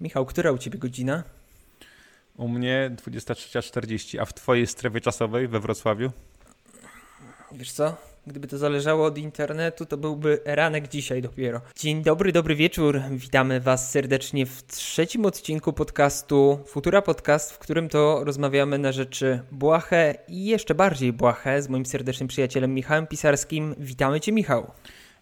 Michał, 0.00 0.26
która 0.26 0.52
u 0.52 0.58
ciebie 0.58 0.78
godzina? 0.78 1.24
U 2.36 2.48
mnie 2.48 2.90
23.40, 3.06 4.18
a 4.18 4.24
w 4.24 4.34
twojej 4.34 4.66
strefie 4.66 5.00
czasowej 5.00 5.48
we 5.48 5.60
Wrocławiu? 5.60 6.10
Wiesz 7.52 7.72
co? 7.72 7.96
Gdyby 8.26 8.48
to 8.48 8.58
zależało 8.58 9.06
od 9.06 9.18
internetu, 9.18 9.86
to 9.86 9.96
byłby 9.96 10.40
ranek 10.44 10.88
dzisiaj 10.88 11.22
dopiero. 11.22 11.60
Dzień 11.76 12.02
dobry, 12.02 12.32
dobry 12.32 12.54
wieczór. 12.54 13.00
Witamy 13.10 13.60
Was 13.60 13.90
serdecznie 13.90 14.46
w 14.46 14.66
trzecim 14.66 15.26
odcinku 15.26 15.72
podcastu 15.72 16.58
Futura 16.66 17.02
Podcast, 17.02 17.52
w 17.52 17.58
którym 17.58 17.88
to 17.88 18.24
rozmawiamy 18.24 18.78
na 18.78 18.92
rzeczy 18.92 19.40
błahe 19.52 20.14
i 20.28 20.44
jeszcze 20.44 20.74
bardziej 20.74 21.12
błahe 21.12 21.62
z 21.62 21.68
moim 21.68 21.86
serdecznym 21.86 22.28
przyjacielem 22.28 22.74
Michałem 22.74 23.06
Pisarskim. 23.06 23.74
Witamy 23.78 24.20
Cię, 24.20 24.32
Michał. 24.32 24.70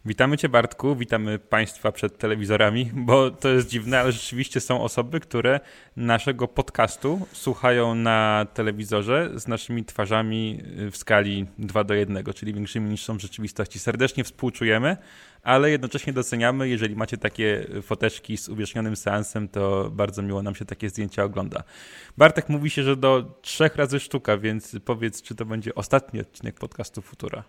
Witamy 0.06 0.38
Cię 0.38 0.48
Bartku, 0.48 0.96
witamy 0.96 1.38
Państwa 1.38 1.92
przed 1.92 2.18
telewizorami, 2.18 2.90
bo 2.94 3.30
to 3.30 3.48
jest 3.48 3.68
dziwne, 3.68 4.00
ale 4.00 4.12
rzeczywiście 4.12 4.60
są 4.60 4.82
osoby, 4.82 5.20
które 5.20 5.60
naszego 5.96 6.48
podcastu 6.48 7.26
słuchają 7.32 7.94
na 7.94 8.46
telewizorze 8.54 9.30
z 9.34 9.48
naszymi 9.48 9.84
twarzami 9.84 10.62
w 10.90 10.96
skali 10.96 11.46
2 11.58 11.84
do 11.84 11.94
1, 11.94 12.24
czyli 12.34 12.54
większymi 12.54 12.90
niż 12.90 13.04
są 13.04 13.18
w 13.18 13.20
rzeczywistości. 13.20 13.78
Serdecznie 13.78 14.24
współczujemy, 14.24 14.96
ale 15.42 15.70
jednocześnie 15.70 16.12
doceniamy, 16.12 16.68
jeżeli 16.68 16.96
macie 16.96 17.16
takie 17.16 17.66
foteczki 17.82 18.36
z 18.36 18.48
uwiecznionym 18.48 18.96
seansem, 18.96 19.48
to 19.48 19.90
bardzo 19.90 20.22
miło 20.22 20.42
nam 20.42 20.54
się 20.54 20.64
takie 20.64 20.88
zdjęcia 20.88 21.24
ogląda. 21.24 21.62
Bartek 22.16 22.48
mówi 22.48 22.70
się, 22.70 22.82
że 22.82 22.96
do 22.96 23.38
trzech 23.42 23.76
razy 23.76 24.00
sztuka, 24.00 24.38
więc 24.38 24.76
powiedz, 24.84 25.22
czy 25.22 25.34
to 25.34 25.44
będzie 25.44 25.74
ostatni 25.74 26.20
odcinek 26.20 26.54
podcastu 26.54 27.02
Futura. 27.02 27.44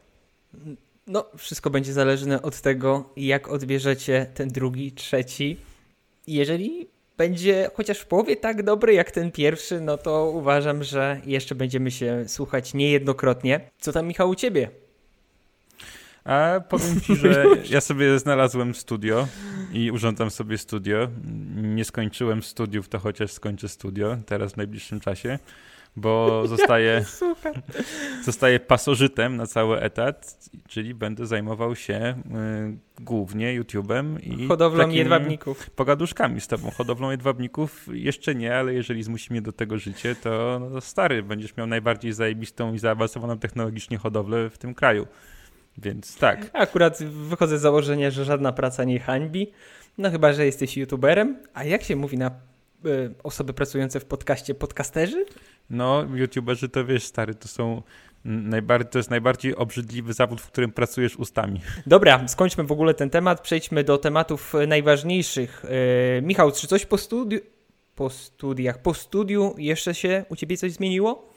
No, 1.08 1.26
wszystko 1.38 1.70
będzie 1.70 1.94
zależne 1.94 2.42
od 2.42 2.62
tego, 2.62 3.10
jak 3.18 3.48
odbierzecie 3.48 4.26
ten 4.34 4.50
drugi, 4.50 4.92
trzeci. 4.92 5.58
Jeżeli 6.28 6.88
będzie 7.18 7.70
chociaż 7.74 8.00
w 8.00 8.06
połowie 8.06 8.36
tak 8.36 8.64
dobry 8.64 8.94
jak 8.94 9.12
ten 9.12 9.32
pierwszy, 9.32 9.82
no 9.82 9.98
to 9.98 10.30
uważam, 10.30 10.84
że 10.84 11.22
jeszcze 11.26 11.56
będziemy 11.56 11.92
się 11.92 12.24
słuchać 12.28 12.74
niejednokrotnie. 12.74 13.70
Co 13.80 13.92
tam, 13.92 14.08
Michał, 14.08 14.30
u 14.30 14.36
ciebie? 14.36 14.70
A 16.24 16.60
powiem 16.70 17.02
ci, 17.02 17.16
że 17.16 17.46
ja 17.76 17.82
sobie 17.82 18.20
znalazłem 18.20 18.76
studio 18.76 19.28
i 19.74 19.92
urządzam 19.92 20.32
sobie 20.32 20.58
studio. 20.58 21.08
Nie 21.56 21.86
skończyłem 21.86 22.44
studiów, 22.44 22.90
to 22.90 23.00
chociaż 23.00 23.32
skończę 23.32 23.70
studio 23.70 24.18
teraz 24.26 24.54
w 24.54 24.58
najbliższym 24.58 25.00
czasie 25.00 25.40
bo 25.98 26.42
zostaję, 26.48 27.06
zostaję 28.24 28.60
pasożytem 28.60 29.36
na 29.36 29.48
cały 29.48 29.80
etat, 29.80 30.40
czyli 30.68 30.94
będę 30.94 31.26
zajmował 31.26 31.76
się 31.76 32.16
y, 33.00 33.04
głównie 33.04 33.62
YouTube'em 33.62 34.18
i 34.24 34.48
hodowlą 34.48 34.90
jedwabników. 34.90 35.70
Pogaduszkami 35.70 36.42
z 36.42 36.48
tobą. 36.48 36.72
Hodowlą 36.72 37.12
jedwabników 37.12 37.88
jeszcze 37.92 38.36
nie, 38.36 38.56
ale 38.56 38.74
jeżeli 38.74 39.04
zmusi 39.04 39.32
mnie 39.32 39.42
do 39.42 39.52
tego 39.52 39.78
życie, 39.78 40.16
to, 40.16 40.62
no, 40.72 40.82
stary, 40.82 41.24
będziesz 41.24 41.58
miał 41.58 41.68
najbardziej 41.68 42.14
zajebistą 42.14 42.74
i 42.74 42.80
zaawansowaną 42.80 43.40
technologicznie 43.40 43.98
hodowlę 43.98 44.50
w 44.50 44.58
tym 44.58 44.76
kraju. 44.76 45.08
Więc 45.78 46.18
tak. 46.18 46.50
Akurat 46.54 47.04
wychodzę 47.04 47.58
z 47.58 47.62
założenia, 47.62 48.12
że 48.12 48.26
żadna 48.26 48.52
praca 48.54 48.84
nie 48.84 49.00
hańbi. 49.00 49.52
No 49.98 50.12
chyba, 50.12 50.34
że 50.34 50.46
jesteś 50.46 50.78
youtuberem. 50.78 51.38
A 51.54 51.64
jak 51.64 51.84
się 51.84 51.96
mówi 51.96 52.18
na 52.18 52.32
osoby 53.24 53.54
pracujące 53.54 54.00
w 54.00 54.06
podcaście? 54.06 54.56
Podcasterzy? 54.56 55.26
No, 55.70 56.06
youtuberzy 56.14 56.70
to 56.70 56.86
wiesz, 56.86 57.04
stary, 57.04 57.36
to 57.36 57.48
są 57.48 57.82
najbardziej, 58.26 58.92
to 58.92 59.00
jest 59.00 59.10
najbardziej 59.10 59.56
obrzydliwy 59.56 60.14
zawód, 60.14 60.42
w 60.42 60.48
którym 60.48 60.72
pracujesz 60.72 61.16
ustami. 61.16 61.62
Dobra, 61.86 62.28
skończmy 62.28 62.64
w 62.64 62.72
ogóle 62.72 62.94
ten 62.94 63.10
temat, 63.10 63.42
przejdźmy 63.42 63.84
do 63.84 63.98
tematów 63.98 64.54
najważniejszych. 64.68 65.66
Yy, 66.16 66.22
Michał, 66.22 66.52
czy 66.52 66.68
coś 66.68 66.86
po, 66.86 66.98
studi 66.98 67.40
po 67.96 68.10
studiach, 68.10 68.82
po 68.82 68.94
studiu 68.94 69.56
jeszcze 69.58 69.96
się 69.96 70.26
u 70.30 70.36
ciebie 70.36 70.58
coś 70.58 70.72
zmieniło? 70.72 71.34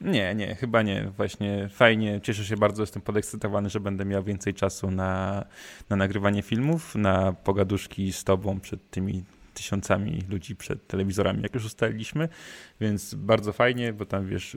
Nie, 0.00 0.34
nie, 0.34 0.54
chyba 0.54 0.82
nie. 0.82 1.12
Właśnie 1.16 1.68
fajnie, 1.68 2.20
cieszę 2.22 2.44
się 2.44 2.56
bardzo, 2.56 2.82
jestem 2.82 3.02
podekscytowany, 3.02 3.70
że 3.70 3.80
będę 3.80 4.04
miał 4.04 4.22
więcej 4.22 4.54
czasu 4.54 4.90
na, 4.90 5.44
na 5.90 5.96
nagrywanie 5.96 6.42
filmów, 6.42 6.94
na 6.94 7.32
pogaduszki 7.32 8.12
z 8.12 8.24
tobą 8.24 8.60
przed 8.60 8.90
tymi 8.90 9.24
tysiącami 9.54 10.22
ludzi 10.28 10.56
przed 10.56 10.86
telewizorami, 10.86 11.42
jak 11.42 11.54
już 11.54 11.64
ustaliliśmy, 11.64 12.28
więc 12.80 13.14
bardzo 13.14 13.52
fajnie, 13.52 13.92
bo 13.92 14.06
tam 14.06 14.26
wiesz. 14.26 14.56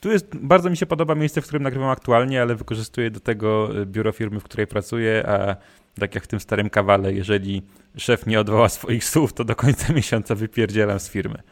Tu 0.00 0.12
jest, 0.12 0.36
bardzo 0.36 0.70
mi 0.70 0.76
się 0.76 0.86
podoba 0.86 1.14
miejsce, 1.14 1.40
w 1.40 1.44
którym 1.44 1.62
nagrywam 1.62 1.90
aktualnie, 1.90 2.42
ale 2.42 2.54
wykorzystuję 2.54 3.10
do 3.10 3.20
tego 3.20 3.80
e, 3.82 3.86
biuro 3.86 4.12
firmy, 4.12 4.40
w 4.40 4.44
której 4.44 4.66
pracuję, 4.66 5.26
a 5.28 5.56
tak 6.00 6.14
jak 6.14 6.24
w 6.24 6.26
tym 6.26 6.40
starym 6.40 6.70
kawale, 6.70 7.12
jeżeli 7.12 7.62
szef 7.96 8.26
nie 8.26 8.40
odwoła 8.40 8.68
swoich 8.68 9.04
słów, 9.04 9.32
to 9.32 9.44
do 9.44 9.56
końca 9.56 9.92
miesiąca 9.98 10.34
wypierdzielam 10.34 11.00
z 11.00 11.08
firmy. 11.08 11.42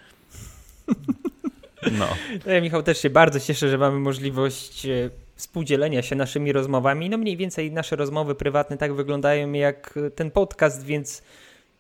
No. 1.92 2.08
Ja, 2.46 2.60
Michał, 2.60 2.82
też 2.82 3.02
się 3.02 3.10
bardzo 3.10 3.40
cieszę, 3.40 3.68
że 3.68 3.78
mamy 3.78 3.98
możliwość 3.98 4.86
e, 4.86 5.10
współdzielenia 5.36 6.02
się 6.02 6.16
naszymi 6.16 6.52
rozmowami. 6.52 7.10
No 7.10 7.18
mniej 7.18 7.36
więcej 7.36 7.72
nasze 7.72 7.96
rozmowy 7.96 8.34
prywatne 8.34 8.76
tak 8.76 8.94
wyglądają 8.94 9.52
jak 9.52 9.98
ten 10.14 10.30
podcast, 10.30 10.84
więc 10.84 11.22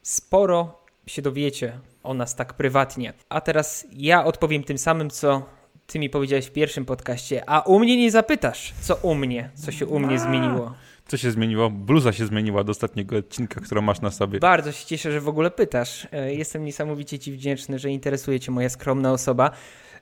sporo 0.04 0.80
się 1.06 1.22
dowiecie 1.22 1.78
o 2.02 2.14
nas 2.14 2.36
tak 2.36 2.54
prywatnie. 2.54 3.12
A 3.28 3.40
teraz 3.40 3.86
ja 3.92 4.24
odpowiem 4.24 4.64
tym 4.64 4.78
samym, 4.78 5.10
co 5.10 5.42
ty 5.86 5.98
mi 5.98 6.10
powiedziałeś 6.10 6.46
w 6.46 6.52
pierwszym 6.52 6.84
podcaście, 6.84 7.42
a 7.46 7.60
u 7.60 7.78
mnie 7.78 7.96
nie 7.96 8.10
zapytasz, 8.10 8.74
co 8.80 8.94
u 8.94 9.14
mnie, 9.14 9.50
co 9.54 9.72
się 9.72 9.86
u 9.86 9.98
mnie 9.98 10.18
zmieniło. 10.18 10.74
Co 11.06 11.16
się 11.16 11.30
zmieniło? 11.30 11.70
Bluza 11.70 12.12
się 12.12 12.26
zmieniła 12.26 12.64
do 12.64 12.70
ostatniego 12.70 13.16
odcinka, 13.16 13.60
którą 13.60 13.82
masz 13.82 14.00
na 14.00 14.10
sobie. 14.10 14.38
Bardzo 14.38 14.72
się 14.72 14.86
cieszę, 14.86 15.12
że 15.12 15.20
w 15.20 15.28
ogóle 15.28 15.50
pytasz. 15.50 16.08
E, 16.12 16.34
jestem 16.34 16.64
niesamowicie 16.64 17.18
Ci 17.18 17.32
wdzięczny, 17.32 17.78
że 17.78 17.90
interesuje 17.90 18.40
Cię 18.40 18.52
moja 18.52 18.68
skromna 18.68 19.12
osoba. 19.12 19.50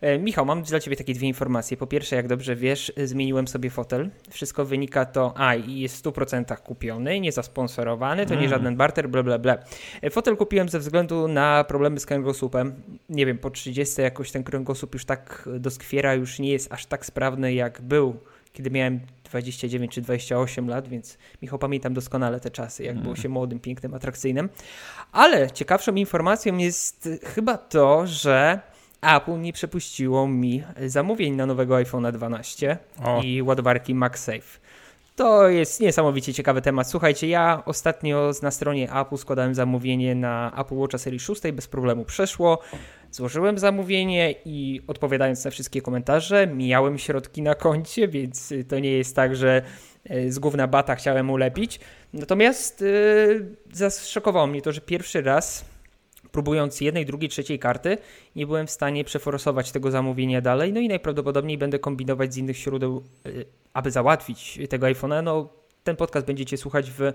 E, 0.03 0.19
Michał, 0.19 0.45
mam 0.47 0.63
dla 0.63 0.81
Ciebie 0.81 0.97
takie 0.97 1.15
dwie 1.15 1.29
informacje. 1.29 1.77
Po 1.77 1.87
pierwsze, 1.87 2.17
jak 2.17 2.29
dobrze 2.29 2.57
wiesz, 2.57 2.93
zmieniłem 3.05 3.49
sobie 3.49 3.71
fotel. 3.71 4.11
Wszystko 4.31 4.65
wynika 4.65 5.05
to, 5.05 5.35
a 5.37 5.55
i 5.55 5.79
jest 5.79 5.97
w 5.97 6.03
100% 6.03 6.57
kupiony, 6.57 7.21
nie 7.21 7.33
zasponsorowany, 7.33 8.27
to 8.27 8.33
mm. 8.33 8.43
nie 8.43 8.49
żaden 8.49 8.77
barter, 8.77 9.09
bla 9.09 9.23
bla 9.23 9.39
bla. 9.39 9.59
E, 10.03 10.11
fotel 10.11 10.37
kupiłem 10.37 10.69
ze 10.69 10.79
względu 10.79 11.29
na 11.29 11.65
problemy 11.65 12.01
z 12.01 12.07
kręgosłupem. 12.07 12.75
Nie 13.09 13.27
wiem, 13.27 13.39
po 13.39 13.51
30 13.51 14.03
jakoś 14.03 14.31
ten 14.31 14.45
kręgosłup 14.45 14.95
już 14.95 15.05
tak 15.05 15.49
doskwiera, 15.59 16.15
już 16.15 16.39
nie 16.39 16.53
jest 16.53 16.73
aż 16.73 16.87
tak 16.87 17.07
sprawny 17.07 17.55
jak 17.55 17.83
był, 17.83 18.17
kiedy 18.53 18.71
miałem 18.71 19.01
29 19.25 19.93
czy 19.93 20.01
28 20.01 20.69
lat, 20.69 20.89
więc 20.89 21.19
Michał 21.43 21.59
pamiętam 21.59 21.95
doskonale 21.95 22.41
te 22.41 22.51
czasy, 22.51 22.83
jak 22.83 22.93
mm. 22.93 23.03
było 23.03 23.17
się 23.17 23.29
młodym, 23.29 23.61
pięknym, 23.61 23.95
atrakcyjnym. 23.95 24.49
Ale 25.12 25.51
ciekawszą 25.51 25.95
informacją 25.95 26.57
jest 26.57 27.09
chyba 27.25 27.59
to, 27.59 28.07
że 28.07 28.61
Apple 29.03 29.41
nie 29.41 29.53
przepuściło 29.53 30.29
mi 30.29 30.63
zamówień 30.87 31.35
na 31.35 31.47
nowego 31.47 31.75
iPhone'a 31.75 32.13
12 32.13 32.79
o. 33.05 33.23
i 33.23 33.43
ładowarki 33.43 33.95
MagSafe. 33.95 34.59
To 35.17 35.49
jest 35.49 35.81
niesamowicie 35.81 36.35
ciekawy 36.35 36.63
temat. 36.63 36.91
Słuchajcie, 36.91 37.29
ja 37.29 37.62
ostatnio 37.67 38.31
na 38.43 38.51
stronie 38.51 38.93
Apple 38.93 39.17
składałem 39.17 39.55
zamówienie 39.55 40.15
na 40.15 40.53
Apple 40.59 40.75
Watcha 40.75 40.99
serii 40.99 41.21
6, 41.21 41.43
bez 41.53 41.69
problemu 41.69 42.05
przeszło. 42.05 42.59
Złożyłem 43.11 43.59
zamówienie 43.59 44.35
i 44.45 44.81
odpowiadając 44.87 45.45
na 45.45 45.51
wszystkie 45.51 45.83
komentarze, 45.83 46.47
miałem 46.47 46.99
środki 46.99 47.43
na 47.43 47.55
koncie, 47.55 48.09
więc 48.09 48.55
to 48.69 48.79
nie 48.79 48.91
jest 48.91 49.17
tak, 49.17 49.37
że 49.37 49.62
e, 50.05 50.31
z 50.31 50.39
główna 50.39 50.67
bata 50.67 50.95
chciałem 50.95 51.31
ulepić. 51.31 51.81
Natomiast 52.12 52.81
yy, 52.81 53.57
zaszokowało 53.73 54.47
mnie 54.47 54.62
to, 54.62 54.73
że 54.73 54.81
pierwszy 54.81 55.23
raz 55.23 55.65
próbując 56.32 56.81
jednej, 56.81 57.06
drugiej, 57.06 57.28
trzeciej 57.31 57.59
karty, 57.59 57.98
nie 58.37 58.47
byłem 58.47 58.66
w 58.66 58.70
stanie 58.70 59.04
przeforsować 59.04 59.72
tego 59.72 59.91
zamówienia 59.91 60.41
dalej, 60.41 60.72
no 60.72 60.81
i 60.81 60.88
najprawdopodobniej 60.88 61.59
będę 61.59 61.78
kombinować 61.78 62.34
z 62.34 62.37
innych 62.37 62.56
źródeł, 62.56 63.03
y, 63.26 63.44
aby 63.72 63.91
załatwić 63.91 64.59
tego 64.69 64.87
iPhone'a. 64.87 65.22
No, 65.22 65.48
ten 65.84 65.97
podcast 65.97 66.26
będziecie 66.26 66.56
słuchać 66.56 66.91
w 66.91 67.12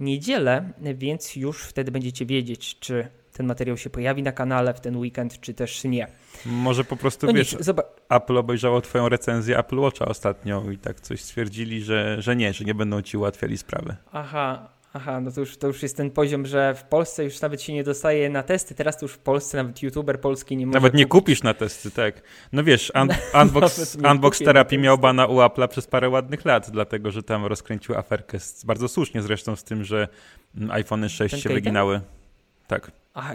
niedzielę, 0.00 0.72
więc 0.94 1.36
już 1.36 1.62
wtedy 1.62 1.90
będziecie 1.90 2.26
wiedzieć, 2.26 2.78
czy 2.80 3.08
ten 3.32 3.46
materiał 3.46 3.76
się 3.76 3.90
pojawi 3.90 4.22
na 4.22 4.32
kanale 4.32 4.74
w 4.74 4.80
ten 4.80 4.96
weekend, 4.96 5.40
czy 5.40 5.54
też 5.54 5.84
nie. 5.84 6.06
Może 6.46 6.84
po 6.84 6.96
prostu 6.96 7.26
no 7.26 7.32
wiesz, 7.32 7.52
nic, 7.58 7.70
Apple 8.08 8.36
obejrzało 8.38 8.80
twoją 8.80 9.08
recenzję 9.08 9.58
Apple 9.58 9.78
Watcha 9.78 10.04
ostatnio 10.04 10.70
i 10.70 10.78
tak 10.78 11.00
coś 11.00 11.20
stwierdzili, 11.20 11.82
że, 11.82 12.22
że 12.22 12.36
nie, 12.36 12.52
że 12.52 12.64
nie 12.64 12.74
będą 12.74 13.02
ci 13.02 13.16
ułatwiali 13.16 13.58
sprawy. 13.58 13.96
Aha, 14.12 14.68
Aha, 14.92 15.20
no 15.20 15.32
to 15.32 15.40
już, 15.40 15.56
to 15.56 15.66
już 15.66 15.82
jest 15.82 15.96
ten 15.96 16.10
poziom, 16.10 16.46
że 16.46 16.74
w 16.74 16.84
Polsce 16.84 17.24
już 17.24 17.40
nawet 17.40 17.62
się 17.62 17.72
nie 17.72 17.84
dostaje 17.84 18.30
na 18.30 18.42
testy, 18.42 18.74
teraz 18.74 18.98
to 18.98 19.04
już 19.04 19.12
w 19.12 19.18
Polsce 19.18 19.56
nawet 19.56 19.82
youtuber 19.82 20.20
polski 20.20 20.56
nie 20.56 20.66
może 20.66 20.74
Nawet 20.76 20.94
nie 20.94 21.04
kupić. 21.06 21.20
kupisz 21.20 21.42
na 21.42 21.54
testy, 21.54 21.90
tak. 21.90 22.22
No 22.52 22.64
wiesz, 22.64 22.92
un 23.02 23.08
Unbox, 23.42 23.96
unbox 24.10 24.38
Therapy 24.38 24.78
miał 24.78 24.98
bana 24.98 25.26
u 25.26 25.36
Apple'a 25.36 25.68
przez 25.68 25.86
parę 25.86 26.08
ładnych 26.08 26.44
lat, 26.44 26.70
dlatego, 26.70 27.10
że 27.10 27.22
tam 27.22 27.46
rozkręcił 27.46 27.94
aferkę, 27.94 28.38
bardzo 28.64 28.88
słusznie 28.88 29.22
zresztą 29.22 29.56
z 29.56 29.64
tym, 29.64 29.84
że 29.84 30.08
iPhone 30.70 31.08
6 31.08 31.30
ten 31.30 31.40
się 31.40 31.48
wyginały. 31.48 32.00
Tak. 32.66 32.99
A 33.14 33.32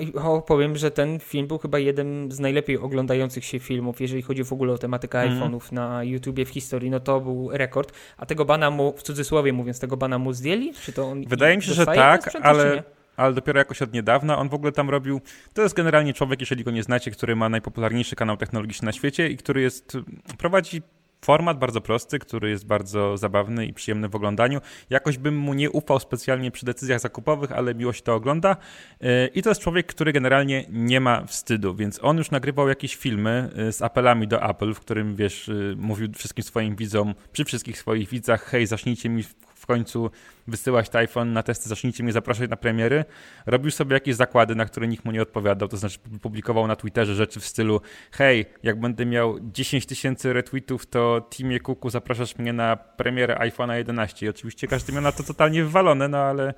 powiem, 0.47 0.75
że 0.75 0.91
ten 0.91 1.19
film 1.19 1.47
był 1.47 1.57
chyba 1.57 1.79
jeden 1.79 2.31
z 2.31 2.39
najlepiej 2.39 2.77
oglądających 2.77 3.45
się 3.45 3.59
filmów, 3.59 4.01
jeżeli 4.01 4.21
chodzi 4.21 4.43
w 4.43 4.53
ogóle 4.53 4.73
o 4.73 4.77
tematykę 4.77 5.21
mm. 5.21 5.39
iPhone'ów 5.39 5.71
na 5.71 6.03
YouTubie 6.03 6.45
w 6.45 6.49
historii, 6.49 6.89
no 6.89 6.99
to 6.99 7.21
był 7.21 7.49
rekord. 7.51 7.93
A 8.17 8.25
tego 8.25 8.45
bana 8.45 8.71
mu, 8.71 8.93
w 8.97 9.03
cudzysłowie 9.03 9.53
mówiąc, 9.53 9.79
tego 9.79 9.97
bana 9.97 10.19
mu 10.19 10.33
zdjęli? 10.33 10.73
Czy 10.73 10.93
to 10.93 11.05
on 11.05 11.25
Wydaje 11.27 11.57
mi 11.57 11.63
się, 11.63 11.73
że 11.73 11.85
tak, 11.85 12.31
ale 12.41 12.83
ale 13.17 13.33
dopiero 13.33 13.59
jakoś 13.59 13.81
od 13.81 13.93
niedawna. 13.93 14.37
On 14.37 14.49
w 14.49 14.53
ogóle 14.53 14.71
tam 14.71 14.89
robił. 14.89 15.21
To 15.53 15.61
jest 15.61 15.75
generalnie 15.75 16.13
człowiek, 16.13 16.39
jeżeli 16.39 16.63
go 16.63 16.71
nie 16.71 16.83
znacie, 16.83 17.11
który 17.11 17.35
ma 17.35 17.49
najpopularniejszy 17.49 18.15
kanał 18.15 18.37
technologiczny 18.37 18.85
na 18.85 18.91
świecie 18.91 19.29
i 19.29 19.37
który 19.37 19.61
jest. 19.61 19.97
prowadzi 20.37 20.81
format 21.25 21.59
bardzo 21.59 21.81
prosty, 21.81 22.19
który 22.19 22.49
jest 22.49 22.65
bardzo 22.65 23.17
zabawny 23.17 23.65
i 23.65 23.73
przyjemny 23.73 24.09
w 24.09 24.15
oglądaniu. 24.15 24.61
Jakoś 24.89 25.17
bym 25.17 25.37
mu 25.37 25.53
nie 25.53 25.71
ufał 25.71 25.99
specjalnie 25.99 26.51
przy 26.51 26.65
decyzjach 26.65 26.99
zakupowych, 26.99 27.51
ale 27.51 27.75
miło 27.75 27.93
się 27.93 28.01
to 28.01 28.15
ogląda. 28.15 28.57
E, 29.01 29.27
I 29.27 29.41
to 29.41 29.49
jest 29.49 29.61
człowiek, 29.61 29.85
który 29.85 30.13
generalnie 30.13 30.65
nie 30.69 30.99
ma 30.99 31.25
wstydu, 31.25 31.75
więc 31.75 31.99
on 32.03 32.17
już 32.17 32.31
nagrywał 32.31 32.69
jakieś 32.69 32.95
filmy 32.95 33.49
e, 33.55 33.71
z 33.71 33.81
apelami 33.81 34.27
do 34.27 34.49
Apple, 34.49 34.73
w 34.73 34.79
którym 34.79 35.15
wiesz, 35.15 35.49
e, 35.49 35.53
mówił 35.75 36.07
wszystkim 36.15 36.43
swoim 36.43 36.75
widzom, 36.75 37.15
przy 37.31 37.45
wszystkich 37.45 37.77
swoich 37.77 38.09
widzach, 38.09 38.43
hej, 38.43 38.67
zacznijcie 38.67 39.09
mi 39.09 39.23
w 39.65 39.67
końcu 39.67 40.11
wysyłać 40.47 40.95
iPhone 40.95 41.33
na 41.33 41.43
testy, 41.43 41.69
zacznijcie 41.69 42.03
mnie 42.03 42.13
zapraszać 42.13 42.49
na 42.49 42.55
premiery. 42.55 43.05
Robił 43.45 43.71
sobie 43.71 43.93
jakieś 43.93 44.15
zakłady, 44.15 44.55
na 44.55 44.65
które 44.65 44.87
nikt 44.87 45.05
mu 45.05 45.11
nie 45.11 45.21
odpowiadał, 45.21 45.67
to 45.67 45.77
znaczy 45.77 45.99
publikował 46.21 46.67
na 46.67 46.75
Twitterze 46.75 47.15
rzeczy 47.15 47.39
w 47.39 47.45
stylu 47.45 47.81
hej, 48.11 48.45
jak 48.63 48.79
będę 48.79 49.05
miał 49.05 49.39
10 49.41 49.85
tysięcy 49.85 50.33
retweetów, 50.33 50.85
to 50.85 51.29
Teamie 51.37 51.59
Kuku 51.59 51.89
zapraszasz 51.89 52.37
mnie 52.37 52.53
na 52.53 52.75
premierę 52.75 53.35
iPhone'a 53.35 53.73
11 53.73 54.25
i 54.25 54.29
oczywiście 54.29 54.67
każdy 54.67 54.93
miał 54.93 55.01
na 55.01 55.11
to 55.11 55.23
totalnie 55.23 55.63
wywalone, 55.63 56.07
no 56.07 56.17
ale, 56.17 56.53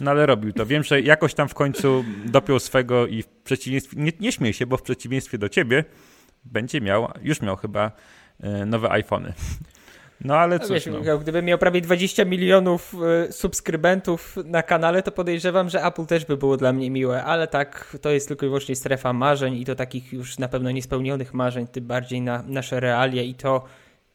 no 0.00 0.10
ale 0.10 0.26
robił 0.26 0.52
to. 0.52 0.66
Wiem, 0.66 0.82
że 0.82 1.00
jakoś 1.00 1.34
tam 1.34 1.48
w 1.48 1.54
końcu 1.54 2.04
dopiął 2.24 2.58
swego 2.58 3.06
i 3.06 3.22
w 3.22 3.26
przeciwieństwie, 3.26 3.96
nie, 4.00 4.12
nie 4.20 4.32
śmiej 4.32 4.52
się, 4.52 4.66
bo 4.66 4.76
w 4.76 4.82
przeciwieństwie 4.82 5.38
do 5.38 5.48
ciebie 5.48 5.84
będzie 6.44 6.80
miał, 6.80 7.12
już 7.22 7.40
miał 7.40 7.56
chyba 7.56 7.92
e, 8.40 8.66
nowe 8.66 8.90
iPhony. 8.90 9.32
No 10.24 10.36
ale 10.36 10.60
cóż, 10.60 10.86
no. 10.86 10.98
Michał, 10.98 11.18
gdybym 11.18 11.44
miał 11.44 11.58
prawie 11.58 11.80
20 11.80 12.24
milionów 12.24 12.94
y, 13.28 13.32
subskrybentów 13.32 14.36
na 14.44 14.62
kanale, 14.62 15.02
to 15.02 15.12
podejrzewam, 15.12 15.68
że 15.68 15.84
Apple 15.84 16.06
też 16.06 16.24
by 16.24 16.36
było 16.36 16.56
dla 16.56 16.72
mnie 16.72 16.90
miłe, 16.90 17.24
ale 17.24 17.46
tak, 17.46 17.96
to 18.00 18.10
jest 18.10 18.28
tylko 18.28 18.46
i 18.46 18.48
wyłącznie 18.48 18.76
strefa 18.76 19.12
marzeń 19.12 19.54
i 19.54 19.64
to 19.64 19.74
takich 19.74 20.12
już 20.12 20.38
na 20.38 20.48
pewno 20.48 20.70
niespełnionych 20.70 21.34
marzeń, 21.34 21.66
tym 21.66 21.86
bardziej 21.86 22.20
na 22.20 22.42
nasze 22.46 22.80
realia 22.80 23.22
i 23.22 23.34
to, 23.34 23.64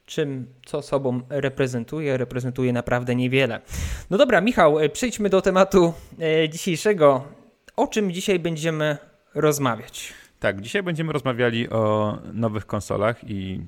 czym, 0.06 0.48
co 0.66 0.82
sobą 0.82 1.22
reprezentuje, 1.30 2.18
reprezentuje 2.18 2.74
naprawdę 2.74 3.16
niewiele. 3.16 3.62
No 4.10 4.18
dobra, 4.18 4.42
Michał, 4.42 4.80
y, 4.80 4.90
przejdźmy 4.90 5.30
do 5.30 5.42
tematu 5.42 5.94
y, 6.46 6.50
dzisiejszego. 6.50 7.24
O 7.76 7.88
czym 7.88 8.12
dzisiaj 8.12 8.40
będziemy 8.40 8.98
rozmawiać? 9.36 10.14
Tak, 10.40 10.62
dzisiaj 10.62 10.84
będziemy 10.84 11.14
rozmawiali 11.14 11.70
o 11.70 12.18
nowych 12.34 12.66
konsolach 12.66 13.30
i 13.30 13.62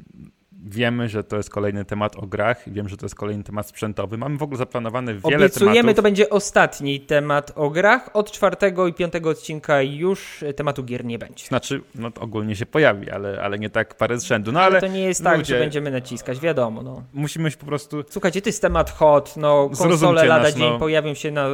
Wiemy, 0.68 1.10
że 1.10 1.24
to 1.24 1.38
jest 1.38 1.50
kolejny 1.50 1.86
temat 1.86 2.16
o 2.16 2.28
grach, 2.28 2.64
wiem, 2.68 2.90
że 2.90 2.98
to 2.98 3.06
jest 3.06 3.16
kolejny 3.16 3.44
temat 3.44 3.68
sprzętowy. 3.68 4.18
Mamy 4.18 4.38
w 4.38 4.44
ogóle 4.44 4.58
zaplanowane 4.58 5.14
wiele 5.14 5.38
Obiecujemy, 5.38 5.76
tematów. 5.76 5.96
to 5.96 6.02
będzie 6.02 6.30
ostatni 6.30 7.00
temat 7.00 7.52
o 7.56 7.70
grach. 7.70 8.10
Od 8.14 8.32
czwartego 8.32 8.88
i 8.88 8.94
piątego 8.94 9.30
odcinka 9.30 9.82
już 9.82 10.44
tematu 10.56 10.84
gier 10.84 11.06
nie 11.06 11.20
będzie. 11.20 11.46
Znaczy, 11.46 11.82
no 11.96 12.10
ogólnie 12.20 12.56
się 12.56 12.66
pojawi, 12.66 13.12
ale, 13.12 13.42
ale 13.42 13.60
nie 13.60 13.70
tak 13.70 13.96
parę 13.96 14.20
z 14.20 14.24
rzędu. 14.24 14.52
No, 14.52 14.60
ale, 14.60 14.68
ale 14.68 14.82
to 14.82 14.88
nie 14.88 15.04
jest 15.04 15.24
tak, 15.24 15.46
że 15.46 15.60
będziemy 15.60 15.92
naciskać, 15.92 16.40
wiadomo. 16.40 16.84
No. 16.84 17.04
Musimy 17.14 17.52
się 17.52 17.58
po 17.58 17.66
prostu... 17.66 18.04
Słuchajcie, 18.10 18.42
to 18.42 18.50
jest 18.50 18.62
temat 18.62 18.92
hot, 18.92 19.38
no 19.38 19.70
konsole 19.78 20.26
lada 20.26 20.44
nas, 20.44 20.56
dzień 20.56 20.70
no. 20.70 20.80
pojawią 20.80 21.14
się 21.14 21.32
na 21.32 21.48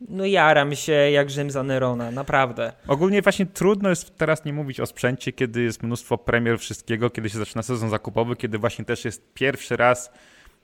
no 0.00 0.26
jaram 0.26 0.74
się 0.74 0.92
jak 0.92 1.30
Rzym 1.30 1.50
za 1.50 1.62
Nerona, 1.62 2.10
naprawdę. 2.10 2.72
Ogólnie 2.88 3.22
właśnie 3.22 3.46
trudno 3.46 3.88
jest 3.88 4.16
teraz 4.16 4.44
nie 4.44 4.52
mówić 4.52 4.80
o 4.80 4.86
sprzęcie, 4.86 5.32
kiedy 5.32 5.62
jest 5.62 5.82
mnóstwo 5.82 6.18
premier 6.18 6.58
wszystkiego, 6.58 7.10
kiedy 7.10 7.30
się 7.30 7.38
zaczyna 7.38 7.62
sezon 7.62 7.90
zakupowy, 7.90 8.36
kiedy 8.36 8.58
właśnie 8.58 8.84
też 8.84 9.04
jest 9.04 9.34
pierwszy 9.34 9.76
raz 9.76 10.12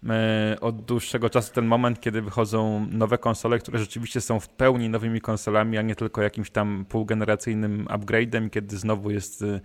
e, 0.09 0.57
od 0.61 0.83
dłuższego 0.83 1.31
czasu 1.31 1.53
ten 1.53 1.67
moment, 1.67 2.01
kiedy 2.01 2.23
wychodzą 2.23 2.87
nowe 2.91 3.19
konsole, 3.19 3.59
które 3.59 3.79
rzeczywiście 3.79 4.21
są 4.21 4.41
w 4.41 4.49
pełni 4.49 4.89
nowymi 4.89 5.21
konsolami, 5.21 5.79
a 5.79 5.83
nie 5.83 5.95
tylko 5.95 6.23
jakimś 6.23 6.51
tam 6.51 6.85
półgeneracyjnym 6.89 7.85
upgrade'em, 7.85 8.51
kiedy 8.51 8.77
znowu 8.77 9.11
jest 9.11 9.43
e, 9.43 9.61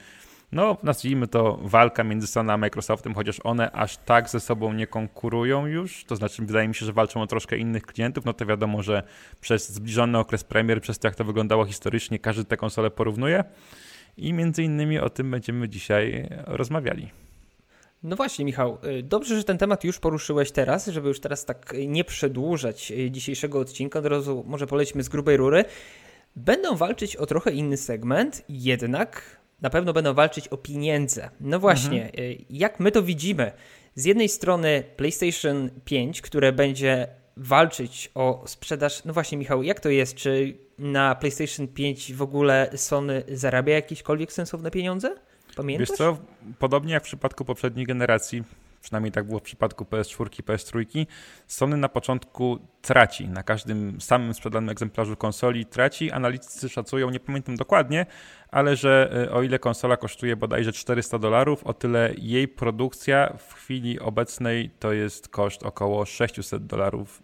no 0.51 0.77
nazwijmy 0.83 1.27
to 1.27 1.59
walka 1.61 2.03
między 2.03 2.27
Sony 2.27 2.53
a 2.53 2.57
Microsoftem, 2.57 3.13
chociaż 3.13 3.39
one 3.43 3.71
aż 3.71 3.97
tak 3.97 4.29
ze 4.29 4.39
sobą 4.39 4.73
nie 4.73 4.87
konkurują 4.87 5.65
już, 5.65 6.05
to 6.05 6.15
znaczy 6.15 6.45
wydaje 6.45 6.67
mi 6.67 6.75
się, 6.75 6.85
że 6.85 6.93
walczą 6.93 7.21
o 7.21 7.27
troszkę 7.27 7.57
innych 7.57 7.85
klientów, 7.85 8.25
no 8.25 8.33
to 8.33 8.45
wiadomo, 8.45 8.83
że 8.83 9.03
przez 9.41 9.73
zbliżony 9.73 10.17
okres 10.17 10.43
premier, 10.43 10.81
przez 10.81 10.99
to 10.99 11.07
jak 11.07 11.15
to 11.15 11.23
wyglądało 11.23 11.65
historycznie, 11.65 12.19
każdy 12.19 12.45
te 12.45 12.57
konsole 12.57 12.91
porównuje 12.91 13.43
i 14.17 14.33
między 14.33 14.63
innymi 14.63 14.99
o 14.99 15.09
tym 15.09 15.31
będziemy 15.31 15.69
dzisiaj 15.69 16.29
rozmawiali. 16.45 17.09
No 18.03 18.15
właśnie, 18.15 18.45
Michał, 18.45 18.77
y, 18.99 19.03
dobrze, 19.03 19.35
że 19.35 19.43
ten 19.43 19.57
temat 19.57 19.83
już 19.83 19.99
poruszyłeś 19.99 20.51
teraz, 20.51 20.87
żeby 20.87 21.07
już 21.07 21.19
teraz 21.19 21.45
tak 21.45 21.73
nie 21.87 22.03
przedłużać 22.03 22.91
y, 22.91 23.11
dzisiejszego 23.11 23.59
odcinka. 23.59 23.99
Od 23.99 24.05
razu 24.05 24.43
może 24.47 24.67
polećmy 24.67 25.03
z 25.03 25.09
grubej 25.09 25.37
rury. 25.37 25.65
Będą 26.35 26.75
walczyć 26.75 27.15
o 27.15 27.25
trochę 27.25 27.51
inny 27.51 27.77
segment, 27.77 28.45
jednak 28.49 29.38
na 29.61 29.69
pewno 29.69 29.93
będą 29.93 30.13
walczyć 30.13 30.47
o 30.47 30.57
pieniądze. 30.57 31.29
No 31.39 31.59
właśnie, 31.59 32.05
mhm. 32.05 32.23
Y, 32.23 32.37
jak 32.49 32.79
my 32.79 32.91
to 32.91 33.03
widzimy? 33.03 33.51
Z 33.95 34.05
jednej 34.05 34.29
strony 34.29 34.83
PlayStation 34.95 35.69
5, 35.85 36.21
które 36.21 36.51
będzie 36.51 37.07
walczyć 37.37 38.11
o 38.15 38.43
sprzedaż. 38.47 39.05
No 39.05 39.13
właśnie, 39.13 39.37
Michał, 39.37 39.63
jak 39.63 39.79
to 39.79 39.89
jest? 39.89 40.15
Czy 40.15 40.57
na 40.77 41.15
PlayStation 41.15 41.67
5 41.67 42.13
w 42.13 42.21
ogóle 42.21 42.69
Sony 42.75 43.23
zarabia 43.31 43.73
jakiekolwiek 43.73 44.33
sensowne 44.33 44.71
pieniądze? 44.71 45.15
Pamiętasz? 45.55 45.89
Wiesz 45.89 45.97
co, 45.97 46.17
podobnie 46.59 46.93
jak 46.93 47.03
w 47.03 47.05
przypadku 47.05 47.45
poprzedniej 47.45 47.85
generacji, 47.85 48.43
przynajmniej 48.81 49.11
tak 49.11 49.27
było 49.27 49.39
w 49.39 49.43
przypadku 49.43 49.83
PS4, 49.83 50.43
PS3, 50.43 51.05
Sony 51.47 51.77
na 51.77 51.89
początku 51.89 52.59
traci. 52.81 53.27
Na 53.27 53.43
każdym 53.43 54.01
samym 54.01 54.33
sprzedanym 54.33 54.69
egzemplarzu 54.69 55.15
konsoli 55.15 55.65
traci. 55.65 56.11
Analitycy 56.11 56.69
szacują, 56.69 57.09
nie 57.09 57.19
pamiętam 57.19 57.55
dokładnie, 57.55 58.05
ale 58.51 58.75
że 58.75 59.11
e, 59.27 59.31
o 59.31 59.43
ile 59.43 59.59
konsola 59.59 59.97
kosztuje 59.97 60.35
bodajże 60.35 60.73
400 60.73 61.19
dolarów, 61.19 61.63
o 61.63 61.73
tyle 61.73 62.13
jej 62.17 62.47
produkcja 62.47 63.37
w 63.37 63.53
chwili 63.53 63.99
obecnej 63.99 64.69
to 64.79 64.93
jest 64.93 65.27
koszt 65.27 65.63
około 65.63 66.05
600 66.05 66.65
dolarów. 66.65 67.21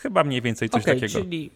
Chyba 0.00 0.24
mniej 0.24 0.42
więcej 0.42 0.68
coś 0.68 0.82
okay, 0.82 0.94
takiego. 0.94 1.18
Czyli 1.18 1.50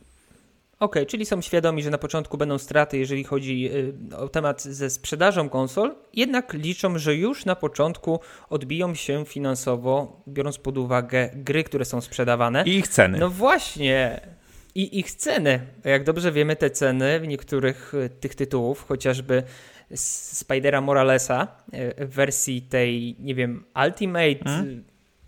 OK, 0.81 0.97
czyli 1.09 1.27
są 1.27 1.41
świadomi, 1.41 1.83
że 1.83 1.91
na 1.91 1.99
początku 1.99 2.39
będą 2.39 2.59
straty, 2.59 2.99
jeżeli 2.99 3.25
chodzi 3.25 3.71
y, 4.13 4.17
o 4.17 4.29
temat 4.29 4.63
ze 4.63 4.91
sprzedażą 4.91 5.49
konsol, 5.49 5.95
jednak 6.15 6.53
liczą, 6.53 6.99
że 6.99 7.15
już 7.15 7.45
na 7.45 7.57
początku 7.57 8.21
odbiją 8.51 8.95
się 8.95 9.25
finansowo, 9.25 10.23
biorąc 10.29 10.59
pod 10.59 10.79
uwagę 10.79 11.31
gry, 11.35 11.65
które 11.65 11.85
są 11.85 12.01
sprzedawane. 12.01 12.65
I 12.67 12.77
ich 12.77 12.89
ceny. 12.89 13.19
No 13.19 13.31
właśnie. 13.31 14.21
I 14.75 14.99
ich 14.99 15.13
ceny. 15.13 15.61
Jak 15.85 16.05
dobrze 16.05 16.33
wiemy, 16.33 16.57
te 16.57 16.71
ceny 16.71 17.21
niektórych 17.27 17.95
y, 17.95 18.11
tych 18.11 18.35
tytułów, 18.35 18.87
chociażby 18.89 19.43
Spidera 19.95 20.81
Moralesa 20.81 21.49
y, 22.01 22.07
w 22.07 22.15
wersji 22.15 22.63
tej, 22.63 23.17
nie 23.19 23.35
wiem, 23.35 23.65
Ultimate, 23.87 24.45
hmm? 24.45 24.85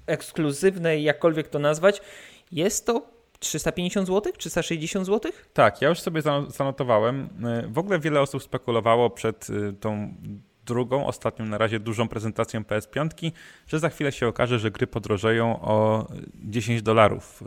ekskluzywnej, 0.06 1.02
jakkolwiek 1.02 1.48
to 1.48 1.58
nazwać, 1.58 2.00
jest 2.52 2.86
to 2.86 3.19
350 3.40 4.06
zł? 4.06 4.32
360 4.38 5.06
zł? 5.06 5.32
Tak, 5.52 5.82
ja 5.82 5.88
już 5.88 6.00
sobie 6.00 6.22
zanotowałem. 6.48 7.28
W 7.68 7.78
ogóle 7.78 7.98
wiele 7.98 8.20
osób 8.20 8.42
spekulowało 8.42 9.10
przed 9.10 9.50
y, 9.50 9.72
tą 9.72 10.14
drugą, 10.66 11.06
ostatnią 11.06 11.46
na 11.46 11.58
razie 11.58 11.80
dużą 11.80 12.08
prezentacją 12.08 12.60
PS5, 12.60 13.30
że 13.66 13.78
za 13.78 13.88
chwilę 13.88 14.12
się 14.12 14.28
okaże, 14.28 14.58
że 14.58 14.70
gry 14.70 14.86
podrożeją 14.86 15.60
o 15.62 16.06
10 16.34 16.82
dolarów 16.82 17.42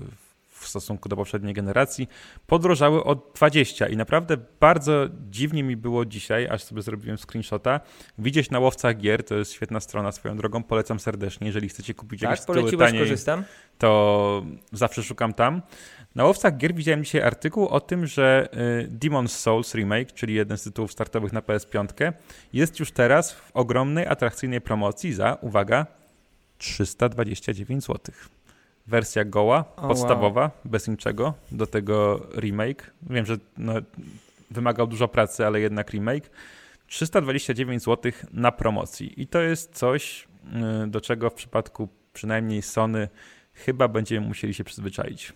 w 0.64 0.68
stosunku 0.68 1.10
do 1.10 1.16
poprzedniej 1.16 1.54
generacji. 1.54 2.08
Podrożały 2.48 3.04
o 3.04 3.16
20 3.16 3.88
i 3.88 3.98
naprawdę 3.98 4.38
bardzo 4.60 5.06
dziwnie 5.30 5.64
mi 5.64 5.78
było 5.78 6.06
dzisiaj, 6.06 6.48
aż 6.48 6.64
sobie 6.64 6.82
zrobiłem 6.82 7.18
screenshota, 7.18 7.80
widzieć 8.18 8.50
na 8.50 8.60
łowcach 8.60 8.98
gier, 8.98 9.24
to 9.24 9.36
jest 9.36 9.54
świetna 9.54 9.80
strona 9.80 10.12
swoją 10.12 10.38
drogą, 10.38 10.64
polecam 10.64 11.00
serdecznie, 11.00 11.48
jeżeli 11.48 11.70
chcecie 11.70 11.94
kupić 11.94 12.22
tak, 12.22 12.30
jakieś 12.30 12.46
tytuły 12.46 12.78
taniej, 12.78 13.02
korzystam. 13.02 13.44
to 13.78 14.44
zawsze 14.72 15.04
szukam 15.04 15.34
tam. 15.34 15.62
Na 16.16 16.26
łowcach 16.26 16.58
gier 16.58 16.74
widziałem 16.74 17.04
dzisiaj 17.04 17.22
artykuł 17.22 17.68
o 17.68 17.80
tym, 17.80 18.08
że 18.08 18.50
y, 18.54 18.90
Demon's 19.00 19.28
Souls 19.28 19.76
Remake, 19.76 20.12
czyli 20.12 20.34
jeden 20.34 20.58
z 20.58 20.64
tytułów 20.64 20.92
startowych 20.92 21.34
na 21.34 21.42
PS5, 21.42 22.14
jest 22.54 22.80
już 22.80 22.92
teraz 22.92 23.32
w 23.32 23.52
ogromnej, 23.54 24.08
atrakcyjnej 24.08 24.62
promocji 24.62 25.14
za, 25.14 25.38
uwaga, 25.42 25.86
329 26.58 27.84
zł. 27.84 28.00
Wersja 28.88 29.26
goła, 29.26 29.64
podstawowa, 29.64 30.42
wow. 30.42 30.52
bez 30.66 30.88
niczego, 30.88 31.34
do 31.52 31.68
tego 31.68 32.28
remake. 32.38 32.94
Wiem, 33.10 33.26
że 33.26 33.38
no, 33.58 33.74
wymagał 34.52 34.88
dużo 34.88 35.08
pracy, 35.08 35.46
ale 35.46 35.60
jednak 35.60 35.92
remake. 35.92 36.30
329 36.88 37.84
zł 37.84 38.12
na 38.34 38.52
promocji. 38.52 39.22
I 39.22 39.28
to 39.28 39.42
jest 39.42 39.76
coś, 39.76 40.28
y, 40.84 40.88
do 40.88 41.02
czego 41.02 41.30
w 41.30 41.34
przypadku 41.34 41.88
przynajmniej 42.14 42.62
Sony 42.62 43.08
chyba 43.54 43.88
będziemy 43.88 44.28
musieli 44.28 44.54
się 44.54 44.64
przyzwyczaić. 44.64 45.34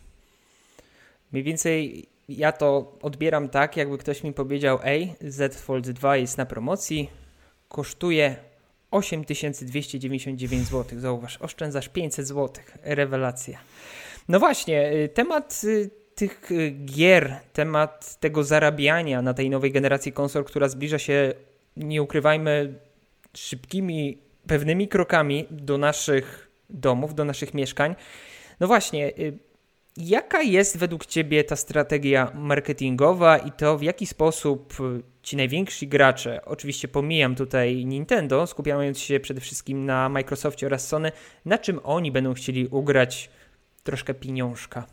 Mniej 1.31 1.43
więcej 1.43 2.07
ja 2.29 2.51
to 2.51 2.97
odbieram 3.01 3.49
tak, 3.49 3.77
jakby 3.77 3.97
ktoś 3.97 4.23
mi 4.23 4.33
powiedział: 4.33 4.79
Ej, 4.83 5.15
Z 5.21 5.55
Fold 5.55 5.89
2 5.89 6.17
jest 6.17 6.37
na 6.37 6.45
promocji, 6.45 7.09
kosztuje 7.69 8.35
8299 8.91 10.67
zł. 10.67 10.99
Zauważ, 10.99 11.37
oszczędzasz 11.37 11.89
500 11.89 12.27
zł. 12.27 12.63
Rewelacja. 12.83 13.59
No 14.27 14.39
właśnie, 14.39 14.93
y, 14.93 15.09
temat 15.09 15.61
y, 15.63 15.89
tych 16.15 16.51
y, 16.51 16.71
gier, 16.85 17.35
temat 17.53 18.19
tego 18.19 18.43
zarabiania 18.43 19.21
na 19.21 19.33
tej 19.33 19.49
nowej 19.49 19.71
generacji 19.71 20.11
konsol, 20.11 20.43
która 20.43 20.69
zbliża 20.69 20.99
się, 20.99 21.33
nie 21.77 22.01
ukrywajmy, 22.01 22.73
szybkimi, 23.33 24.17
pewnymi 24.47 24.87
krokami 24.87 25.45
do 25.51 25.77
naszych 25.77 26.51
domów, 26.69 27.15
do 27.15 27.25
naszych 27.25 27.53
mieszkań. 27.53 27.95
No 28.59 28.67
właśnie, 28.67 29.11
jaka 29.97 30.41
jest 30.41 30.77
według 30.77 31.05
Ciebie 31.05 31.43
ta 31.43 31.55
strategia 31.55 32.31
marketingowa 32.35 33.37
i 33.37 33.51
to 33.51 33.77
w 33.77 33.83
jaki 33.83 34.05
sposób 34.05 34.73
y, 34.79 35.03
ci 35.21 35.37
najwięksi 35.37 35.87
gracze, 35.87 36.45
oczywiście 36.45 36.87
pomijam 36.87 37.35
tutaj 37.35 37.85
Nintendo, 37.85 38.47
skupiając 38.47 38.99
się 38.99 39.19
przede 39.19 39.41
wszystkim 39.41 39.85
na 39.85 40.09
Microsoftie 40.09 40.65
oraz 40.65 40.87
Sony, 40.87 41.11
na 41.45 41.57
czym 41.57 41.79
oni 41.83 42.11
będą 42.11 42.33
chcieli 42.33 42.67
ugrać 42.67 43.29
troszkę 43.83 44.13
pieniążka? 44.13 44.87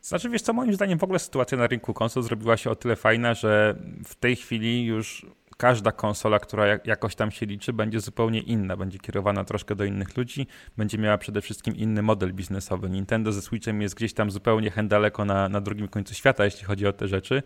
Znaczy, 0.00 0.28
wiesz 0.28 0.42
co, 0.42 0.52
moim 0.52 0.74
zdaniem 0.74 0.98
w 0.98 1.04
ogóle 1.04 1.18
sytuacja 1.18 1.58
na 1.58 1.66
rynku 1.66 1.94
konsol 1.94 2.22
zrobiła 2.22 2.56
się 2.56 2.70
o 2.70 2.76
tyle 2.76 2.96
fajna, 2.96 3.34
że 3.34 3.76
w 4.04 4.14
tej 4.14 4.36
chwili 4.36 4.84
już 4.84 5.26
każda 5.58 5.92
konsola, 5.92 6.38
która 6.38 6.64
jakoś 6.84 7.14
tam 7.14 7.30
się 7.30 7.46
liczy, 7.46 7.72
będzie 7.72 8.00
zupełnie 8.00 8.40
inna, 8.40 8.76
będzie 8.76 8.98
kierowana 8.98 9.44
troszkę 9.44 9.74
do 9.74 9.84
innych 9.84 10.16
ludzi, 10.16 10.46
będzie 10.76 10.98
miała 10.98 11.18
przede 11.18 11.40
wszystkim 11.40 11.76
inny 11.76 12.02
model 12.02 12.32
biznesowy. 12.34 12.90
Nintendo 12.90 13.32
ze 13.32 13.42
Switchem 13.42 13.82
jest 13.82 13.94
gdzieś 13.94 14.14
tam 14.14 14.30
zupełnie 14.30 14.70
hen 14.70 14.88
daleko 14.88 15.24
na, 15.24 15.48
na 15.48 15.60
drugim 15.60 15.88
końcu 15.88 16.14
świata, 16.14 16.44
jeśli 16.44 16.64
chodzi 16.64 16.86
o 16.86 16.92
te 16.92 17.08
rzeczy. 17.08 17.42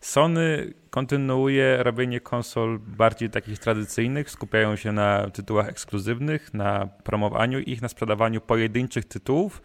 Sony 0.00 0.74
kontynuuje 0.90 1.82
robienie 1.82 2.20
konsol 2.20 2.78
bardziej 2.78 3.30
takich 3.30 3.58
tradycyjnych, 3.58 4.30
skupiają 4.30 4.76
się 4.76 4.92
na 4.92 5.30
tytułach 5.30 5.68
ekskluzywnych, 5.68 6.54
na 6.54 6.88
promowaniu 7.04 7.58
ich, 7.58 7.82
na 7.82 7.88
sprzedawaniu 7.88 8.40
pojedynczych 8.40 9.04
tytułów 9.04 9.62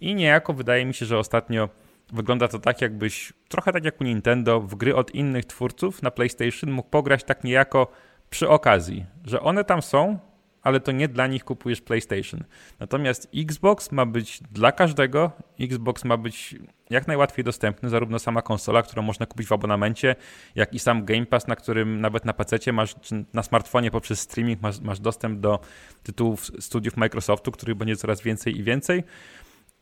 i 0.00 0.14
niejako 0.14 0.52
wydaje 0.52 0.86
mi 0.86 0.94
się, 0.94 1.06
że 1.06 1.18
ostatnio 1.18 1.68
wygląda 2.12 2.48
to 2.48 2.58
tak, 2.58 2.80
jakbyś 2.80 3.32
trochę 3.48 3.72
tak 3.72 3.84
jak 3.84 4.00
u 4.00 4.04
Nintendo, 4.04 4.60
w 4.60 4.74
gry 4.74 4.96
od 4.96 5.14
innych 5.14 5.44
twórców 5.44 6.02
na 6.02 6.10
PlayStation 6.10 6.70
mógł 6.70 6.88
pograć 6.88 7.24
tak 7.24 7.44
niejako 7.44 7.86
przy 8.30 8.48
okazji, 8.48 9.06
że 9.24 9.40
one 9.40 9.64
tam 9.64 9.82
są, 9.82 10.18
ale 10.62 10.80
to 10.80 10.92
nie 10.92 11.08
dla 11.08 11.26
nich 11.26 11.44
kupujesz 11.44 11.80
PlayStation. 11.80 12.44
Natomiast 12.80 13.28
Xbox 13.36 13.92
ma 13.92 14.06
być 14.06 14.40
dla 14.52 14.72
każdego. 14.72 15.32
Xbox 15.60 16.04
ma 16.04 16.16
być 16.16 16.54
jak 16.90 17.06
najłatwiej 17.06 17.44
dostępny, 17.44 17.88
zarówno 17.88 18.18
sama 18.18 18.42
konsola, 18.42 18.82
którą 18.82 19.02
można 19.02 19.26
kupić 19.26 19.46
w 19.46 19.52
abonamencie, 19.52 20.16
jak 20.54 20.74
i 20.74 20.78
sam 20.78 21.04
Game 21.04 21.26
Pass, 21.26 21.46
na 21.46 21.56
którym 21.56 22.00
nawet 22.00 22.24
na 22.24 22.32
PC 22.32 22.72
masz, 22.72 22.94
czy 23.00 23.24
na 23.32 23.42
smartfonie 23.42 23.90
poprzez 23.90 24.20
streaming 24.20 24.62
masz, 24.62 24.80
masz 24.80 25.00
dostęp 25.00 25.40
do 25.40 25.60
tytułów 26.02 26.50
studiów 26.60 26.96
Microsoftu, 26.96 27.52
których 27.52 27.76
będzie 27.76 27.96
coraz 27.96 28.22
więcej 28.22 28.58
i 28.58 28.62
więcej. 28.62 29.04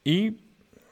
I 0.04 0.47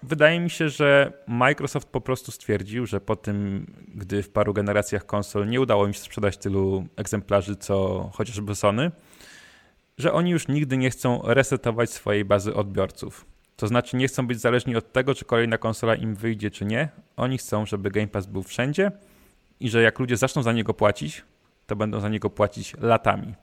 wydaje 0.07 0.41
mi 0.41 0.51
się, 0.51 0.69
że 0.69 1.13
Microsoft 1.27 1.89
po 1.89 2.01
prostu 2.01 2.33
stwierdził, 2.33 2.87
że 2.87 3.01
po 3.01 3.17
tym, 3.17 3.67
gdy 3.95 4.23
w 4.23 4.29
paru 4.29 4.55
generacjach 4.55 5.07
konsol 5.07 5.49
nie 5.49 5.61
udało 5.61 5.87
im 5.87 5.95
się 5.95 6.01
sprzedać 6.01 6.37
tylu 6.37 6.87
egzemplarzy, 6.97 7.57
co 7.57 8.09
chociażby 8.15 8.55
Sony, 8.55 8.91
że 9.99 10.13
oni 10.13 10.31
już 10.31 10.49
nigdy 10.49 10.77
nie 10.77 10.91
chcą 10.91 11.21
resetować 11.25 11.91
swojej 11.91 12.25
bazy 12.25 12.55
odbiorców. 12.55 13.25
To 13.57 13.67
znaczy 13.67 13.97
nie 13.97 14.09
chcą 14.09 14.27
być 14.27 14.41
zależni 14.41 14.77
od 14.77 14.93
tego, 14.93 15.15
czy 15.15 15.25
kolejna 15.25 15.59
konsola 15.59 15.95
im 15.95 16.15
wyjdzie, 16.15 16.51
czy 16.51 16.65
nie. 16.65 16.89
Oni 17.17 17.39
chcą, 17.39 17.67
żeby 17.67 17.91
Game 17.91 18.09
Pass 18.09 18.27
był 18.27 18.43
wszędzie 18.43 18.91
i 19.61 19.71
że 19.71 19.83
jak 19.83 19.99
ludzie 19.99 20.17
zaczną 20.17 20.43
za 20.43 20.53
niego 20.53 20.75
płacić, 20.75 21.25
to 21.67 21.77
będą 21.77 22.01
za 22.01 22.09
niego 22.09 22.31
płacić 22.31 22.75
latami. 22.81 23.35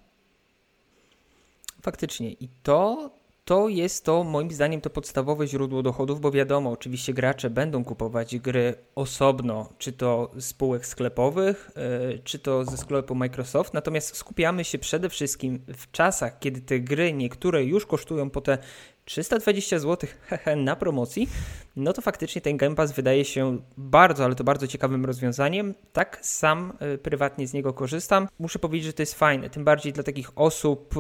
Faktycznie. 1.82 2.32
I 2.32 2.50
to 2.63 3.12
to 3.45 3.67
jest 3.67 4.05
to 4.05 4.23
moim 4.23 4.51
zdaniem 4.51 4.81
to 4.81 4.89
podstawowe 4.89 5.47
źródło 5.47 5.83
dochodów, 5.83 6.21
bo 6.21 6.31
wiadomo, 6.31 6.71
oczywiście 6.71 7.13
gracze 7.13 7.50
będą 7.50 7.83
kupować 7.83 8.38
gry 8.38 8.75
osobno, 8.95 9.69
czy 9.77 9.91
to 9.91 10.31
z 10.35 10.45
spółek 10.45 10.85
sklepowych, 10.85 11.71
yy, 12.09 12.19
czy 12.23 12.39
to 12.39 12.65
ze 12.65 12.77
sklepu 12.77 13.15
Microsoft, 13.15 13.73
natomiast 13.73 14.15
skupiamy 14.15 14.63
się 14.63 14.77
przede 14.79 15.09
wszystkim 15.09 15.59
w 15.77 15.91
czasach, 15.91 16.39
kiedy 16.39 16.62
te 16.62 16.79
gry 16.79 17.13
niektóre 17.13 17.63
już 17.63 17.85
kosztują 17.85 18.29
po 18.29 18.41
te 18.41 18.57
320 19.05 19.79
zł 19.79 20.09
na 20.57 20.75
promocji, 20.75 21.29
no 21.75 21.93
to 21.93 22.01
faktycznie 22.01 22.41
ten 22.41 22.57
Game 22.57 22.75
Pass 22.75 22.91
wydaje 22.91 23.25
się 23.25 23.57
bardzo, 23.77 24.25
ale 24.25 24.35
to 24.35 24.43
bardzo 24.43 24.67
ciekawym 24.67 25.05
rozwiązaniem. 25.05 25.73
Tak 25.93 26.19
sam 26.21 26.73
y, 26.93 26.97
prywatnie 26.97 27.47
z 27.47 27.53
niego 27.53 27.73
korzystam. 27.73 28.27
Muszę 28.39 28.59
powiedzieć, 28.59 28.85
że 28.85 28.93
to 28.93 29.01
jest 29.01 29.15
fajne, 29.15 29.50
tym 29.50 29.63
bardziej 29.63 29.93
dla 29.93 30.03
takich 30.03 30.31
osób 30.35 30.95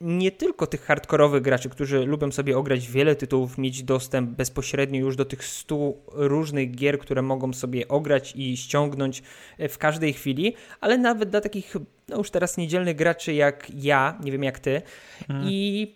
nie 0.00 0.30
tylko 0.30 0.66
tych 0.66 0.84
hardkorowych 0.84 1.42
graczy, 1.42 1.68
którzy 1.68 2.06
lubią 2.06 2.32
sobie 2.32 2.58
ograć 2.58 2.88
wiele 2.88 3.16
tytułów, 3.16 3.58
mieć 3.58 3.82
dostęp 3.82 4.30
bezpośrednio 4.30 5.00
już 5.00 5.16
do 5.16 5.24
tych 5.24 5.44
100 5.44 5.92
różnych 6.06 6.74
gier, 6.74 6.98
które 6.98 7.22
mogą 7.22 7.52
sobie 7.52 7.88
ograć 7.88 8.32
i 8.36 8.56
ściągnąć 8.56 9.22
e, 9.58 9.68
w 9.68 9.78
każdej 9.78 10.12
chwili, 10.12 10.54
ale 10.80 10.98
nawet 10.98 11.30
dla 11.30 11.40
takich 11.40 11.76
no 12.08 12.16
już 12.16 12.30
teraz 12.30 12.56
niedzielnych 12.56 12.96
graczy 12.96 13.32
jak 13.32 13.70
ja, 13.74 14.18
nie 14.24 14.32
wiem 14.32 14.42
jak 14.42 14.58
ty 14.58 14.82
hmm. 15.28 15.46
i 15.48 15.94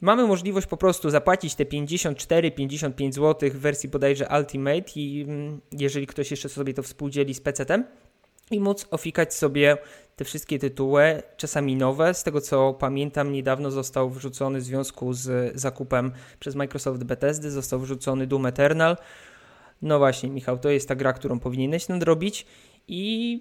mamy 0.00 0.26
możliwość 0.26 0.66
po 0.66 0.76
prostu 0.76 1.10
zapłacić 1.10 1.54
te 1.54 1.64
54-55 1.64 3.12
zł 3.12 3.50
w 3.50 3.56
wersji 3.56 3.88
bodajże 3.88 4.28
Ultimate 4.38 4.90
i 4.96 5.24
mm, 5.28 5.60
jeżeli 5.72 6.06
ktoś 6.06 6.30
jeszcze 6.30 6.48
sobie 6.48 6.74
to 6.74 6.82
współdzieli 6.82 7.34
z 7.34 7.40
PC-tem, 7.40 7.84
i 8.50 8.60
móc 8.60 8.86
ofikać 8.90 9.34
sobie 9.34 9.76
te 10.16 10.24
wszystkie 10.24 10.58
tytuły, 10.58 11.22
czasami 11.36 11.76
nowe. 11.76 12.14
Z 12.14 12.22
tego 12.22 12.40
co 12.40 12.74
pamiętam, 12.74 13.32
niedawno 13.32 13.70
został 13.70 14.10
wrzucony 14.10 14.58
w 14.58 14.62
związku 14.62 15.12
z 15.12 15.56
zakupem 15.60 16.12
przez 16.40 16.54
Microsoft 16.54 17.04
Bethesdy, 17.04 17.50
został 17.50 17.80
wrzucony 17.80 18.26
Doom 18.26 18.46
Eternal. 18.46 18.96
No 19.82 19.98
właśnie, 19.98 20.30
Michał, 20.30 20.58
to 20.58 20.70
jest 20.70 20.88
ta 20.88 20.94
gra, 20.94 21.12
którą 21.12 21.40
powinieneś 21.40 21.88
nadrobić 21.88 22.46
i 22.88 23.40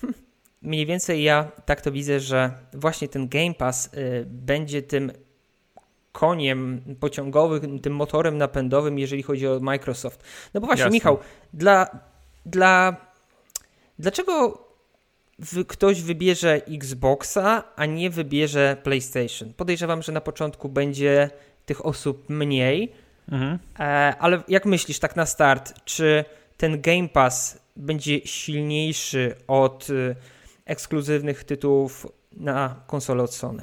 hm, 0.00 0.14
mniej 0.62 0.86
więcej 0.86 1.22
ja 1.22 1.52
tak 1.66 1.80
to 1.80 1.92
widzę, 1.92 2.20
że 2.20 2.52
właśnie 2.74 3.08
ten 3.08 3.28
Game 3.28 3.54
Pass 3.54 3.86
y, 3.94 4.26
będzie 4.26 4.82
tym 4.82 5.12
koniem 6.12 6.82
pociągowym, 7.00 7.78
tym 7.78 7.94
motorem 7.94 8.38
napędowym, 8.38 8.98
jeżeli 8.98 9.22
chodzi 9.22 9.48
o 9.48 9.60
Microsoft. 9.60 10.24
No 10.54 10.60
bo 10.60 10.66
właśnie, 10.66 10.84
Jasne. 10.84 10.94
Michał, 10.94 11.18
dla, 11.52 11.98
dla 12.46 12.96
Dlaczego 14.02 14.66
ktoś 15.68 16.02
wybierze 16.02 16.54
Xboxa, 16.66 17.64
a 17.76 17.86
nie 17.86 18.10
wybierze 18.10 18.76
PlayStation? 18.82 19.52
Podejrzewam, 19.54 20.02
że 20.02 20.12
na 20.12 20.20
początku 20.20 20.68
będzie 20.68 21.30
tych 21.66 21.86
osób 21.86 22.28
mniej, 22.28 22.92
mhm. 23.32 23.58
E, 23.78 24.16
ale 24.18 24.42
jak 24.48 24.66
myślisz 24.66 24.98
tak 24.98 25.16
na 25.16 25.26
start, 25.26 25.74
czy 25.84 26.24
ten 26.56 26.80
Game 26.80 27.08
Pass 27.08 27.60
będzie 27.76 28.20
silniejszy 28.26 29.34
od 29.48 29.90
y, 29.90 30.16
ekskluzywnych 30.64 31.44
tytułów 31.44 32.06
na 32.32 32.76
konsolę 32.86 33.22
od 33.22 33.34
Sony? 33.34 33.62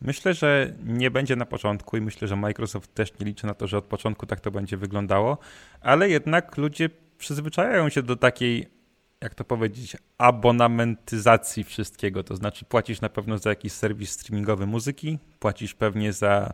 Myślę, 0.00 0.34
że 0.34 0.72
nie 0.84 1.10
będzie 1.10 1.36
na 1.36 1.46
początku 1.46 1.96
i 1.96 2.00
myślę, 2.00 2.28
że 2.28 2.36
Microsoft 2.36 2.94
też 2.94 3.18
nie 3.18 3.26
liczy 3.26 3.46
na 3.46 3.54
to, 3.54 3.66
że 3.66 3.78
od 3.78 3.84
początku 3.84 4.26
tak 4.26 4.40
to 4.40 4.50
będzie 4.50 4.76
wyglądało, 4.76 5.38
ale 5.80 6.08
jednak 6.08 6.56
ludzie 6.56 6.90
przyzwyczajają 7.18 7.88
się 7.88 8.02
do 8.02 8.16
takiej 8.16 8.79
jak 9.20 9.34
to 9.34 9.44
powiedzieć, 9.44 9.96
abonamentyzacji 10.18 11.64
wszystkiego. 11.64 12.24
To 12.24 12.36
znaczy, 12.36 12.64
płacisz 12.64 13.00
na 13.00 13.08
pewno 13.08 13.38
za 13.38 13.50
jakiś 13.50 13.72
serwis 13.72 14.10
streamingowy 14.10 14.66
muzyki, 14.66 15.18
płacisz 15.38 15.74
pewnie 15.74 16.12
za 16.12 16.52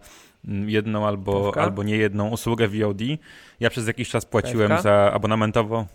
mm, 0.49 0.71
jedną 0.71 1.07
albo, 1.07 1.53
albo 1.57 1.83
nie 1.83 1.97
jedną 1.97 2.29
usługę 2.29 2.69
VOD. 2.69 3.01
Ja 3.61 3.71
przez 3.71 3.87
jakiś 3.87 4.09
czas 4.09 4.25
płaciłem 4.25 4.83
za 4.83 5.13
abonamentowo 5.13 5.87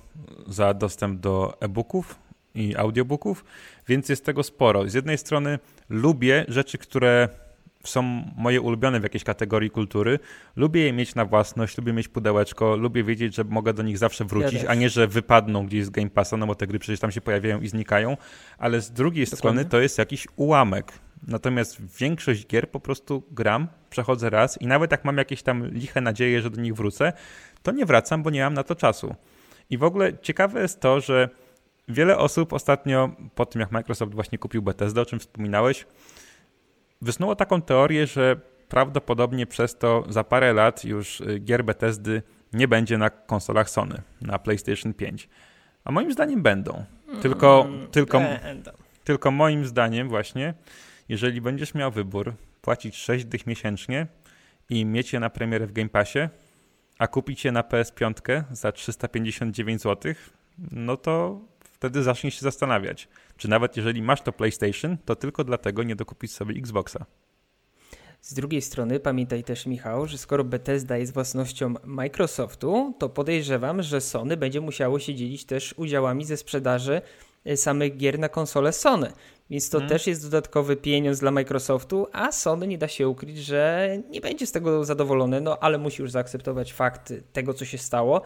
za 0.47 0.73
dostęp 0.73 1.19
do 1.19 1.57
e-booków 1.59 2.15
i 2.55 2.75
audiobooków, 2.75 3.45
więc 3.87 4.09
jest 4.09 4.25
tego 4.25 4.43
sporo. 4.43 4.89
Z 4.89 4.93
jednej 4.93 5.17
strony 5.17 5.59
lubię 5.89 6.45
rzeczy, 6.47 6.77
które 6.77 7.29
są 7.83 8.01
moje 8.37 8.61
ulubione 8.61 8.99
w 8.99 9.03
jakiejś 9.03 9.23
kategorii 9.23 9.69
kultury. 9.69 10.19
Lubię 10.55 10.81
je 10.81 10.93
mieć 10.93 11.15
na 11.15 11.25
własność, 11.25 11.77
lubię 11.77 11.93
mieć 11.93 12.07
pudełeczko, 12.07 12.75
lubię 12.75 13.03
wiedzieć, 13.03 13.35
że 13.35 13.43
mogę 13.43 13.73
do 13.73 13.83
nich 13.83 13.97
zawsze 13.97 14.25
wrócić, 14.25 14.63
ja 14.63 14.69
a 14.69 14.75
nie, 14.75 14.89
że 14.89 15.07
wypadną 15.07 15.65
gdzieś 15.65 15.85
z 15.85 15.89
Game 15.89 16.09
Passa, 16.09 16.37
no 16.37 16.47
bo 16.47 16.55
te 16.55 16.67
gry 16.67 16.79
przecież 16.79 16.99
tam 16.99 17.11
się 17.11 17.21
pojawiają 17.21 17.61
i 17.61 17.67
znikają, 17.67 18.17
ale 18.57 18.81
z 18.81 18.91
drugiej 18.91 19.25
Dokładnie. 19.25 19.37
strony 19.37 19.65
to 19.65 19.79
jest 19.79 19.97
jakiś 19.97 20.27
ułamek. 20.35 20.91
Natomiast 21.27 21.97
większość 21.97 22.47
gier 22.47 22.71
po 22.71 22.79
prostu 22.79 23.23
gram, 23.31 23.67
przechodzę 23.89 24.29
raz 24.29 24.61
i 24.61 24.67
nawet 24.67 24.91
jak 24.91 25.05
mam 25.05 25.17
jakieś 25.17 25.43
tam 25.43 25.67
liche 25.67 26.01
nadzieje, 26.01 26.41
że 26.41 26.49
do 26.49 26.61
nich 26.61 26.73
wrócę, 26.73 27.13
to 27.63 27.71
nie 27.71 27.85
wracam, 27.85 28.23
bo 28.23 28.29
nie 28.29 28.43
mam 28.43 28.53
na 28.53 28.63
to 28.63 28.75
czasu. 28.75 29.15
I 29.69 29.77
w 29.77 29.83
ogóle 29.83 30.17
ciekawe 30.21 30.61
jest 30.61 30.79
to, 30.79 30.99
że 30.99 31.29
wiele 31.87 32.17
osób 32.17 32.53
ostatnio, 32.53 33.09
po 33.35 33.45
tym 33.45 33.61
jak 33.61 33.71
Microsoft 33.71 34.13
właśnie 34.13 34.37
kupił 34.37 34.61
Bethesda, 34.61 35.01
o 35.01 35.05
czym 35.05 35.19
wspominałeś, 35.19 35.85
wysnuło 37.01 37.35
taką 37.35 37.61
teorię, 37.61 38.07
że 38.07 38.35
prawdopodobnie 38.69 39.45
przez 39.45 39.77
to 39.77 40.03
za 40.09 40.23
parę 40.23 40.53
lat 40.53 40.85
już 40.85 41.21
y, 41.21 41.39
gier 41.39 41.65
Bethesdy 41.65 42.21
nie 42.53 42.67
będzie 42.67 42.97
na 42.97 43.09
konsolach 43.09 43.69
Sony, 43.69 44.01
na 44.21 44.39
PlayStation 44.39 44.93
5. 44.93 45.29
A 45.83 45.91
moim 45.91 46.11
zdaniem 46.11 46.41
będą. 46.41 46.85
Tylko, 47.21 47.65
mm, 47.67 47.87
tylko, 47.87 48.19
będą. 48.19 48.71
tylko 49.03 49.31
moim 49.31 49.65
zdaniem 49.65 50.09
właśnie, 50.09 50.53
jeżeli 51.09 51.41
będziesz 51.41 51.73
miał 51.73 51.91
wybór 51.91 52.33
płacić 52.61 52.95
6 52.95 53.25
dych 53.25 53.47
miesięcznie 53.47 54.07
i 54.69 54.85
mieć 54.85 55.13
je 55.13 55.19
na 55.19 55.29
premierę 55.29 55.67
w 55.67 55.71
Game 55.71 55.89
Passie, 55.89 56.19
a 56.99 57.07
kupić 57.07 57.45
je 57.45 57.51
na 57.51 57.61
PS5 57.61 58.43
za 58.51 58.71
359 58.71 59.81
zł, 59.81 60.13
no 60.71 60.97
to 60.97 61.41
wtedy 61.81 62.03
zaczniesz 62.03 62.35
się 62.35 62.41
zastanawiać, 62.41 63.07
czy 63.37 63.49
nawet 63.49 63.77
jeżeli 63.77 64.01
masz 64.01 64.21
to 64.21 64.31
PlayStation, 64.31 64.97
to 65.05 65.15
tylko 65.15 65.43
dlatego 65.43 65.83
nie 65.83 65.95
dokupić 65.95 66.31
sobie 66.31 66.55
Xboxa. 66.55 67.05
Z 68.21 68.33
drugiej 68.33 68.61
strony 68.61 68.99
pamiętaj 68.99 69.43
też, 69.43 69.65
Michał, 69.65 70.07
że 70.07 70.17
skoro 70.17 70.43
Bethesda 70.43 70.97
jest 70.97 71.13
własnością 71.13 71.73
Microsoftu, 71.83 72.93
to 72.99 73.09
podejrzewam, 73.09 73.83
że 73.83 74.01
Sony 74.01 74.37
będzie 74.37 74.61
musiało 74.61 74.99
się 74.99 75.15
dzielić 75.15 75.45
też 75.45 75.73
udziałami 75.77 76.25
ze 76.25 76.37
sprzedaży 76.37 77.01
e, 77.45 77.57
samych 77.57 77.97
gier 77.97 78.19
na 78.19 78.29
konsolę 78.29 78.73
Sony. 78.73 79.11
Więc 79.49 79.69
to 79.69 79.77
hmm. 79.77 79.89
też 79.89 80.07
jest 80.07 80.23
dodatkowy 80.23 80.75
pieniądz 80.75 81.19
dla 81.19 81.31
Microsoftu, 81.31 82.07
a 82.11 82.31
Sony 82.31 82.67
nie 82.67 82.77
da 82.77 82.87
się 82.87 83.07
ukryć, 83.07 83.37
że 83.37 83.89
nie 84.09 84.21
będzie 84.21 84.47
z 84.47 84.51
tego 84.51 84.85
zadowolone, 84.85 85.41
no 85.41 85.57
ale 85.59 85.77
musi 85.77 86.01
już 86.01 86.11
zaakceptować 86.11 86.73
fakt 86.73 87.13
tego, 87.33 87.53
co 87.53 87.65
się 87.65 87.77
stało. 87.77 88.21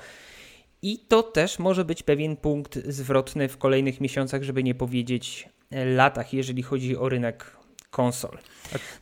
I 0.85 0.99
to 0.99 1.23
też 1.23 1.59
może 1.59 1.85
być 1.85 2.03
pewien 2.03 2.37
punkt 2.37 2.75
zwrotny 2.87 3.49
w 3.49 3.57
kolejnych 3.57 4.01
miesiącach, 4.01 4.43
żeby 4.43 4.63
nie 4.63 4.75
powiedzieć 4.75 5.49
e, 5.71 5.85
latach, 5.85 6.33
jeżeli 6.33 6.63
chodzi 6.63 6.97
o 6.97 7.09
rynek 7.09 7.57
konsol. 7.91 8.37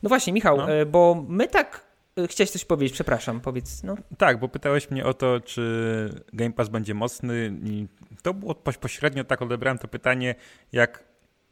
No 0.02 0.08
właśnie, 0.08 0.32
Michał, 0.32 0.56
no. 0.56 0.72
E, 0.72 0.86
bo 0.86 1.24
my 1.28 1.48
tak. 1.48 1.86
E, 2.18 2.28
chciałeś 2.28 2.50
coś 2.50 2.64
powiedzieć, 2.64 2.94
przepraszam, 2.94 3.40
powiedz. 3.40 3.82
No. 3.82 3.96
Tak, 4.18 4.40
bo 4.40 4.48
pytałeś 4.48 4.90
mnie 4.90 5.04
o 5.04 5.14
to, 5.14 5.40
czy 5.40 6.24
Game 6.32 6.52
Pass 6.52 6.68
będzie 6.68 6.94
mocny 6.94 7.54
i 7.64 7.86
to 8.22 8.34
było 8.34 8.54
pośrednio 8.54 9.24
tak 9.24 9.42
odebrałem 9.42 9.78
to 9.78 9.88
pytanie, 9.88 10.34
jak 10.72 11.04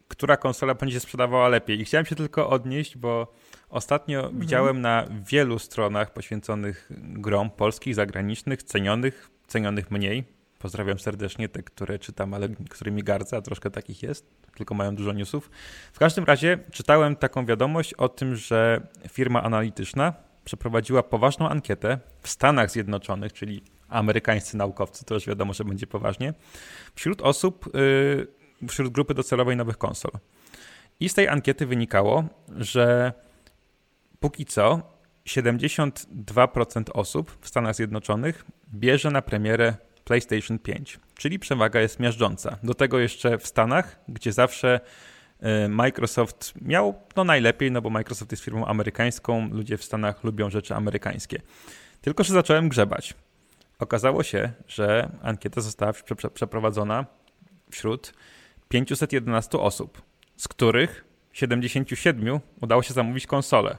która 0.08 0.36
konsola 0.36 0.74
będzie 0.74 1.00
sprzedawała 1.00 1.48
lepiej. 1.48 1.80
I 1.80 1.84
chciałem 1.84 2.06
się 2.06 2.16
tylko 2.16 2.50
odnieść, 2.50 2.96
bo 2.96 3.32
ostatnio 3.72 4.20
mhm. 4.20 4.40
widziałem 4.40 4.80
na 4.80 5.06
wielu 5.30 5.58
stronach 5.58 6.12
poświęconych 6.12 6.88
grom 6.90 7.50
polskich, 7.50 7.94
zagranicznych, 7.94 8.62
cenionych, 8.62 9.30
cenionych 9.46 9.90
mniej. 9.90 10.24
Pozdrawiam 10.58 10.98
serdecznie 10.98 11.48
te, 11.48 11.62
które 11.62 11.98
czytam, 11.98 12.34
ale 12.34 12.48
którymi 12.48 13.02
gardzę, 13.02 13.36
a 13.36 13.42
troszkę 13.42 13.70
takich 13.70 14.02
jest, 14.02 14.26
tylko 14.56 14.74
mają 14.74 14.96
dużo 14.96 15.12
newsów. 15.12 15.50
W 15.92 15.98
każdym 15.98 16.24
razie 16.24 16.58
czytałem 16.70 17.16
taką 17.16 17.46
wiadomość 17.46 17.94
o 17.94 18.08
tym, 18.08 18.36
że 18.36 18.86
firma 19.08 19.42
analityczna 19.42 20.12
przeprowadziła 20.44 21.02
poważną 21.02 21.48
ankietę 21.48 21.98
w 22.22 22.28
Stanach 22.28 22.70
Zjednoczonych, 22.70 23.32
czyli 23.32 23.62
amerykańscy 23.88 24.56
naukowcy, 24.56 25.04
to 25.04 25.14
już 25.14 25.26
wiadomo, 25.26 25.52
że 25.52 25.64
będzie 25.64 25.86
poważnie, 25.86 26.34
wśród 26.94 27.22
osób, 27.22 27.70
yy, 27.74 28.68
wśród 28.68 28.92
grupy 28.92 29.14
docelowej 29.14 29.56
nowych 29.56 29.78
konsol. 29.78 30.12
I 31.00 31.08
z 31.08 31.14
tej 31.14 31.28
ankiety 31.28 31.66
wynikało, 31.66 32.24
że 32.56 33.12
póki 34.22 34.46
co 34.46 34.82
72% 35.26 36.82
osób 36.94 37.38
w 37.40 37.48
Stanach 37.48 37.74
Zjednoczonych 37.74 38.44
bierze 38.74 39.10
na 39.10 39.22
premierę 39.22 39.74
PlayStation 40.04 40.58
5, 40.58 41.00
czyli 41.14 41.38
przewaga 41.38 41.80
jest 41.80 42.00
miażdżąca. 42.00 42.58
Do 42.62 42.74
tego 42.74 42.98
jeszcze 42.98 43.38
w 43.38 43.46
Stanach, 43.46 44.00
gdzie 44.08 44.32
zawsze 44.32 44.80
e, 45.40 45.68
Microsoft 45.68 46.52
miał 46.60 46.94
no 47.16 47.24
najlepiej, 47.24 47.70
no 47.70 47.82
bo 47.82 47.90
Microsoft 47.90 48.30
jest 48.30 48.44
firmą 48.44 48.66
amerykańską, 48.66 49.48
ludzie 49.48 49.76
w 49.76 49.84
Stanach 49.84 50.24
lubią 50.24 50.50
rzeczy 50.50 50.74
amerykańskie. 50.74 51.40
Tylko, 52.00 52.24
że 52.24 52.32
zacząłem 52.32 52.68
grzebać. 52.68 53.14
Okazało 53.78 54.22
się, 54.22 54.52
że 54.68 55.10
ankieta 55.22 55.60
została 55.60 55.92
przeprowadzona 56.34 57.06
wśród 57.70 58.14
511 58.68 59.58
osób, 59.58 60.02
z 60.36 60.48
których 60.48 61.04
77 61.32 62.40
udało 62.60 62.82
się 62.82 62.94
zamówić 62.94 63.26
konsolę. 63.26 63.78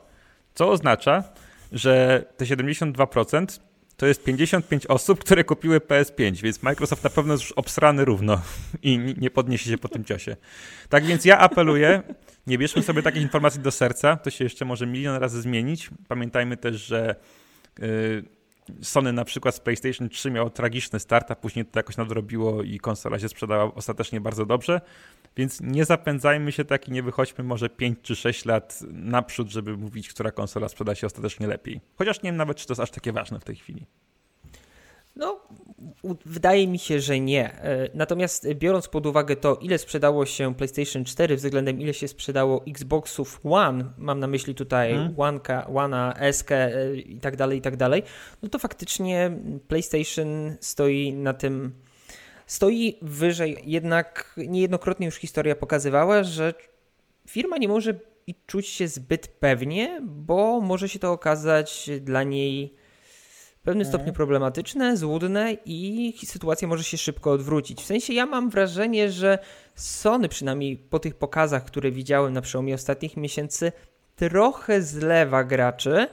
Co 0.54 0.70
oznacza, 0.70 1.24
że 1.72 2.26
te 2.38 2.46
72% 2.46 3.60
to 3.98 4.06
jest 4.06 4.24
55 4.24 4.86
osób, 4.86 5.20
które 5.20 5.44
kupiły 5.44 5.80
PS5, 5.80 6.42
więc 6.42 6.64
Microsoft 6.64 7.04
na 7.04 7.10
pewno 7.10 7.34
jest 7.34 7.44
już 7.44 7.52
obsrany 7.52 8.06
równo 8.06 8.42
i 8.84 9.16
nie 9.18 9.30
podniesie 9.30 9.70
się 9.70 9.78
po 9.78 9.88
tym 9.88 10.06
ciosie. 10.06 10.36
Tak 10.90 11.06
więc 11.06 11.26
ja 11.26 11.38
apeluję, 11.38 12.04
nie 12.48 12.58
bierzmy 12.58 12.84
sobie 12.84 13.02
takich 13.02 13.22
informacji 13.22 13.62
do 13.62 13.72
serca, 13.72 14.18
to 14.18 14.30
się 14.30 14.44
jeszcze 14.44 14.66
może 14.66 14.88
milion 14.88 15.16
razy 15.16 15.42
zmienić. 15.42 15.90
Pamiętajmy 16.08 16.58
też, 16.58 16.76
że 16.76 17.16
yy, 17.80 18.24
Sony 18.82 19.14
na 19.14 19.26
przykład 19.26 19.56
z 19.56 19.60
PlayStation 19.60 20.10
3 20.10 20.32
miało 20.32 20.50
tragiczny 20.50 21.00
start, 21.00 21.32
a 21.32 21.36
później 21.36 21.66
to 21.66 21.80
jakoś 21.80 21.98
nadrobiło 21.98 22.64
i 22.64 22.80
konsola 22.80 23.20
się 23.20 23.30
sprzedała 23.30 23.76
ostatecznie 23.76 24.22
bardzo 24.22 24.46
dobrze. 24.46 24.82
Więc 25.38 25.62
nie 25.62 25.86
zapędzajmy 25.86 26.52
się 26.52 26.66
tak 26.66 26.88
i 26.88 26.92
nie 26.92 27.04
wychodźmy 27.04 27.44
może 27.44 27.70
5 27.70 28.00
czy 28.02 28.16
6 28.16 28.46
lat 28.46 28.80
naprzód, 28.92 29.50
żeby 29.50 29.78
mówić, 29.78 30.10
która 30.10 30.32
konsola 30.32 30.70
sprzeda 30.70 30.96
się 30.96 31.08
ostatecznie 31.08 31.48
lepiej. 31.48 31.82
Chociaż 31.96 32.22
nie 32.22 32.28
wiem 32.28 32.38
nawet, 32.38 32.58
czy 32.58 32.68
to 32.68 32.72
jest 32.72 32.82
aż 32.82 32.92
takie 32.92 33.12
ważne 33.12 33.40
w 33.40 33.44
tej 33.44 33.56
chwili. 33.56 33.86
No, 35.16 35.40
wydaje 36.26 36.68
mi 36.68 36.80
się, 36.80 37.00
że 37.00 37.20
nie. 37.20 37.54
E, 37.54 37.90
natomiast 37.94 38.54
biorąc 38.54 38.88
pod 38.88 39.06
uwagę 39.06 39.36
to, 39.36 39.56
ile 39.56 39.78
sprzedało 39.78 40.26
się 40.26 40.56
PlayStation 40.56 41.06
4 41.06 41.36
względem 41.36 41.82
ile 41.82 41.94
się 41.94 42.08
sprzedało 42.08 42.64
Xboxów 42.68 43.40
One, 43.44 43.86
mam 43.98 44.20
na 44.20 44.28
myśli 44.28 44.56
tutaj 44.56 44.94
hmm. 44.94 45.14
One'a, 45.14 45.66
One'a, 45.74 46.32
SK 46.34 46.52
e, 46.52 46.96
i 46.96 47.20
tak 47.20 47.36
dalej, 47.36 47.58
i 47.58 47.62
tak 47.62 47.78
dalej, 47.78 48.04
no 48.42 48.50
to 48.50 48.60
faktycznie 48.60 49.32
PlayStation 49.68 50.56
stoi 50.60 51.14
na 51.14 51.34
tym 51.34 51.72
stoi 52.54 52.98
wyżej. 53.02 53.58
Jednak 53.66 54.36
niejednokrotnie 54.38 55.06
już 55.06 55.16
historia 55.16 55.56
pokazywała, 55.56 56.24
że 56.24 56.54
firma 57.28 57.58
nie 57.58 57.68
może 57.68 58.00
czuć 58.46 58.68
się 58.68 58.88
zbyt 58.88 59.28
pewnie, 59.28 60.02
bo 60.04 60.62
może 60.62 60.90
się 60.90 61.00
to 61.00 61.12
okazać 61.12 61.90
dla 62.02 62.24
niej 62.24 62.74
w 63.58 63.64
pewnym 63.64 63.86
stopniu 63.86 64.10
mhm. 64.10 64.16
problematyczne, 64.16 64.98
złudne 64.98 65.58
i 65.66 66.14
sytuacja 66.26 66.68
może 66.68 66.84
się 66.84 66.98
szybko 66.98 67.32
odwrócić. 67.32 67.82
W 67.82 67.86
sensie 67.86 68.14
ja 68.14 68.26
mam 68.26 68.50
wrażenie, 68.50 69.12
że 69.12 69.40
Sony 69.76 70.30
przynajmniej 70.30 70.78
po 70.78 71.00
tych 71.00 71.16
pokazach, 71.16 71.66
które 71.66 71.92
widziałem 71.92 72.34
na 72.34 72.42
przełomie 72.42 72.76
ostatnich 72.76 73.18
miesięcy, 73.18 73.72
trochę 74.16 74.82
zlewa 74.82 75.44
graczy 75.44 76.08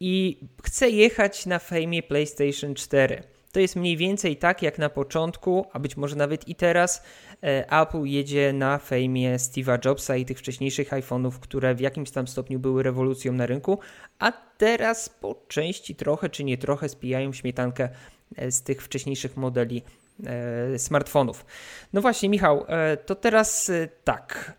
i 0.00 0.40
chce 0.62 0.90
jechać 0.90 1.46
na 1.46 1.58
fejmie 1.58 2.02
PlayStation 2.02 2.74
4. 2.74 3.31
To 3.52 3.60
jest 3.60 3.76
mniej 3.76 3.96
więcej 3.96 4.36
tak 4.36 4.62
jak 4.62 4.78
na 4.78 4.90
początku, 4.90 5.66
a 5.72 5.78
być 5.78 5.96
może 5.96 6.16
nawet 6.16 6.48
i 6.48 6.54
teraz, 6.54 7.02
e, 7.42 7.80
Apple 7.80 8.04
jedzie 8.04 8.52
na 8.52 8.78
fejmie 8.78 9.36
Steve'a 9.36 9.88
Jobsa 9.88 10.16
i 10.16 10.24
tych 10.24 10.38
wcześniejszych 10.38 10.90
iPhone'ów, 10.90 11.32
które 11.40 11.74
w 11.74 11.80
jakimś 11.80 12.10
tam 12.10 12.28
stopniu 12.28 12.58
były 12.58 12.82
rewolucją 12.82 13.32
na 13.32 13.46
rynku, 13.46 13.78
a 14.18 14.32
teraz 14.58 15.08
po 15.08 15.34
części 15.48 15.94
trochę 15.94 16.28
czy 16.28 16.44
nie 16.44 16.58
trochę 16.58 16.88
spijają 16.88 17.32
śmietankę 17.32 17.88
e, 18.36 18.50
z 18.50 18.62
tych 18.62 18.82
wcześniejszych 18.82 19.36
modeli 19.36 19.82
e, 20.26 20.78
smartfonów. 20.78 21.44
No 21.92 22.00
właśnie, 22.00 22.28
Michał, 22.28 22.66
to 23.06 23.14
teraz 23.14 23.70
tak. 24.04 24.52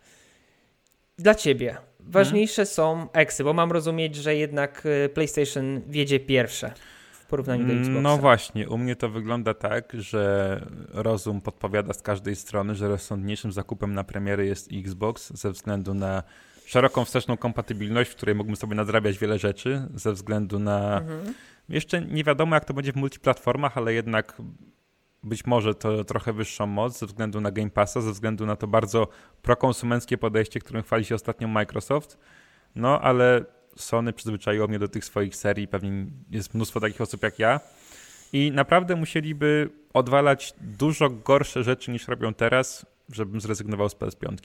Dla 1.17 1.35
ciebie 1.35 1.77
ważniejsze 1.99 2.55
hmm. 2.55 2.73
są 2.73 3.07
eksy, 3.13 3.43
bo 3.43 3.53
mam 3.53 3.71
rozumieć, 3.71 4.15
że 4.15 4.35
jednak 4.35 4.87
PlayStation 5.13 5.81
wiedzie 5.87 6.19
pierwsze 6.19 6.73
porównaniu 7.33 7.67
do 7.67 7.73
Xboxa. 7.73 8.01
No 8.01 8.17
właśnie, 8.17 8.69
u 8.69 8.77
mnie 8.77 8.95
to 8.95 9.09
wygląda 9.09 9.53
tak, 9.53 9.93
że 9.93 10.65
rozum 10.89 11.41
podpowiada 11.41 11.93
z 11.93 12.01
każdej 12.01 12.35
strony, 12.35 12.75
że 12.75 12.87
rozsądniejszym 12.87 13.51
zakupem 13.51 13.93
na 13.93 14.03
premiery 14.03 14.45
jest 14.45 14.69
Xbox 14.73 15.33
ze 15.33 15.51
względu 15.51 15.93
na 15.93 16.23
szeroką 16.65 17.05
wsteczną 17.05 17.37
kompatybilność, 17.37 18.11
w 18.11 18.15
której 18.15 18.35
mógłbym 18.35 18.55
sobie 18.55 18.75
nadrabiać 18.75 19.17
wiele 19.17 19.39
rzeczy, 19.39 19.87
ze 19.95 20.13
względu 20.13 20.59
na... 20.59 20.97
Mhm. 20.97 21.33
Jeszcze 21.69 22.01
nie 22.01 22.23
wiadomo, 22.23 22.55
jak 22.55 22.65
to 22.65 22.73
będzie 22.73 22.93
w 22.93 22.95
multiplatformach, 22.95 23.77
ale 23.77 23.93
jednak 23.93 24.41
być 25.23 25.45
może 25.45 25.75
to 25.75 26.03
trochę 26.03 26.33
wyższą 26.33 26.67
moc 26.67 26.99
ze 26.99 27.05
względu 27.05 27.41
na 27.41 27.51
Game 27.51 27.69
Passa, 27.69 28.01
ze 28.01 28.11
względu 28.11 28.45
na 28.45 28.55
to 28.55 28.67
bardzo 28.67 29.07
prokonsumenckie 29.41 30.17
podejście, 30.17 30.59
którym 30.59 30.83
chwali 30.83 31.05
się 31.05 31.15
ostatnio 31.15 31.47
Microsoft. 31.47 32.17
No, 32.75 33.01
ale 33.01 33.45
Sony 33.75 34.13
przyzwyczaiło 34.13 34.67
mnie 34.67 34.79
do 34.79 34.87
tych 34.87 35.05
swoich 35.05 35.35
serii, 35.35 35.67
pewnie 35.67 36.05
jest 36.29 36.53
mnóstwo 36.53 36.79
takich 36.79 37.01
osób 37.01 37.23
jak 37.23 37.39
ja. 37.39 37.59
I 38.33 38.51
naprawdę 38.51 38.95
musieliby 38.95 39.69
odwalać 39.93 40.53
dużo 40.61 41.09
gorsze 41.09 41.63
rzeczy 41.63 41.91
niż 41.91 42.07
robią 42.07 42.33
teraz, 42.33 42.85
żebym 43.11 43.41
zrezygnował 43.41 43.89
z 43.89 43.95
PS5. 43.95 44.37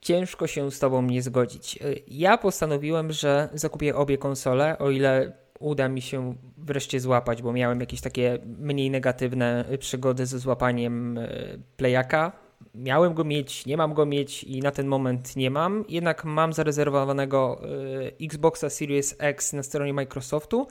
Ciężko 0.00 0.46
się 0.46 0.70
z 0.70 0.78
Tobą 0.78 1.02
nie 1.02 1.22
zgodzić. 1.22 1.78
Ja 2.08 2.38
postanowiłem, 2.38 3.12
że 3.12 3.48
zakupię 3.54 3.96
obie 3.96 4.18
konsole, 4.18 4.78
o 4.78 4.90
ile 4.90 5.32
uda 5.58 5.88
mi 5.88 6.02
się 6.02 6.34
wreszcie 6.58 7.00
złapać, 7.00 7.42
bo 7.42 7.52
miałem 7.52 7.80
jakieś 7.80 8.00
takie 8.00 8.38
mniej 8.58 8.90
negatywne 8.90 9.64
przygody 9.78 10.26
ze 10.26 10.38
złapaniem 10.38 11.18
e, 11.18 11.28
Playaka 11.76 12.43
miałem 12.74 13.14
go 13.14 13.24
mieć, 13.24 13.66
nie 13.66 13.76
mam 13.76 13.94
go 13.94 14.06
mieć 14.06 14.44
i 14.44 14.60
na 14.60 14.70
ten 14.70 14.86
moment 14.86 15.36
nie 15.36 15.50
mam. 15.50 15.84
Jednak 15.88 16.24
mam 16.24 16.52
zarezerwowanego 16.52 17.60
e, 18.20 18.24
Xboxa 18.24 18.70
Series 18.70 19.16
X 19.18 19.52
na 19.52 19.62
stronie 19.62 19.94
Microsoftu. 19.94 20.68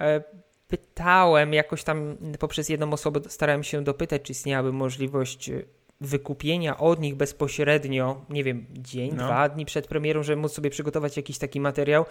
E, 0.00 0.22
pytałem 0.68 1.52
jakoś 1.54 1.84
tam 1.84 2.16
poprzez 2.38 2.68
jedną 2.68 2.92
osobę, 2.92 3.20
starałem 3.28 3.62
się 3.62 3.84
dopytać, 3.84 4.22
czy 4.22 4.32
istniałaby 4.32 4.72
możliwość 4.72 5.50
e, 5.50 5.62
wykupienia 6.00 6.78
od 6.78 7.00
nich 7.00 7.14
bezpośrednio, 7.14 8.24
nie 8.30 8.44
wiem, 8.44 8.66
dzień, 8.72 9.10
no. 9.14 9.24
dwa 9.24 9.48
dni 9.48 9.66
przed 9.66 9.86
premierą, 9.86 10.22
żeby 10.22 10.42
móc 10.42 10.52
sobie 10.52 10.70
przygotować 10.70 11.16
jakiś 11.16 11.38
taki 11.38 11.60
materiał. 11.60 12.04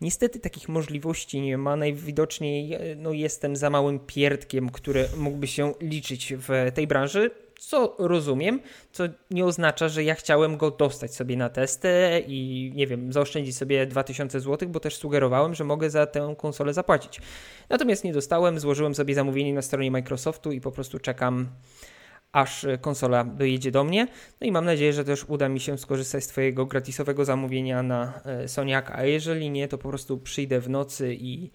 Niestety 0.00 0.40
takich 0.40 0.68
możliwości 0.68 1.40
nie 1.40 1.58
ma. 1.58 1.76
Najwidoczniej 1.76 2.78
no, 2.96 3.12
jestem 3.12 3.56
za 3.56 3.70
małym 3.70 3.98
pierdkiem, 3.98 4.70
który 4.70 5.08
mógłby 5.16 5.46
się 5.46 5.74
liczyć 5.80 6.34
w 6.36 6.72
tej 6.74 6.86
branży 6.86 7.30
co 7.58 7.96
rozumiem, 7.98 8.60
co 8.92 9.04
nie 9.30 9.44
oznacza, 9.44 9.88
że 9.88 10.04
ja 10.04 10.14
chciałem 10.14 10.56
go 10.56 10.70
dostać 10.70 11.14
sobie 11.14 11.36
na 11.36 11.48
testy 11.48 11.88
i 12.26 12.72
nie 12.74 12.86
wiem, 12.86 13.12
zaoszczędzić 13.12 13.56
sobie 13.56 13.86
2000 13.86 14.40
zł, 14.40 14.68
bo 14.68 14.80
też 14.80 14.96
sugerowałem, 14.96 15.54
że 15.54 15.64
mogę 15.64 15.90
za 15.90 16.06
tę 16.06 16.34
konsolę 16.38 16.74
zapłacić. 16.74 17.20
Natomiast 17.68 18.04
nie 18.04 18.12
dostałem, 18.12 18.60
złożyłem 18.60 18.94
sobie 18.94 19.14
zamówienie 19.14 19.54
na 19.54 19.62
stronie 19.62 19.90
Microsoftu 19.90 20.52
i 20.52 20.60
po 20.60 20.72
prostu 20.72 20.98
czekam 20.98 21.48
aż 22.32 22.66
konsola 22.80 23.24
dojedzie 23.24 23.70
do 23.70 23.84
mnie. 23.84 24.06
No 24.40 24.46
i 24.46 24.52
mam 24.52 24.64
nadzieję, 24.64 24.92
że 24.92 25.04
też 25.04 25.24
uda 25.28 25.48
mi 25.48 25.60
się 25.60 25.78
skorzystać 25.78 26.24
z 26.24 26.26
Twojego 26.26 26.66
gratisowego 26.66 27.24
zamówienia 27.24 27.82
na 27.82 28.20
e, 28.24 28.48
Soniaka, 28.48 28.94
a 28.94 29.04
jeżeli 29.04 29.50
nie, 29.50 29.68
to 29.68 29.78
po 29.78 29.88
prostu 29.88 30.18
przyjdę 30.18 30.60
w 30.60 30.70
nocy 30.70 31.14
i, 31.14 31.50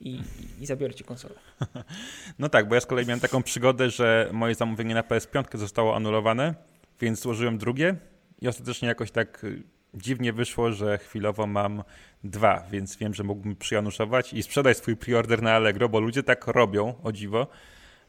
i, 0.00 0.20
i 0.60 0.66
zabiorę 0.66 0.94
ci 0.94 1.04
konsolę. 1.04 1.34
No 2.38 2.48
tak, 2.48 2.68
bo 2.68 2.74
ja 2.74 2.80
z 2.80 2.86
kolei 2.86 3.06
miałem 3.06 3.20
taką 3.20 3.42
przygodę, 3.42 3.90
że 3.90 4.28
moje 4.32 4.54
zamówienie 4.54 4.94
na 4.94 5.02
PS5 5.02 5.58
zostało 5.58 5.96
anulowane, 5.96 6.54
więc 7.00 7.20
złożyłem 7.20 7.58
drugie 7.58 7.96
i 8.40 8.48
ostatecznie 8.48 8.88
jakoś 8.88 9.10
tak 9.10 9.44
y, 9.44 9.62
dziwnie 9.94 10.32
wyszło, 10.32 10.72
że 10.72 10.98
chwilowo 10.98 11.46
mam 11.46 11.82
dwa, 12.24 12.66
więc 12.70 12.96
wiem, 12.96 13.14
że 13.14 13.24
mógłbym 13.24 13.56
przyjanuszować 13.56 14.32
i 14.32 14.42
sprzedać 14.42 14.76
swój 14.76 14.96
preorder 14.96 15.42
na 15.42 15.52
Allegro, 15.52 15.88
bo 15.88 16.00
ludzie 16.00 16.22
tak 16.22 16.46
robią, 16.46 16.94
o 17.02 17.12
dziwo. 17.12 17.46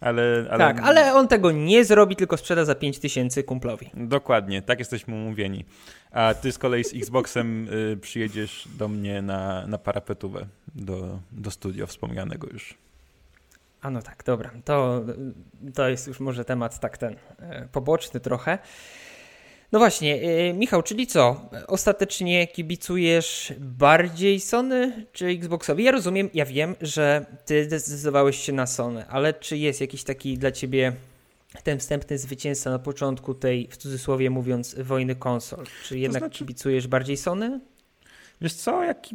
Ale, 0.01 0.47
ale... 0.49 0.57
Tak, 0.57 0.79
ale 0.79 1.13
on 1.13 1.27
tego 1.27 1.51
nie 1.51 1.85
zrobi, 1.85 2.15
tylko 2.15 2.37
sprzeda 2.37 2.65
za 2.65 2.75
5000 2.75 3.43
kumplowi. 3.43 3.89
Dokładnie, 3.93 4.61
tak 4.61 4.79
jesteśmy 4.79 5.15
umówieni. 5.15 5.65
A 6.11 6.33
ty 6.33 6.51
z 6.51 6.57
kolei 6.57 6.83
z 6.83 6.93
Xboxem 6.93 7.67
y, 7.69 7.97
przyjedziesz 7.97 8.67
do 8.77 8.87
mnie 8.87 9.21
na, 9.21 9.67
na 9.67 9.77
parapetówę, 9.77 10.45
do, 10.75 11.19
do 11.31 11.51
studio 11.51 11.87
wspomnianego 11.87 12.47
już. 12.53 12.77
A 13.81 13.89
no 13.89 14.01
tak, 14.01 14.23
dobra. 14.23 14.51
To, 14.65 15.03
to 15.73 15.89
jest 15.89 16.07
już 16.07 16.19
może 16.19 16.45
temat 16.45 16.79
tak 16.79 16.97
ten 16.97 17.15
e, 17.39 17.67
poboczny 17.71 18.19
trochę. 18.19 18.57
No 19.71 19.79
właśnie, 19.79 20.17
yy, 20.17 20.53
Michał, 20.53 20.83
czyli 20.83 21.07
co? 21.07 21.49
Ostatecznie 21.67 22.47
kibicujesz 22.47 23.53
bardziej 23.59 24.39
Sony 24.39 25.05
czy 25.11 25.25
Xboxowi? 25.25 25.83
Ja 25.83 25.91
rozumiem, 25.91 26.29
ja 26.33 26.45
wiem, 26.45 26.75
że 26.81 27.25
ty 27.45 27.63
zdecydowałeś 27.63 28.37
się 28.37 28.53
na 28.53 28.67
Sony, 28.67 29.07
ale 29.07 29.33
czy 29.33 29.57
jest 29.57 29.81
jakiś 29.81 30.03
taki 30.03 30.37
dla 30.37 30.51
ciebie 30.51 30.93
ten 31.63 31.79
wstępny 31.79 32.17
zwycięzca 32.17 32.69
na 32.69 32.79
początku 32.79 33.33
tej, 33.33 33.67
w 33.67 33.77
cudzysłowie 33.77 34.29
mówiąc, 34.29 34.75
wojny 34.79 35.15
konsol? 35.15 35.65
Czy 35.83 35.99
jednak 35.99 36.21
znaczy... 36.21 36.39
kibicujesz 36.39 36.87
bardziej 36.87 37.17
Sony? 37.17 37.59
Wiesz 38.41 38.53
co, 38.53 38.83
jak 38.83 39.07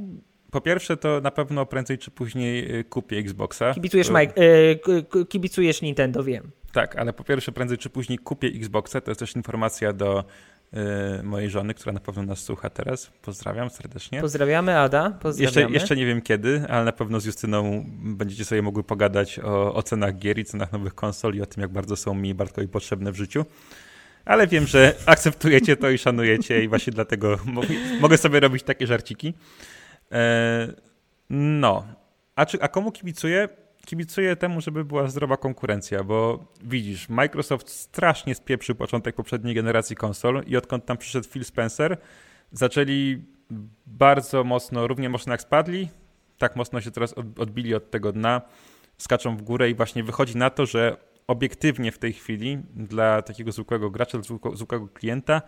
po 0.50 0.60
pierwsze, 0.60 0.96
to 0.96 1.20
na 1.20 1.30
pewno 1.30 1.66
prędzej 1.66 1.98
czy 1.98 2.10
później 2.10 2.78
y, 2.78 2.84
kupię 2.84 3.18
Xboxa. 3.18 3.74
Kibicujesz, 3.74 4.10
Mike, 4.10 4.32
yy, 5.14 5.26
kibicujesz 5.26 5.82
Nintendo, 5.82 6.24
wiem. 6.24 6.50
Tak, 6.76 6.96
ale 6.96 7.12
po 7.12 7.24
pierwsze, 7.24 7.52
prędzej 7.52 7.78
czy 7.78 7.90
później 7.90 8.18
kupię 8.18 8.48
Xboxa. 8.48 9.00
To 9.00 9.10
jest 9.10 9.18
też 9.18 9.36
informacja 9.36 9.92
do 9.92 10.24
y, 11.20 11.22
mojej 11.22 11.50
żony, 11.50 11.74
która 11.74 11.92
na 11.92 12.00
pewno 12.00 12.22
nas 12.22 12.38
słucha 12.38 12.70
teraz. 12.70 13.10
Pozdrawiam 13.22 13.70
serdecznie. 13.70 14.20
Pozdrawiamy, 14.20 14.78
Ada. 14.78 15.10
Pozdrawiamy. 15.10 15.60
Jeszcze, 15.60 15.74
jeszcze 15.74 15.96
nie 15.96 16.06
wiem 16.06 16.22
kiedy, 16.22 16.64
ale 16.68 16.84
na 16.84 16.92
pewno 16.92 17.20
z 17.20 17.24
Justyną 17.24 17.84
będziecie 17.98 18.44
sobie 18.44 18.62
mogły 18.62 18.84
pogadać 18.84 19.38
o, 19.38 19.74
o 19.74 19.82
cenach 19.82 20.18
gier 20.18 20.38
i 20.38 20.44
cenach 20.44 20.72
nowych 20.72 20.94
konsol 20.94 21.34
i 21.34 21.42
o 21.42 21.46
tym, 21.46 21.60
jak 21.60 21.70
bardzo 21.70 21.96
są 21.96 22.14
mi 22.14 22.34
Bartkowi 22.34 22.68
potrzebne 22.68 23.12
w 23.12 23.16
życiu 23.16 23.44
ale 24.24 24.46
wiem, 24.46 24.66
że 24.66 24.94
akceptujecie 25.06 25.76
to 25.76 25.90
i 25.90 25.98
szanujecie 25.98 26.64
i 26.64 26.68
właśnie 26.68 26.92
dlatego 26.92 27.38
mogę 28.00 28.18
sobie 28.18 28.40
robić 28.40 28.62
takie 28.62 28.86
żarciki. 28.86 29.34
E, 30.12 30.68
no. 31.30 31.86
A, 32.34 32.46
czy, 32.46 32.62
a 32.62 32.68
komu 32.68 32.92
kibicuję? 32.92 33.48
Kibicuję 33.86 34.36
temu, 34.36 34.60
żeby 34.60 34.84
była 34.84 35.08
zdrowa 35.08 35.36
konkurencja, 35.36 36.04
bo 36.04 36.44
widzisz, 36.64 37.08
Microsoft 37.08 37.68
strasznie 37.68 38.34
spieprzył 38.34 38.74
początek 38.74 39.16
poprzedniej 39.16 39.54
generacji 39.54 39.96
konsol 39.96 40.42
i 40.46 40.56
odkąd 40.56 40.84
tam 40.86 40.98
przyszedł 40.98 41.28
Phil 41.28 41.44
Spencer, 41.44 41.96
zaczęli 42.52 43.22
bardzo 43.86 44.44
mocno, 44.44 44.86
równie 44.86 45.08
mocno 45.08 45.32
jak 45.32 45.42
spadli, 45.42 45.88
tak 46.38 46.56
mocno 46.56 46.80
się 46.80 46.90
teraz 46.90 47.14
odbili 47.38 47.74
od 47.74 47.90
tego 47.90 48.12
dna, 48.12 48.42
skaczą 48.98 49.36
w 49.36 49.42
górę 49.42 49.70
i 49.70 49.74
właśnie 49.74 50.04
wychodzi 50.04 50.36
na 50.36 50.50
to, 50.50 50.66
że 50.66 50.96
obiektywnie 51.26 51.92
w 51.92 51.98
tej 51.98 52.12
chwili 52.12 52.58
dla 52.74 53.22
takiego 53.22 53.52
zwykłego 53.52 53.90
gracza, 53.90 54.18
zwykłego 54.54 54.88
klienta, 54.88 55.42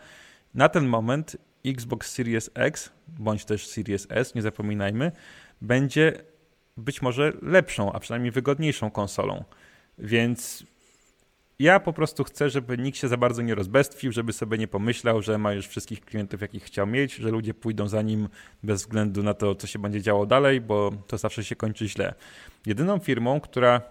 na 0.54 0.68
ten 0.68 0.86
moment 0.86 1.36
Xbox 1.66 2.12
Series 2.12 2.50
X, 2.54 2.92
bądź 3.08 3.44
też 3.44 3.66
Series 3.66 4.06
S, 4.10 4.34
nie 4.34 4.42
zapominajmy, 4.42 5.12
będzie 5.60 6.12
być 6.78 7.02
może 7.02 7.32
lepszą, 7.42 7.92
a 7.92 8.00
przynajmniej 8.00 8.30
wygodniejszą 8.30 8.90
konsolą. 8.90 9.44
Więc 9.98 10.64
ja 11.58 11.80
po 11.80 11.92
prostu 11.92 12.24
chcę, 12.24 12.50
żeby 12.50 12.78
nikt 12.78 12.98
się 12.98 13.08
za 13.08 13.16
bardzo 13.16 13.42
nie 13.42 13.54
rozbestwił, 13.54 14.12
żeby 14.12 14.32
sobie 14.32 14.58
nie 14.58 14.68
pomyślał, 14.68 15.22
że 15.22 15.38
ma 15.38 15.52
już 15.52 15.66
wszystkich 15.66 16.00
klientów, 16.00 16.40
jakich 16.40 16.64
chciał 16.64 16.86
mieć, 16.86 17.14
że 17.14 17.30
ludzie 17.30 17.54
pójdą 17.54 17.88
za 17.88 18.02
nim 18.02 18.28
bez 18.62 18.80
względu 18.80 19.22
na 19.22 19.34
to, 19.34 19.54
co 19.54 19.66
się 19.66 19.78
będzie 19.78 20.02
działo 20.02 20.26
dalej, 20.26 20.60
bo 20.60 20.92
to 21.06 21.18
zawsze 21.18 21.44
się 21.44 21.56
kończy 21.56 21.88
źle. 21.88 22.14
Jedyną 22.66 22.98
firmą, 22.98 23.40
która 23.40 23.82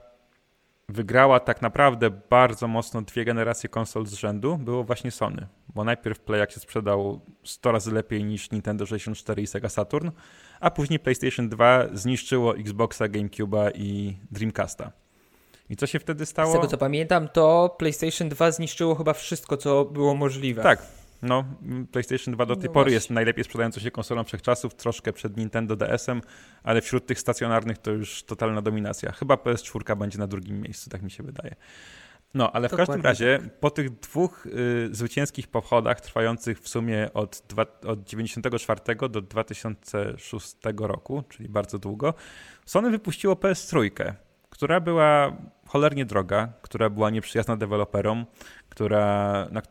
wygrała 0.89 1.39
tak 1.39 1.61
naprawdę 1.61 2.09
bardzo 2.09 2.67
mocno 2.67 3.01
dwie 3.01 3.25
generacje 3.25 3.69
konsol 3.69 4.05
z 4.05 4.13
rzędu, 4.13 4.57
było 4.57 4.83
właśnie 4.83 5.11
Sony. 5.11 5.47
Bo 5.75 5.83
najpierw 5.83 6.19
Playak 6.19 6.51
się 6.51 6.59
sprzedał 6.59 7.21
100 7.43 7.71
razy 7.71 7.91
lepiej 7.91 8.23
niż 8.23 8.51
Nintendo 8.51 8.85
64 8.85 9.41
i 9.41 9.47
Sega 9.47 9.69
Saturn, 9.69 10.09
a 10.59 10.71
później 10.71 10.99
PlayStation 10.99 11.49
2 11.49 11.87
zniszczyło 11.93 12.57
Xboxa, 12.57 13.05
GameCube'a 13.05 13.71
i 13.75 14.17
Dreamcasta. 14.31 14.91
I 15.69 15.75
co 15.75 15.87
się 15.87 15.99
wtedy 15.99 16.25
stało? 16.25 16.51
Z 16.51 16.53
tego 16.53 16.67
co 16.67 16.77
pamiętam, 16.77 17.29
to 17.29 17.75
PlayStation 17.79 18.29
2 18.29 18.51
zniszczyło 18.51 18.95
chyba 18.95 19.13
wszystko, 19.13 19.57
co 19.57 19.85
było 19.85 20.15
możliwe. 20.15 20.63
Tak, 20.63 20.81
no, 21.21 21.45
PlayStation 21.91 22.33
2 22.33 22.45
do 22.45 22.55
tej 22.55 22.65
no 22.65 22.71
pory 22.71 22.83
właśnie. 22.83 22.93
jest 22.93 23.09
najlepiej 23.09 23.43
sprzedającą 23.43 23.81
się 23.81 23.91
konsolą 23.91 24.23
wszechczasów, 24.23 24.73
troszkę 24.73 25.13
przed 25.13 25.37
Nintendo 25.37 25.75
DS-em, 25.75 26.21
ale 26.63 26.81
wśród 26.81 27.05
tych 27.05 27.19
stacjonarnych 27.19 27.77
to 27.77 27.91
już 27.91 28.23
totalna 28.23 28.61
dominacja. 28.61 29.11
Chyba 29.11 29.35
PS4 29.35 29.97
będzie 29.97 30.19
na 30.19 30.27
drugim 30.27 30.61
miejscu, 30.61 30.89
tak 30.89 31.01
mi 31.01 31.11
się 31.11 31.23
wydaje. 31.23 31.55
No, 32.37 32.51
ale 32.51 32.67
w 32.67 32.71
Dokładnie 32.71 32.93
każdym 32.93 33.05
razie 33.05 33.39
tak. 33.43 33.59
po 33.59 33.69
tych 33.69 33.99
dwóch 33.99 34.45
y, 34.45 34.89
zwycięskich 34.91 35.47
pochodach 35.47 36.01
trwających 36.01 36.59
w 36.59 36.69
sumie 36.69 37.13
od, 37.13 37.43
dwa, 37.49 37.65
od 37.85 38.03
94 38.03 38.81
do 39.09 39.21
2006 39.21 40.55
roku, 40.79 41.23
czyli 41.29 41.49
bardzo 41.49 41.79
długo, 41.79 42.13
Sony 42.65 42.91
wypuściło 42.91 43.33
PS3, 43.33 43.91
która 44.49 44.79
była 44.79 45.37
cholernie 45.67 46.05
droga, 46.05 46.53
która 46.61 46.89
była 46.89 47.09
nieprzyjazna 47.09 47.57
deweloperom, 47.57 48.25
która 48.69 49.47
na, 49.51 49.61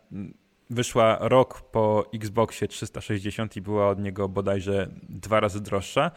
wyszła 0.70 1.18
rok 1.20 1.62
po 1.70 2.04
Xboxie 2.14 2.68
360 2.68 3.56
i 3.56 3.60
była 3.60 3.88
od 3.88 3.98
niego 3.98 4.28
bodajże 4.28 4.88
dwa 5.08 5.40
razy 5.40 5.60
droższa, 5.60 6.10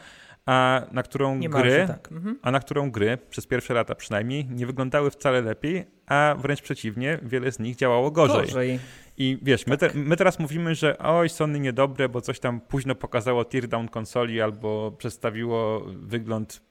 a 0.49 0.81
na 0.91 1.03
którą 1.03 1.39
gry, 1.39 1.85
tak. 1.87 2.11
mhm. 2.11 2.39
a 2.41 2.51
na 2.51 2.59
którą 2.59 2.91
gry 2.91 3.17
przez 3.29 3.47
pierwsze 3.47 3.73
lata 3.73 3.95
przynajmniej 3.95 4.45
nie 4.45 4.65
wyglądały 4.65 5.11
wcale 5.11 5.41
lepiej, 5.41 5.85
a 6.07 6.35
wręcz 6.39 6.61
przeciwnie, 6.61 7.19
wiele 7.23 7.51
z 7.51 7.59
nich 7.59 7.75
działało 7.75 8.11
gorzej. 8.11 8.45
gorzej. 8.45 8.79
I 9.17 9.37
wiesz, 9.41 9.63
tak. 9.63 9.67
my, 9.69 9.77
te, 9.77 9.89
my, 9.93 10.17
teraz 10.17 10.39
mówimy, 10.39 10.75
że 10.75 10.97
oj, 10.97 11.29
Sony 11.29 11.59
niedobre, 11.59 12.09
bo 12.09 12.21
coś 12.21 12.39
tam 12.39 12.61
późno 12.61 12.95
pokazało 12.95 13.45
teardown 13.45 13.87
konsoli 13.87 14.41
albo 14.41 14.91
przedstawiło 14.91 15.85
wygląd 15.87 16.61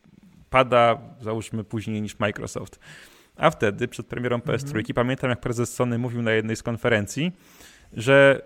pada, 0.51 0.99
załóżmy 1.21 1.65
później 1.65 2.03
niż 2.03 2.19
Microsoft. 2.19 2.79
A 3.37 3.51
wtedy, 3.51 3.89
przed 3.89 4.07
premierą 4.07 4.39
PS3, 4.39 4.67
mhm. 4.67 4.85
pamiętam 4.95 5.31
jak 5.31 5.41
prezes 5.41 5.75
Sony 5.75 5.99
mówił 5.99 6.23
na 6.23 6.33
jednej 6.33 6.57
z 6.57 6.63
konferencji, 6.63 7.33
że 7.93 8.43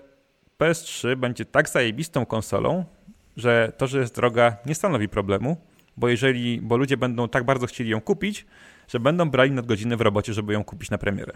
PS3 0.58 1.16
będzie 1.16 1.44
tak 1.44 1.68
zajebistą 1.68 2.26
konsolą, 2.26 2.84
że 3.36 3.72
to, 3.76 3.86
że 3.86 3.98
jest 3.98 4.14
droga, 4.14 4.56
nie 4.66 4.74
stanowi 4.74 5.08
problemu, 5.08 5.56
bo 5.96 6.08
jeżeli, 6.08 6.60
bo 6.60 6.76
ludzie 6.76 6.96
będą 6.96 7.28
tak 7.28 7.44
bardzo 7.44 7.66
chcieli 7.66 7.90
ją 7.90 8.00
kupić, 8.00 8.46
że 8.88 9.00
będą 9.00 9.30
brali 9.30 9.50
nadgodziny 9.50 9.96
w 9.96 10.00
robocie, 10.00 10.32
żeby 10.32 10.52
ją 10.52 10.64
kupić 10.64 10.90
na 10.90 10.98
premierę. 10.98 11.32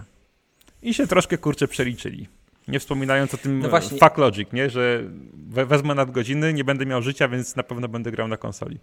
I 0.83 0.95
się 0.95 1.07
troszkę 1.07 1.39
kurczę 1.39 1.69
przeliczyli. 1.69 2.29
Nie 2.69 2.81
wspominając 2.81 3.35
o 3.35 3.37
tym 3.37 3.59
no 3.59 3.69
właśnie. 3.69 3.99
fuck 3.99 4.19
logic, 4.19 4.53
nie? 4.53 4.71
że 4.71 5.03
wezmę 5.47 5.95
nadgodziny, 5.95 6.53
nie 6.53 6.65
będę 6.65 6.87
miał 6.87 7.03
życia, 7.03 7.29
więc 7.29 7.57
na 7.57 7.63
pewno 7.63 7.89
będę 7.89 8.11
grał 8.11 8.29
na 8.29 8.37
konsoli. 8.37 8.79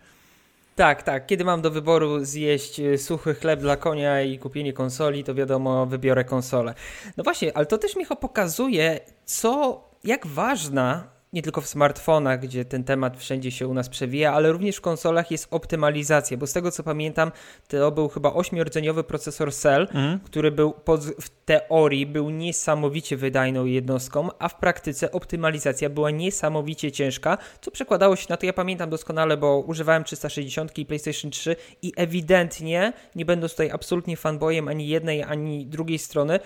Tak, 0.76 1.04
tak. 1.04 1.26
Kiedy 1.26 1.46
mam 1.46 1.62
do 1.62 1.72
wyboru 1.72 2.26
zjeść 2.26 2.80
e, 2.80 2.98
suchy 2.98 3.36
chleb 3.36 3.60
dla 3.60 3.78
konia 3.78 4.22
i 4.22 4.40
kupienie 4.40 4.74
konsoli, 4.74 5.24
to 5.24 5.36
wiadomo, 5.36 5.86
wybiorę 5.86 6.24
konsolę. 6.24 6.74
No 7.18 7.24
właśnie, 7.24 7.58
ale 7.58 7.66
to 7.66 7.78
też 7.78 7.96
Michał 7.96 8.18
pokazuje, 8.18 9.00
co, 9.26 9.84
jak 10.04 10.28
ważna 10.28 11.13
nie 11.34 11.42
tylko 11.42 11.62
w 11.62 11.68
smartfonach, 11.68 12.40
gdzie 12.40 12.66
ten 12.66 12.84
temat 12.84 13.18
wszędzie 13.18 13.52
się 13.52 13.68
u 13.68 13.74
nas 13.74 13.90
przewija, 13.90 14.34
ale 14.34 14.52
również 14.52 14.76
w 14.76 14.82
konsolach 14.82 15.32
jest 15.32 15.48
optymalizacja, 15.52 16.38
bo 16.38 16.48
z 16.48 16.54
tego 16.54 16.72
co 16.72 16.84
pamiętam, 16.84 17.32
to 17.68 17.92
był 17.92 18.10
chyba 18.10 18.34
ośmiordzeniowy 18.34 19.04
procesor 19.04 19.54
Cell, 19.54 19.82
mhm. 19.82 20.20
który 20.20 20.52
był 20.52 20.72
pod, 20.72 21.02
w 21.06 21.30
teorii 21.46 22.06
był 22.06 22.30
niesamowicie 22.30 23.18
wydajną 23.18 23.66
jednostką, 23.66 24.30
a 24.40 24.50
w 24.50 24.60
praktyce 24.60 25.12
optymalizacja 25.12 25.90
była 25.90 26.12
niesamowicie 26.12 26.92
ciężka, 26.92 27.38
co 27.62 27.72
przekładało 27.72 28.16
się 28.16 28.26
na 28.30 28.38
to, 28.38 28.46
ja 28.46 28.54
pamiętam 28.54 28.90
doskonale, 28.90 29.38
bo 29.38 29.60
używałem 29.60 30.04
360 30.04 30.78
i 30.78 30.86
PlayStation 30.86 31.32
3 31.32 31.56
i 31.82 31.94
ewidentnie, 31.96 32.94
nie 33.16 33.26
będąc 33.26 33.52
tutaj 33.52 33.72
absolutnie 33.72 34.18
fanboyem 34.18 34.68
ani 34.68 34.88
jednej, 34.88 35.24
ani 35.24 35.66
drugiej 35.66 36.00
strony, 36.00 36.40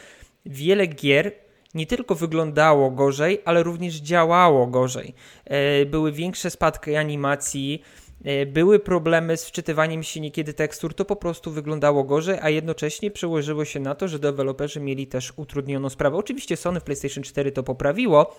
wiele 0.46 0.88
gier 0.88 1.47
nie 1.78 1.86
tylko 1.86 2.16
wyglądało 2.16 2.92
gorzej, 2.92 3.42
ale 3.46 3.64
również 3.64 3.96
działało 3.96 4.68
gorzej. 4.68 5.14
E, 5.46 5.86
były 5.86 6.12
większe 6.12 6.50
spadki 6.50 6.96
animacji, 6.96 7.82
e, 8.26 8.46
były 8.46 8.80
problemy 8.80 9.38
z 9.38 9.46
wczytywaniem 9.46 10.04
się 10.04 10.20
niekiedy 10.20 10.54
tekstur, 10.54 10.94
to 10.94 11.06
po 11.06 11.16
prostu 11.16 11.52
wyglądało 11.52 12.04
gorzej, 12.04 12.40
a 12.42 12.50
jednocześnie 12.50 13.12
przełożyło 13.12 13.66
się 13.66 13.80
na 13.80 13.96
to, 13.96 14.08
że 14.08 14.20
deweloperzy 14.20 14.80
mieli 14.80 15.08
też 15.08 15.34
utrudnioną 15.36 15.90
sprawę. 15.90 16.18
Oczywiście 16.18 16.58
Sony 16.58 16.80
w 16.80 16.84
PlayStation 16.84 17.24
4 17.24 17.52
to 17.52 17.64
poprawiło, 17.64 18.36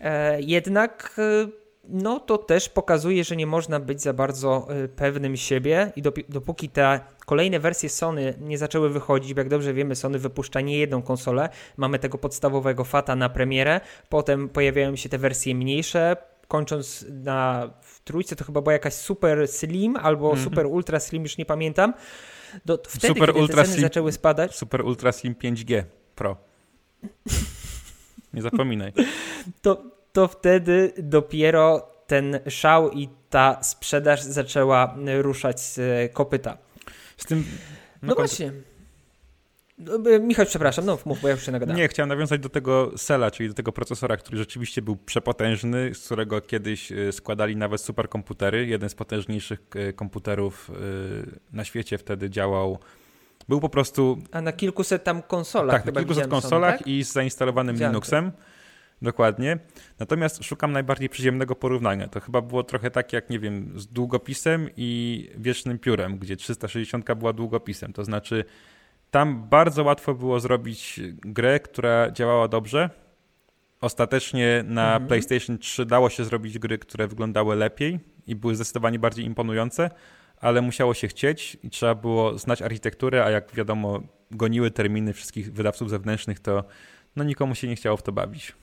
e, 0.00 0.40
jednak 0.42 1.16
no 1.88 2.20
to 2.20 2.38
też 2.38 2.68
pokazuje, 2.68 3.24
że 3.24 3.36
nie 3.36 3.46
można 3.46 3.80
być 3.80 4.02
za 4.02 4.12
bardzo 4.12 4.68
y, 4.84 4.88
pewnym 4.88 5.36
siebie 5.36 5.92
i 5.96 6.02
dopóki 6.28 6.68
te 6.68 7.00
kolejne 7.26 7.60
wersje 7.60 7.88
Sony 7.88 8.34
nie 8.40 8.58
zaczęły 8.58 8.90
wychodzić, 8.90 9.34
bo 9.34 9.40
jak 9.40 9.48
dobrze 9.48 9.74
wiemy, 9.74 9.96
Sony 9.96 10.18
wypuszcza 10.18 10.60
nie 10.60 10.78
jedną 10.78 11.02
konsolę, 11.02 11.48
mamy 11.76 11.98
tego 11.98 12.18
podstawowego 12.18 12.84
Fata 12.84 13.16
na 13.16 13.28
premierę, 13.28 13.80
potem 14.08 14.48
pojawiają 14.48 14.96
się 14.96 15.08
te 15.08 15.18
wersje 15.18 15.54
mniejsze, 15.54 16.16
kończąc 16.48 17.06
na 17.10 17.70
w 17.80 18.00
trójce 18.00 18.36
to 18.36 18.44
chyba 18.44 18.60
była 18.60 18.72
jakaś 18.72 18.94
Super 18.94 19.48
Slim 19.48 19.96
albo 19.96 20.26
mm 20.26 20.40
-hmm. 20.40 20.44
Super 20.44 20.66
Ultra 20.66 21.00
Slim, 21.00 21.22
już 21.22 21.38
nie 21.38 21.46
pamiętam. 21.46 21.94
Do, 22.64 22.78
wtedy, 22.88 23.08
super 23.08 23.36
Ultra 23.36 23.56
te 23.56 23.62
ceny 23.62 23.74
Slim, 23.74 23.82
zaczęły 23.82 24.12
spadać... 24.12 24.56
Super 24.56 24.84
Ultra 24.84 25.12
Slim 25.12 25.34
5G 25.34 25.82
Pro. 26.14 26.36
Nie 28.34 28.42
zapominaj. 28.42 28.92
to, 29.62 29.82
to 30.12 30.28
wtedy 30.28 30.92
dopiero 30.98 31.88
ten 32.06 32.38
szał 32.48 32.90
i 32.90 33.08
ta 33.30 33.62
sprzedaż 33.62 34.22
zaczęła 34.22 34.96
ruszać 35.20 35.60
z 35.60 35.80
kopyta. 36.12 36.58
Z 37.16 37.26
tym. 37.26 37.44
No, 38.02 38.08
no 38.08 38.14
właśnie. 38.14 38.52
No, 39.78 39.98
Michał, 40.20 40.46
przepraszam, 40.46 40.84
no 40.84 40.98
mów, 41.04 41.20
bo 41.22 41.28
ja 41.28 41.34
już 41.34 41.46
się 41.46 41.52
nagadałem. 41.52 41.80
Nie, 41.80 41.88
chciałem 41.88 42.08
nawiązać 42.08 42.40
do 42.40 42.48
tego 42.48 42.92
Sela, 42.96 43.30
czyli 43.30 43.48
do 43.48 43.54
tego 43.54 43.72
procesora, 43.72 44.16
który 44.16 44.38
rzeczywiście 44.38 44.82
był 44.82 44.96
przepotężny, 44.96 45.94
z 45.94 46.04
którego 46.04 46.40
kiedyś 46.40 46.92
e, 46.92 47.12
składali 47.12 47.56
nawet 47.56 47.80
superkomputery. 47.80 48.66
Jeden 48.66 48.88
z 48.88 48.94
potężniejszych 48.94 49.60
e, 49.74 49.92
komputerów 49.92 50.70
e, 50.70 51.56
na 51.56 51.64
świecie 51.64 51.98
wtedy 51.98 52.30
działał 52.30 52.78
był 53.48 53.60
po 53.60 53.68
prostu... 53.68 54.18
A 54.32 54.40
na 54.40 54.52
kilkuset 54.52 55.04
tam 55.04 55.22
konsolach 55.22 55.82
Tak, 55.82 55.94
na 55.94 56.00
kilkuset 56.00 56.28
konsolach 56.28 56.78
tak? 56.78 56.86
i 56.86 57.04
z 57.04 57.12
zainstalowanym 57.12 57.74
Widziałem 57.74 57.92
Linuxem. 57.92 58.30
To. 58.30 58.38
Dokładnie. 59.02 59.58
Natomiast 59.98 60.44
szukam 60.44 60.72
najbardziej 60.72 61.08
przyziemnego 61.08 61.54
porównania. 61.54 62.08
To 62.08 62.20
chyba 62.20 62.40
było 62.40 62.62
trochę 62.62 62.90
tak 62.90 63.12
jak, 63.12 63.30
nie 63.30 63.38
wiem, 63.38 63.72
z 63.76 63.86
długopisem 63.86 64.68
i 64.76 65.30
wiecznym 65.36 65.78
piórem, 65.78 66.18
gdzie 66.18 66.36
360 66.36 67.14
była 67.14 67.32
długopisem. 67.32 67.92
To 67.92 68.04
znaczy, 68.04 68.44
tam 69.10 69.48
bardzo 69.48 69.84
łatwo 69.84 70.14
było 70.14 70.40
zrobić 70.40 71.00
grę, 71.24 71.60
która 71.60 72.10
działała 72.10 72.48
dobrze. 72.48 72.90
Ostatecznie 73.80 74.64
na 74.66 74.92
mhm. 74.92 75.06
PlayStation 75.06 75.58
3 75.58 75.86
dało 75.86 76.10
się 76.10 76.24
zrobić 76.24 76.58
gry, 76.58 76.78
które 76.78 77.08
wyglądały 77.08 77.56
lepiej 77.56 78.00
i 78.26 78.36
były 78.36 78.54
zdecydowanie 78.54 78.98
bardziej 78.98 79.24
imponujące, 79.24 79.90
ale 80.40 80.62
musiało 80.62 80.94
się 80.94 81.08
chcieć 81.08 81.56
i 81.62 81.70
trzeba 81.70 81.94
było 81.94 82.38
znać 82.38 82.62
architekturę, 82.62 83.24
a 83.24 83.30
jak 83.30 83.54
wiadomo, 83.54 84.00
goniły 84.30 84.70
terminy 84.70 85.12
wszystkich 85.12 85.52
wydawców 85.52 85.90
zewnętrznych, 85.90 86.40
to 86.40 86.64
no 87.16 87.24
nikomu 87.24 87.54
się 87.54 87.68
nie 87.68 87.76
chciało 87.76 87.96
w 87.96 88.02
to 88.02 88.12
bawić. 88.12 88.61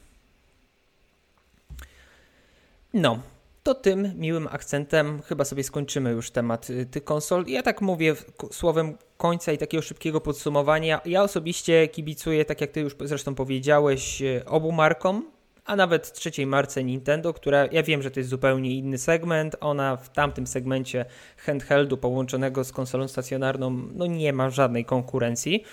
No, 2.93 3.19
to 3.63 3.73
tym 3.73 4.11
miłym 4.15 4.47
akcentem 4.51 5.21
chyba 5.21 5.45
sobie 5.45 5.63
skończymy 5.63 6.11
już 6.11 6.31
temat 6.31 6.69
y, 6.69 6.85
tych 6.85 7.03
konsol. 7.03 7.45
Ja 7.47 7.63
tak 7.63 7.81
mówię 7.81 8.15
słowem 8.51 8.97
końca 9.17 9.51
i 9.51 9.57
takiego 9.57 9.81
szybkiego 9.81 10.21
podsumowania. 10.21 11.01
Ja 11.05 11.23
osobiście 11.23 11.87
kibicuję, 11.87 12.45
tak 12.45 12.61
jak 12.61 12.71
ty 12.71 12.79
już 12.79 12.95
zresztą 12.99 13.35
powiedziałeś, 13.35 14.21
y, 14.21 14.45
obu 14.45 14.71
markom, 14.71 15.25
a 15.65 15.75
nawet 15.75 16.13
trzeciej 16.13 16.45
marce 16.45 16.83
Nintendo, 16.83 17.33
która 17.33 17.65
ja 17.71 17.83
wiem, 17.83 18.01
że 18.01 18.11
to 18.11 18.19
jest 18.19 18.29
zupełnie 18.29 18.75
inny 18.75 18.97
segment. 18.97 19.55
Ona 19.59 19.97
w 19.97 20.09
tamtym 20.09 20.47
segmencie 20.47 21.05
handheldu 21.37 21.97
połączonego 21.97 22.63
z 22.63 22.71
konsolą 22.71 23.07
stacjonarną 23.07 23.69
no 23.69 24.05
nie 24.05 24.33
ma 24.33 24.49
żadnej 24.49 24.85
konkurencji. 24.85 25.63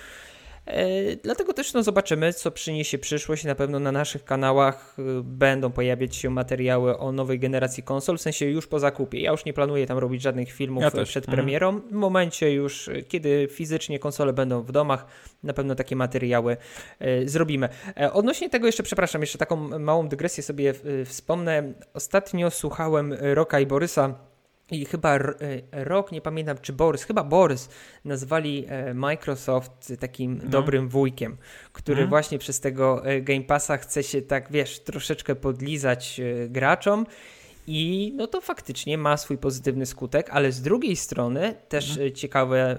E, 0.66 1.16
dlatego 1.16 1.52
też 1.52 1.72
no, 1.72 1.82
zobaczymy, 1.82 2.32
co 2.32 2.50
przyniesie 2.50 2.98
przyszłość. 2.98 3.44
Na 3.44 3.54
pewno 3.54 3.80
na 3.80 3.92
naszych 3.92 4.24
kanałach 4.24 4.96
e, 4.98 5.02
będą 5.22 5.72
pojawiać 5.72 6.16
się 6.16 6.30
materiały 6.30 6.98
o 6.98 7.12
nowej 7.12 7.38
generacji 7.38 7.82
konsol, 7.82 8.18
w 8.18 8.20
sensie 8.20 8.46
już 8.46 8.66
po 8.66 8.78
zakupie. 8.78 9.20
Ja 9.20 9.30
już 9.30 9.44
nie 9.44 9.52
planuję 9.52 9.86
tam 9.86 9.98
robić 9.98 10.22
żadnych 10.22 10.52
filmów 10.52 10.82
ja 10.82 10.90
przed 10.90 11.24
mhm. 11.24 11.36
premierą. 11.36 11.80
W 11.80 11.92
momencie 11.92 12.52
już, 12.52 12.88
e, 12.88 13.02
kiedy 13.02 13.48
fizycznie 13.50 13.98
konsole 13.98 14.32
będą 14.32 14.62
w 14.62 14.72
domach, 14.72 15.06
na 15.42 15.52
pewno 15.52 15.74
takie 15.74 15.96
materiały 15.96 16.56
zrobimy. 17.24 17.68
Odnośnie 18.12 18.50
tego 18.50 18.66
jeszcze, 18.66 18.82
przepraszam, 18.82 19.20
jeszcze 19.20 19.38
taką 19.38 19.78
małą 19.78 20.08
dygresję 20.08 20.42
sobie 20.42 20.74
wspomnę. 21.04 21.72
Ostatnio 21.94 22.50
słuchałem 22.50 23.14
Roka 23.20 23.60
i 23.60 23.66
Borysa 23.66 24.14
i 24.70 24.84
chyba 24.84 25.16
e, 25.16 25.30
rok, 25.72 26.12
nie 26.12 26.20
pamiętam 26.20 26.56
czy 26.62 26.72
Borys, 26.72 27.02
chyba 27.02 27.24
Borys 27.24 27.68
nazwali 28.04 28.64
e, 28.68 28.94
Microsoft 28.94 29.92
takim 30.00 30.40
no. 30.42 30.50
dobrym 30.50 30.88
wujkiem, 30.88 31.36
który 31.72 31.94
mhm. 31.94 32.08
właśnie 32.08 32.38
przez 32.38 32.60
tego 32.60 33.06
e, 33.06 33.20
Game 33.20 33.42
Passa 33.42 33.76
chce 33.76 34.02
się 34.02 34.22
tak, 34.22 34.52
wiesz, 34.52 34.80
troszeczkę 34.80 35.34
podlizać 35.34 36.20
graczom. 36.48 37.06
I 37.68 38.12
no 38.16 38.26
to 38.26 38.40
faktycznie 38.40 38.98
ma 38.98 39.16
swój 39.16 39.38
pozytywny 39.38 39.86
skutek, 39.86 40.30
ale 40.30 40.52
z 40.52 40.62
drugiej 40.62 40.96
strony 40.96 41.54
też 41.68 41.90
mhm. 41.90 42.12
ciekawe 42.12 42.76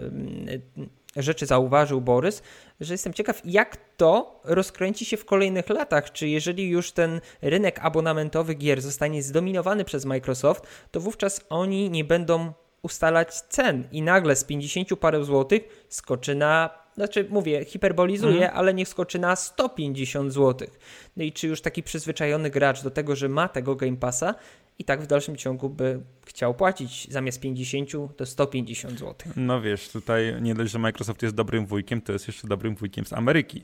rzeczy 1.18 1.46
zauważył 1.46 2.02
Borys, 2.02 2.42
że 2.80 2.94
jestem 2.94 3.14
ciekaw, 3.14 3.42
jak 3.46 3.78
to 3.98 4.42
rozkręci 4.44 5.06
się 5.06 5.18
w 5.18 5.26
kolejnych 5.26 5.70
latach. 5.70 6.12
Czy 6.12 6.28
jeżeli 6.28 6.70
już 6.70 6.92
ten 6.92 7.22
rynek 7.42 7.80
abonamentowy 7.82 8.56
gier 8.56 8.82
zostanie 8.82 9.24
zdominowany 9.24 9.86
przez 9.86 10.06
Microsoft, 10.06 10.68
to 10.92 11.00
wówczas 11.00 11.42
oni 11.50 11.90
nie 11.90 12.04
będą 12.04 12.54
ustalać 12.82 13.34
cen 13.42 13.88
i 13.92 14.02
nagle 14.02 14.36
z 14.36 14.44
50 14.44 15.00
parę 15.00 15.24
złotych 15.24 15.86
skoczy 15.90 16.36
na, 16.36 16.70
znaczy 16.96 17.28
mówię, 17.30 17.66
hiperbolizuję, 17.66 18.46
mm. 18.46 18.58
ale 18.58 18.74
niech 18.74 18.88
skoczy 18.88 19.20
na 19.20 19.36
150 19.36 20.34
złotych. 20.34 20.80
No 21.18 21.24
i 21.24 21.32
czy 21.32 21.48
już 21.48 21.62
taki 21.62 21.84
przyzwyczajony 21.84 22.50
gracz 22.50 22.84
do 22.84 22.92
tego, 22.92 23.16
że 23.16 23.30
ma 23.30 23.48
tego 23.48 23.76
Game 23.76 23.98
Passa, 23.98 24.36
i 24.80 24.84
tak 24.84 25.02
w 25.02 25.08
dalszym 25.08 25.36
ciągu 25.36 25.70
by 25.70 26.00
chciał 26.26 26.54
płacić 26.54 27.08
zamiast 27.12 27.40
50 27.40 27.92
to 28.18 28.26
150 28.26 29.00
zł. 29.00 29.16
No 29.36 29.62
wiesz, 29.62 29.90
tutaj 29.90 30.42
nie 30.42 30.56
dość, 30.56 30.72
że 30.72 30.80
Microsoft 30.80 31.22
jest 31.24 31.36
dobrym 31.36 31.66
wujkiem, 31.66 32.02
to 32.02 32.14
jest 32.14 32.28
jeszcze 32.28 32.48
dobrym 32.48 32.76
wujkiem 32.76 33.06
z 33.06 33.14
Ameryki. 33.14 33.64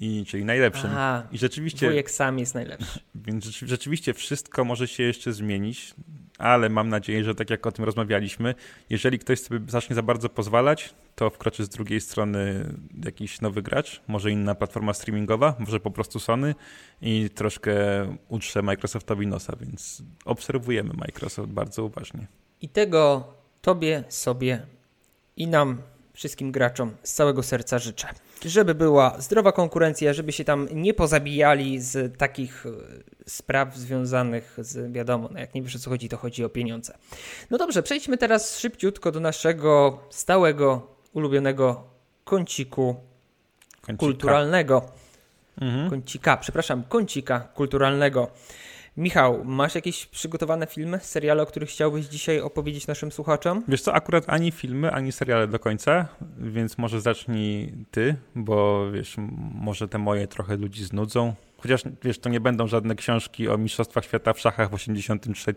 I, 0.00 0.24
czyli 0.28 0.44
najlepszym. 0.44 0.90
Aha, 0.90 1.28
I 1.32 1.38
rzeczywiście. 1.38 1.88
Wujek 1.88 2.10
sam 2.10 2.38
jest 2.38 2.54
najlepszy. 2.54 3.00
Więc 3.14 3.44
rzeczywiście 3.44 4.14
wszystko 4.14 4.64
może 4.64 4.88
się 4.88 5.02
jeszcze 5.02 5.32
zmienić 5.32 5.94
ale 6.38 6.68
mam 6.68 6.88
nadzieję, 6.88 7.24
że 7.24 7.34
tak 7.34 7.50
jak 7.50 7.66
o 7.66 7.72
tym 7.72 7.84
rozmawialiśmy, 7.84 8.54
jeżeli 8.90 9.18
ktoś 9.18 9.40
sobie 9.40 9.60
zacznie 9.68 9.96
za 9.96 10.02
bardzo 10.02 10.28
pozwalać, 10.28 10.94
to 11.14 11.30
wkroczy 11.30 11.64
z 11.64 11.68
drugiej 11.68 12.00
strony 12.00 12.72
jakiś 13.04 13.40
nowy 13.40 13.62
gracz, 13.62 14.00
może 14.08 14.30
inna 14.30 14.54
platforma 14.54 14.92
streamingowa, 14.92 15.56
może 15.58 15.80
po 15.80 15.90
prostu 15.90 16.20
Sony 16.20 16.54
i 17.02 17.30
troszkę 17.34 17.74
utrze 18.28 18.62
Microsoftowi 18.62 19.26
nosa, 19.26 19.56
więc 19.60 20.02
obserwujemy 20.24 20.94
Microsoft 20.94 21.48
bardzo 21.48 21.84
uważnie. 21.84 22.26
I 22.60 22.68
tego 22.68 23.24
Tobie, 23.62 24.04
sobie 24.08 24.66
i 25.36 25.46
nam, 25.46 25.82
wszystkim 26.12 26.52
graczom 26.52 26.94
z 27.02 27.12
całego 27.12 27.42
serca 27.42 27.78
życzę 27.78 28.08
żeby 28.44 28.74
była 28.74 29.20
zdrowa 29.20 29.52
konkurencja, 29.52 30.12
żeby 30.12 30.32
się 30.32 30.44
tam 30.44 30.68
nie 30.72 30.94
pozabijali 30.94 31.80
z 31.80 32.16
takich 32.18 32.66
e, 32.66 32.70
spraw 33.26 33.76
związanych 33.76 34.56
z, 34.58 34.92
wiadomo, 34.92 35.28
no 35.32 35.40
jak 35.40 35.54
nie 35.54 35.62
wiesz 35.62 35.76
o 35.76 35.78
co 35.78 35.90
chodzi, 35.90 36.08
to 36.08 36.16
chodzi 36.16 36.44
o 36.44 36.48
pieniądze. 36.48 36.98
No 37.50 37.58
dobrze, 37.58 37.82
przejdźmy 37.82 38.18
teraz 38.18 38.58
szybciutko 38.58 39.12
do 39.12 39.20
naszego 39.20 40.00
stałego, 40.10 40.94
ulubionego 41.12 41.84
kąciku 42.24 42.96
kącika. 43.80 44.06
kulturalnego. 44.06 44.82
Mhm. 45.60 45.90
Kącika, 45.90 46.36
przepraszam, 46.36 46.82
kącika 46.88 47.40
kulturalnego. 47.40 48.30
Michał, 48.98 49.44
masz 49.44 49.74
jakieś 49.74 50.06
przygotowane 50.06 50.66
filmy, 50.66 50.98
seriale, 51.02 51.42
o 51.42 51.46
których 51.46 51.68
chciałbyś 51.68 52.06
dzisiaj 52.06 52.40
opowiedzieć 52.40 52.86
naszym 52.86 53.12
słuchaczom? 53.12 53.62
Wiesz 53.68 53.82
co, 53.82 53.94
akurat 53.94 54.24
ani 54.26 54.50
filmy, 54.50 54.92
ani 54.92 55.12
seriale 55.12 55.46
do 55.46 55.58
końca, 55.58 56.08
więc 56.38 56.78
może 56.78 57.00
zacznij 57.00 57.74
ty, 57.90 58.16
bo 58.34 58.90
wiesz, 58.92 59.16
może 59.54 59.88
te 59.88 59.98
moje 59.98 60.26
trochę 60.26 60.56
ludzi 60.56 60.84
znudzą. 60.84 61.34
Chociaż 61.58 61.82
wiesz, 62.02 62.18
to 62.18 62.28
nie 62.28 62.40
będą 62.40 62.66
żadne 62.66 62.94
książki 62.94 63.48
o 63.48 63.58
Mistrzostwach 63.58 64.04
Świata 64.04 64.32
w 64.32 64.40
szachach 64.40 64.70
w 64.70 64.74
83, 64.74 65.54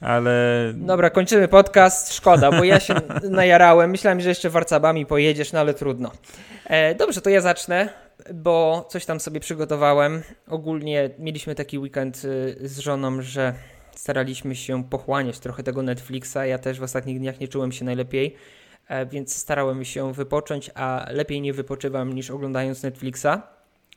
ale... 0.00 0.72
Dobra, 0.74 1.10
kończymy 1.10 1.48
podcast. 1.48 2.14
Szkoda, 2.14 2.50
bo 2.50 2.64
ja 2.64 2.80
się 2.80 2.94
najarałem. 3.30 3.90
Myślałem, 3.90 4.20
że 4.20 4.28
jeszcze 4.28 4.50
warcabami 4.50 5.06
pojedziesz, 5.06 5.52
no 5.52 5.60
ale 5.60 5.74
trudno. 5.74 6.10
E, 6.64 6.94
dobrze, 6.94 7.20
to 7.20 7.30
ja 7.30 7.40
zacznę, 7.40 7.88
bo 8.34 8.86
coś 8.90 9.04
tam 9.04 9.20
sobie 9.20 9.40
przygotowałem. 9.40 10.22
Ogólnie 10.48 11.10
mieliśmy 11.18 11.54
taki 11.54 11.78
weekend 11.78 12.24
y, 12.24 12.56
z 12.68 12.78
żoną, 12.78 13.22
że 13.22 13.54
staraliśmy 13.96 14.56
się 14.56 14.84
pochłaniać 14.84 15.38
trochę 15.38 15.62
tego 15.62 15.82
Netflixa. 15.82 16.36
Ja 16.46 16.58
też 16.58 16.80
w 16.80 16.82
ostatnich 16.82 17.18
dniach 17.18 17.40
nie 17.40 17.48
czułem 17.48 17.72
się 17.72 17.84
najlepiej, 17.84 18.36
e, 18.88 19.06
więc 19.06 19.36
starałem 19.36 19.84
się 19.84 20.12
wypocząć, 20.12 20.70
a 20.74 21.06
lepiej 21.10 21.40
nie 21.40 21.52
wypoczywam 21.52 22.12
niż 22.12 22.30
oglądając 22.30 22.82
Netflixa. 22.82 23.42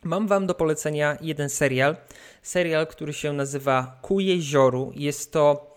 Mam 0.03 0.27
Wam 0.27 0.47
do 0.47 0.53
polecenia 0.53 1.17
jeden 1.21 1.49
serial. 1.49 1.97
Serial, 2.41 2.87
który 2.87 3.13
się 3.13 3.33
nazywa 3.33 3.99
Ku 4.01 4.19
jezioru. 4.19 4.91
Jest 4.95 5.31
to 5.31 5.75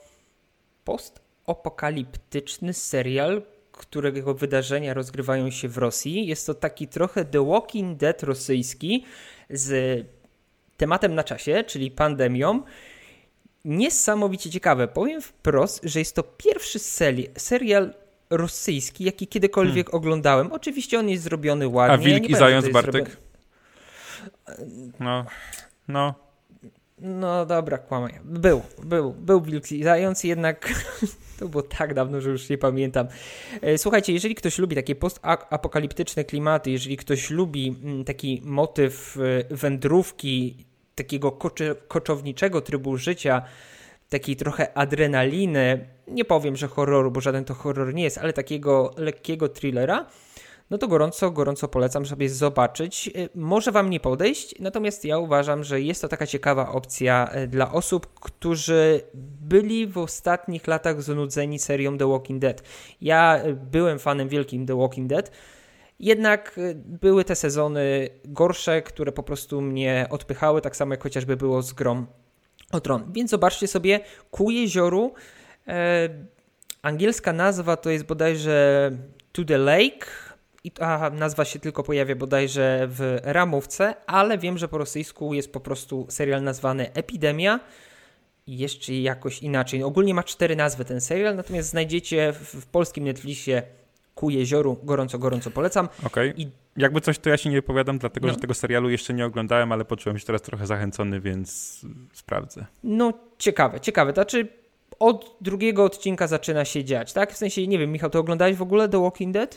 postapokaliptyczny 0.85 2.73
serial, 2.73 3.43
którego 3.81 4.35
wydarzenia 4.35 4.95
rozgrywają 4.95 5.51
się 5.51 5.69
w 5.69 5.79
Rosji. 5.79 6.27
Jest 6.27 6.47
to 6.47 6.55
taki 6.55 6.89
trochę 6.89 7.25
The 7.25 7.47
Walking 7.47 7.99
Dead 7.99 8.23
rosyjski 8.23 9.05
z 9.51 10.07
tematem 10.77 11.15
na 11.15 11.25
czasie, 11.25 11.65
czyli 11.65 11.91
pandemią. 11.91 12.63
Niesamowicie 13.65 14.51
ciekawe. 14.51 14.89
Powiem 14.89 15.23
wprost, 15.23 15.81
że 15.85 15.99
jest 15.99 16.17
to 16.17 16.23
pierwszy 16.23 16.79
serial 17.37 17.95
rosyjski, 18.31 19.05
jaki 19.05 19.27
kiedykolwiek 19.27 19.87
hmm. 19.87 20.03
oglądałem. 20.03 20.53
Oczywiście 20.53 20.99
on 20.99 21.09
jest 21.09 21.23
zrobiony 21.23 21.69
ładnie. 21.69 21.95
A 21.95 21.99
Wilk 21.99 22.31
i 22.31 22.35
Zając 22.35 22.69
Bartek? 22.69 23.17
No, 25.01 25.25
no. 25.89 26.15
No 26.99 27.47
dobra, 27.47 27.79
kłamaj. 27.79 28.13
Był, 28.25 28.63
był, 28.83 29.13
był 29.13 29.41
Wilk 29.41 29.73
i 29.73 29.85
Zając, 29.85 30.25
jednak 30.25 30.73
to 31.41 31.49
było 31.49 31.63
tak 31.63 31.95
dawno, 31.95 32.21
że 32.21 32.31
już 32.31 32.49
nie 32.49 32.59
pamiętam. 32.59 33.07
E, 33.63 33.79
słuchajcie, 33.79 34.13
jeżeli 34.13 34.35
ktoś 34.35 34.59
lubi 34.59 34.77
takie 34.77 34.95
postapokaliptyczne 34.95 36.25
klimaty, 36.25 36.71
jeżeli 36.71 36.97
ktoś 36.97 37.31
lubi 37.31 37.77
mm, 37.83 38.05
taki 38.05 38.43
motyw 38.45 39.17
e, 39.51 39.55
wędrówki, 39.55 40.65
takiego 40.95 41.39
koczowniczego 41.89 42.61
trybu 42.61 42.97
życia, 42.97 43.43
takiej 44.09 44.37
trochę 44.37 44.79
adrenaliny, 44.79 45.87
nie 46.09 46.25
powiem, 46.25 46.57
że 46.57 46.69
horroru, 46.69 47.11
bo 47.11 47.21
żaden 47.21 47.45
to 47.45 47.55
horror 47.55 47.95
nie 47.95 48.03
jest, 48.03 48.19
ale 48.19 48.33
takiego 48.33 48.95
lekkiego 48.97 49.49
thrillera, 49.49 50.07
no 50.71 50.79
to 50.79 50.89
gorąco, 50.89 51.31
gorąco 51.31 51.69
polecam 51.69 52.07
sobie 52.07 52.29
zobaczyć. 52.29 53.11
Y, 53.17 53.29
może 53.35 53.73
Wam 53.73 53.91
nie 53.91 54.01
podejść, 54.01 54.55
natomiast 54.61 55.05
ja 55.05 55.19
uważam, 55.19 55.65
że 55.65 55.81
jest 55.81 56.03
to 56.03 56.09
taka 56.09 56.27
ciekawa 56.27 56.69
opcja 56.69 57.31
y, 57.37 57.49
dla 57.49 57.73
osób, 57.73 58.21
którzy 58.21 59.01
byli 59.41 59.87
w 59.87 59.99
ostatnich 59.99 60.67
latach 60.67 61.03
znudzeni 61.03 61.59
serią 61.59 61.99
The 61.99 62.09
Walking 62.09 62.41
Dead. 62.41 62.63
Ja 63.01 63.45
y, 63.45 63.55
byłem 63.55 63.99
fanem 63.99 64.29
wielkim 64.29 64.67
The 64.67 64.79
Walking 64.79 65.09
Dead, 65.09 65.31
jednak 66.01 66.61
były 66.85 67.25
te 67.25 67.37
sezony 67.37 68.09
gorsze, 68.25 68.83
które 68.83 69.13
po 69.13 69.23
prostu 69.23 69.61
mnie 69.61 70.07
odpychały, 70.11 70.61
tak 70.61 70.77
samo 70.77 70.95
jak 70.95 71.03
chociażby 71.03 71.37
było 71.37 71.63
z 71.63 71.73
Grom 71.73 72.07
o 72.73 72.81
Tron. 72.81 73.13
Więc 73.13 73.31
zobaczcie 73.31 73.69
sobie 73.69 74.01
ku 74.31 74.51
jezioru. 74.51 75.13
E, 75.69 76.09
angielska 76.83 77.33
nazwa 77.33 77.77
to 77.77 77.91
jest 77.91 78.05
bodajże 78.05 78.91
To 79.33 79.45
the 79.45 79.59
Lake 79.59 80.07
i 80.65 80.71
ta 80.71 81.11
nazwa 81.11 81.45
się 81.45 81.59
tylko 81.59 81.83
pojawia 81.83 82.17
bodajże 82.17 82.87
w 82.91 83.19
ramówce, 83.23 83.95
ale 84.07 84.39
wiem, 84.39 84.59
że 84.59 84.69
po 84.69 84.79
rosyjsku 84.79 85.35
jest 85.35 85.53
po 85.53 85.61
prostu 85.61 86.07
serial 86.09 86.43
nazwany 86.43 86.93
Epidemia 86.93 87.61
i 88.47 88.59
jeszcze 88.59 88.95
jakoś 88.95 89.43
inaczej. 89.43 89.83
Ogólnie 89.83 90.15
ma 90.15 90.23
cztery 90.23 90.57
nazwy 90.57 90.85
ten 90.85 91.01
serial, 91.01 91.37
natomiast 91.37 91.71
znajdziecie 91.71 92.33
w, 92.33 92.67
polskim 92.67 93.05
Netflixie 93.05 93.63
Ku 94.15 94.31
jezioru, 94.31 94.79
gorąco, 94.83 95.19
gorąco 95.19 95.51
polecam. 95.51 95.89
Okej. 96.05 96.31
Okay. 96.31 96.43
I... 96.43 96.49
Jakby 96.77 97.01
coś, 97.01 97.19
to 97.19 97.31
ja 97.31 97.37
się 97.37 97.51
nie 97.51 97.57
wypowiadam, 97.57 97.99
dlatego 97.99 98.27
no. 98.27 98.33
że 98.33 98.41
tego 98.41 98.55
serialu 98.55 98.91
jeszcze 98.91 99.15
nie 99.15 99.27
oglądałem, 99.27 99.73
ale 99.73 99.85
poczułem 99.85 100.19
się 100.19 100.27
teraz 100.27 100.43
trochę 100.43 100.67
zachęcony, 100.67 101.21
więc 101.21 101.81
sprawdzę. 102.13 102.67
No, 102.85 103.13
ciekawe, 103.39 103.81
ciekawe. 103.81 104.13
To 104.13 104.15
znaczy, 104.15 104.49
od 104.99 105.37
drugiego 105.41 105.85
odcinka 105.85 106.27
zaczyna 106.27 106.65
się 106.65 106.85
dziać, 106.85 107.13
tak? 107.13 107.33
W 107.33 107.37
sensie, 107.37 107.67
nie 107.67 107.79
wiem, 107.79 107.93
Michał, 107.93 108.11
to 108.11 108.19
oglądałeś 108.19 108.57
w 108.57 108.63
ogóle 108.63 108.89
The 108.89 109.03
Walking 109.03 109.35
Dead? 109.35 109.57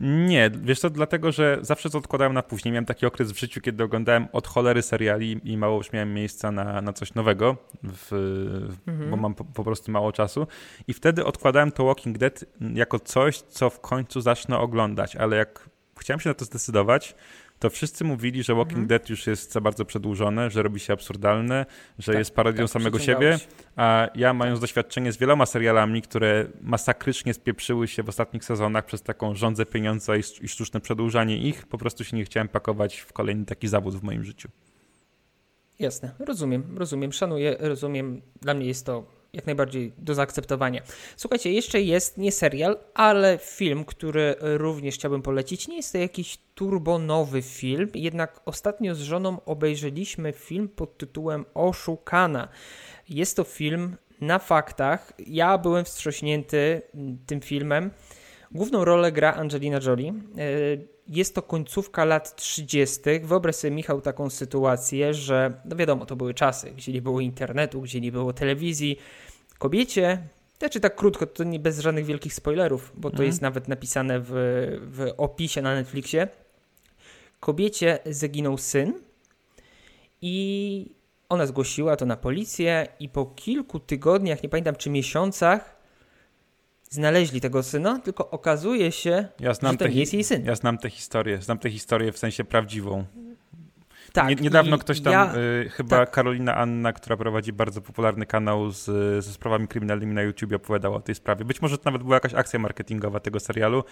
Nie, 0.00 0.50
wiesz 0.62 0.80
co, 0.80 0.90
dlatego, 0.90 1.32
że 1.32 1.58
zawsze 1.60 1.90
to 1.90 1.98
odkładałem 1.98 2.32
na 2.32 2.42
później. 2.42 2.72
Miałem 2.72 2.86
taki 2.86 3.06
okres 3.06 3.32
w 3.32 3.38
życiu, 3.38 3.60
kiedy 3.60 3.84
oglądałem 3.84 4.28
od 4.32 4.46
cholery 4.46 4.82
seriali 4.82 5.40
i 5.44 5.56
mało 5.56 5.76
już 5.76 5.92
miałem 5.92 6.14
miejsca 6.14 6.52
na, 6.52 6.82
na 6.82 6.92
coś 6.92 7.14
nowego, 7.14 7.56
w, 7.82 8.12
mhm. 8.86 9.10
bo 9.10 9.16
mam 9.16 9.34
po, 9.34 9.44
po, 9.44 9.64
prostu 9.64 9.92
mało 9.92 10.12
czasu. 10.12 10.46
I 10.88 10.92
wtedy 10.92 11.24
odkładałem 11.24 11.72
to 11.72 11.84
Walking 11.84 12.18
Dead 12.18 12.44
jako 12.74 12.98
coś, 12.98 13.40
co 13.40 13.70
w 13.70 13.80
końcu 13.80 14.20
zacznę 14.20 14.58
oglądać, 14.58 15.16
ale 15.16 15.36
jak 15.36 15.68
chciałem 16.00 16.20
się 16.20 16.30
na 16.30 16.34
to 16.34 16.44
zdecydować, 16.44 17.14
to 17.64 17.70
wszyscy 17.70 18.04
mówili, 18.04 18.42
że 18.42 18.54
Walking 18.54 18.72
mhm. 18.78 18.86
Dead 18.86 19.10
już 19.10 19.26
jest 19.26 19.52
za 19.52 19.60
bardzo 19.60 19.84
przedłużone, 19.84 20.50
że 20.50 20.62
robi 20.62 20.80
się 20.80 20.92
absurdalne, 20.92 21.66
że 21.98 22.12
tak, 22.12 22.18
jest 22.18 22.34
parodią 22.34 22.64
tak, 22.64 22.70
samego 22.70 22.98
siebie, 22.98 23.38
a 23.76 24.08
ja 24.14 24.34
mając 24.34 24.60
doświadczenie 24.60 25.12
z 25.12 25.16
wieloma 25.16 25.46
serialami, 25.46 26.02
które 26.02 26.46
masakrycznie 26.60 27.34
spieprzyły 27.34 27.88
się 27.88 28.02
w 28.02 28.08
ostatnich 28.08 28.44
sezonach 28.44 28.84
przez 28.84 29.02
taką 29.02 29.34
rządzę 29.34 29.66
pieniądza 29.66 30.16
i, 30.16 30.22
i 30.40 30.48
sztuczne 30.48 30.80
przedłużanie 30.80 31.38
ich, 31.38 31.66
po 31.66 31.78
prostu 31.78 32.04
się 32.04 32.16
nie 32.16 32.24
chciałem 32.24 32.48
pakować 32.48 32.98
w 32.98 33.12
kolejny 33.12 33.44
taki 33.44 33.68
zawód 33.68 33.96
w 33.96 34.02
moim 34.02 34.24
życiu. 34.24 34.48
Jasne, 35.78 36.10
rozumiem, 36.18 36.78
rozumiem, 36.78 37.12
szanuję, 37.12 37.56
rozumiem. 37.60 38.22
Dla 38.40 38.54
mnie 38.54 38.66
jest 38.66 38.86
to 38.86 39.06
jak 39.34 39.46
najbardziej 39.46 39.92
do 39.98 40.14
zaakceptowania. 40.14 40.82
Słuchajcie, 41.16 41.52
jeszcze 41.52 41.82
jest 41.82 42.18
nie 42.18 42.32
serial, 42.32 42.78
ale 42.94 43.38
film, 43.38 43.84
który 43.84 44.34
również 44.40 44.94
chciałbym 44.94 45.22
polecić. 45.22 45.68
Nie 45.68 45.76
jest 45.76 45.92
to 45.92 45.98
jakiś 45.98 46.38
turbonowy 46.54 47.42
film, 47.42 47.88
jednak 47.94 48.40
ostatnio 48.44 48.94
z 48.94 49.00
żoną 49.00 49.44
obejrzeliśmy 49.44 50.32
film 50.32 50.68
pod 50.68 50.98
tytułem 50.98 51.44
Oszukana. 51.54 52.48
Jest 53.08 53.36
to 53.36 53.44
film 53.44 53.96
na 54.20 54.38
faktach. 54.38 55.12
Ja 55.26 55.58
byłem 55.58 55.84
wstrząśnięty 55.84 56.82
tym 57.26 57.40
filmem. 57.40 57.90
Główną 58.52 58.84
rolę 58.84 59.12
gra 59.12 59.34
Angelina 59.34 59.80
Jolie. 59.86 60.08
E, 60.08 60.14
jest 61.08 61.34
to 61.34 61.42
końcówka 61.42 62.04
lat 62.04 62.36
30. 62.36 63.00
Wyobraź 63.22 63.56
sobie, 63.56 63.70
Michał, 63.74 64.00
taką 64.00 64.30
sytuację, 64.30 65.14
że 65.14 65.60
no 65.64 65.76
wiadomo, 65.76 66.06
to 66.06 66.16
były 66.16 66.34
czasy, 66.34 66.70
gdzie 66.70 66.92
nie 66.92 67.02
było 67.02 67.20
internetu, 67.20 67.80
gdzie 67.80 68.00
nie 68.00 68.12
było 68.12 68.32
telewizji. 68.32 68.98
Kobiecie, 69.58 70.18
znaczy 70.58 70.80
tak 70.80 70.96
krótko, 70.96 71.26
to 71.26 71.44
nie 71.44 71.58
bez 71.58 71.78
żadnych 71.78 72.04
wielkich 72.04 72.34
spoilerów, 72.34 72.92
bo 72.96 73.10
to 73.10 73.16
mm. 73.16 73.26
jest 73.26 73.42
nawet 73.42 73.68
napisane 73.68 74.20
w, 74.20 74.30
w 74.82 75.12
opisie 75.16 75.62
na 75.62 75.74
Netflixie. 75.74 76.28
Kobiecie 77.40 77.98
zaginął 78.06 78.58
syn 78.58 78.94
i 80.22 80.86
ona 81.28 81.46
zgłosiła 81.46 81.96
to 81.96 82.06
na 82.06 82.16
policję 82.16 82.88
i 83.00 83.08
po 83.08 83.26
kilku 83.26 83.80
tygodniach, 83.80 84.42
nie 84.42 84.48
pamiętam 84.48 84.76
czy 84.76 84.90
miesiącach, 84.90 85.76
znaleźli 86.90 87.40
tego 87.40 87.62
syna, 87.62 87.98
tylko 87.98 88.30
okazuje 88.30 88.92
się, 88.92 89.28
ja 89.40 89.54
że 89.54 89.76
to 89.78 89.88
nie 89.88 90.00
jest 90.00 90.14
jej 90.14 90.24
syn. 90.24 90.44
Ja 90.44 90.54
znam 90.54 90.78
tę 90.78 90.90
historię, 90.90 91.42
znam 91.42 91.58
tę 91.58 91.70
historię 91.70 92.12
w 92.12 92.18
sensie 92.18 92.44
prawdziwą. 92.44 93.04
Tak, 94.14 94.40
niedawno 94.40 94.78
ktoś 94.78 95.00
tam, 95.00 95.12
ja, 95.12 95.34
y, 95.36 95.68
chyba 95.68 95.96
tak. 95.96 96.10
Karolina 96.10 96.54
Anna, 96.54 96.92
która 96.92 97.16
prowadzi 97.16 97.52
bardzo 97.52 97.80
popularny 97.80 98.26
kanał 98.26 98.70
z, 98.70 98.84
ze 99.24 99.32
sprawami 99.32 99.68
kryminalnymi 99.68 100.14
na 100.14 100.22
YouTube, 100.22 100.52
opowiadała 100.52 100.96
o 100.96 101.00
tej 101.00 101.14
sprawie. 101.14 101.44
Być 101.44 101.62
może 101.62 101.78
to 101.78 101.82
nawet 101.84 102.02
była 102.02 102.16
jakaś 102.16 102.34
akcja 102.34 102.58
marketingowa 102.58 103.20
tego 103.20 103.40
serialu, 103.40 103.84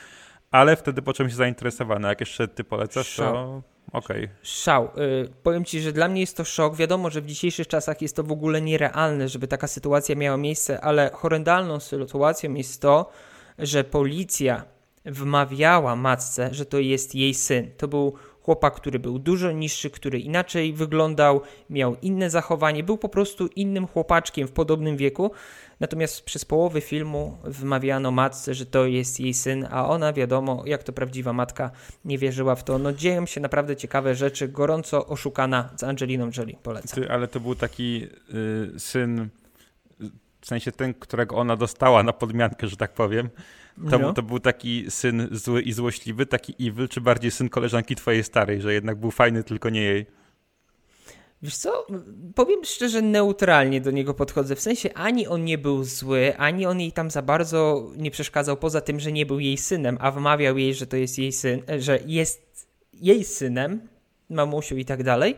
ale 0.51 0.77
wtedy 0.77 1.03
poczułem 1.03 1.31
się 1.31 1.37
zainteresowany. 1.37 2.09
Jak 2.09 2.21
jeszcze 2.21 2.49
ty 2.49 2.65
polecasz, 2.65 3.17
to 3.17 3.63
okej. 3.93 4.25
Okay. 4.25 4.37
Szał. 4.43 4.85
Y, 4.85 5.29
powiem 5.43 5.65
ci, 5.65 5.81
że 5.81 5.93
dla 5.93 6.09
mnie 6.09 6.21
jest 6.21 6.37
to 6.37 6.45
szok. 6.45 6.77
Wiadomo, 6.77 7.11
że 7.11 7.21
w 7.21 7.27
dzisiejszych 7.27 7.67
czasach 7.67 8.03
jest 8.03 8.17
to 8.17 8.23
w 8.23 8.33
ogóle 8.33 8.61
nierealne, 8.61 9.29
żeby 9.29 9.49
taka 9.49 9.67
sytuacja 9.67 10.15
miała 10.15 10.37
miejsce, 10.37 10.81
ale 10.81 11.11
horrendalną 11.15 11.81
sytuacją 11.81 12.55
jest 12.55 12.83
to, 12.83 13.11
że 13.59 13.85
policja 13.85 14.65
wmawiała 15.05 15.97
matce, 15.97 16.55
że 16.55 16.67
to 16.67 16.79
jest 16.79 17.15
jej 17.15 17.35
syn. 17.35 17.71
To 17.77 17.89
był 17.89 18.15
chłopak, 18.43 18.75
który 18.75 18.99
był 18.99 19.19
dużo 19.19 19.53
niższy, 19.53 19.91
który 19.91 20.21
inaczej 20.21 20.73
wyglądał, 20.73 21.41
miał 21.71 21.97
inne 22.03 22.31
zachowanie, 22.31 22.83
był 22.83 22.99
po 22.99 23.09
prostu 23.09 23.47
innym 23.47 23.87
chłopaczkiem 23.87 24.49
w 24.49 24.53
podobnym 24.53 24.97
wieku. 24.97 25.31
Natomiast 25.81 26.25
przez 26.25 26.45
połowę 26.45 26.81
filmu 26.81 27.39
wmawiano 27.45 28.11
matce, 28.11 28.55
że 28.55 28.67
to 28.67 28.87
jest 28.87 29.21
jej 29.21 29.35
syn, 29.35 29.69
a 29.71 29.89
ona, 29.89 30.13
wiadomo, 30.13 30.63
jak 30.67 30.83
to 30.83 30.93
prawdziwa 30.93 31.33
matka, 31.33 31.71
nie 32.05 32.19
wierzyła 32.19 32.55
w 32.55 32.65
to. 32.65 32.79
No 32.79 32.93
dzieją 32.93 33.27
się 33.27 33.41
naprawdę 33.41 33.77
ciekawe 33.77 34.15
rzeczy, 34.15 34.49
gorąco 34.49 35.07
oszukana 35.07 35.71
z 35.77 35.83
Angeliną 35.83 36.31
Jolie, 36.37 36.57
polecam. 36.63 37.03
Ty, 37.03 37.11
ale 37.11 37.29
to 37.29 37.41
był 37.41 37.55
taki 37.55 38.09
y, 38.75 38.81
syn, 38.81 39.29
w 40.41 40.47
sensie 40.47 40.73
ten, 40.73 40.95
którego 40.95 41.37
ona 41.37 41.57
dostała 41.57 42.03
na 42.03 42.13
podmiankę, 42.13 42.69
że 42.69 42.77
tak 42.77 42.93
powiem. 42.93 43.29
To, 43.91 43.99
no. 43.99 44.13
to 44.13 44.23
był 44.23 44.39
taki 44.39 44.91
syn 44.91 45.29
zły 45.31 45.63
i 45.63 45.73
złośliwy, 45.73 46.27
taki 46.27 46.69
evil, 46.69 46.89
czy 46.89 47.01
bardziej 47.01 47.31
syn 47.31 47.49
koleżanki 47.49 47.97
twojej 47.97 48.25
starej, 48.25 48.61
że 48.61 48.75
jednak 48.75 49.01
był 49.01 49.11
fajny, 49.11 49.45
tylko 49.45 49.71
nie 49.71 49.81
jej? 49.81 50.07
Wiesz 51.43 51.57
co, 51.57 51.87
powiem 52.35 52.65
szczerze, 52.65 53.03
neutralnie 53.03 53.81
do 53.81 53.91
niego 53.91 54.15
podchodzę. 54.15 54.57
W 54.57 54.61
sensie 54.61 54.95
ani 54.95 55.27
on 55.27 55.45
nie 55.45 55.59
był 55.59 55.85
zły, 55.85 56.37
ani 56.37 56.67
on 56.67 56.81
jej 56.81 56.93
tam 56.93 57.11
za 57.11 57.23
bardzo 57.23 57.91
nie 57.97 58.11
przeszkadzał, 58.11 58.57
poza 58.57 58.81
tym, 58.81 59.01
że 59.01 59.13
nie 59.13 59.27
był 59.27 59.41
jej 59.41 59.57
synem, 59.57 59.99
a 60.01 60.11
wmawiał 60.11 60.59
jej, 60.59 60.75
że 60.75 60.87
to 60.87 60.97
jest 60.97 61.19
jej 61.19 61.33
syn, 61.33 61.63
że 61.79 61.99
jest 62.07 62.67
jej 62.93 63.25
synem, 63.25 63.89
mamusiu 64.31 64.77
i 64.77 64.85
tak 64.85 65.03
dalej. 65.03 65.37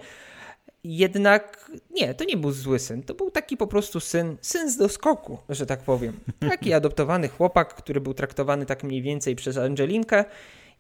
Jednak 0.85 1.71
nie, 1.91 2.15
to 2.15 2.25
nie 2.25 2.37
był 2.37 2.53
zły 2.53 2.79
syn. 2.79 3.03
To 3.03 3.15
był 3.15 3.31
taki 3.31 3.57
po 3.57 3.67
prostu 3.67 4.01
syn, 4.01 4.37
syn 4.41 4.71
z 4.71 4.77
doskoku, 4.77 5.39
że 5.49 5.67
tak 5.67 5.81
powiem. 5.81 6.21
Taki 6.51 6.73
adoptowany 6.83 7.29
chłopak, 7.29 7.75
który 7.75 8.01
był 8.01 8.15
traktowany 8.15 8.67
tak 8.67 8.85
mniej 8.85 9.03
więcej 9.03 9.37
przez 9.37 9.57
Angelinkę. 9.57 10.25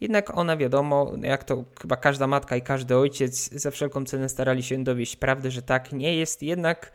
Jednak 0.00 0.38
ona, 0.38 0.56
wiadomo, 0.56 1.12
jak 1.22 1.44
to 1.44 1.64
chyba 1.80 1.96
każda 1.96 2.26
matka 2.26 2.56
i 2.56 2.62
każdy 2.62 2.96
ojciec, 2.96 3.50
za 3.52 3.70
wszelką 3.70 4.04
cenę 4.04 4.28
starali 4.28 4.62
się 4.62 4.84
dowieść 4.84 5.16
prawdy, 5.16 5.50
że 5.50 5.62
tak 5.62 5.92
nie 5.92 6.16
jest. 6.16 6.42
Jednak 6.42 6.92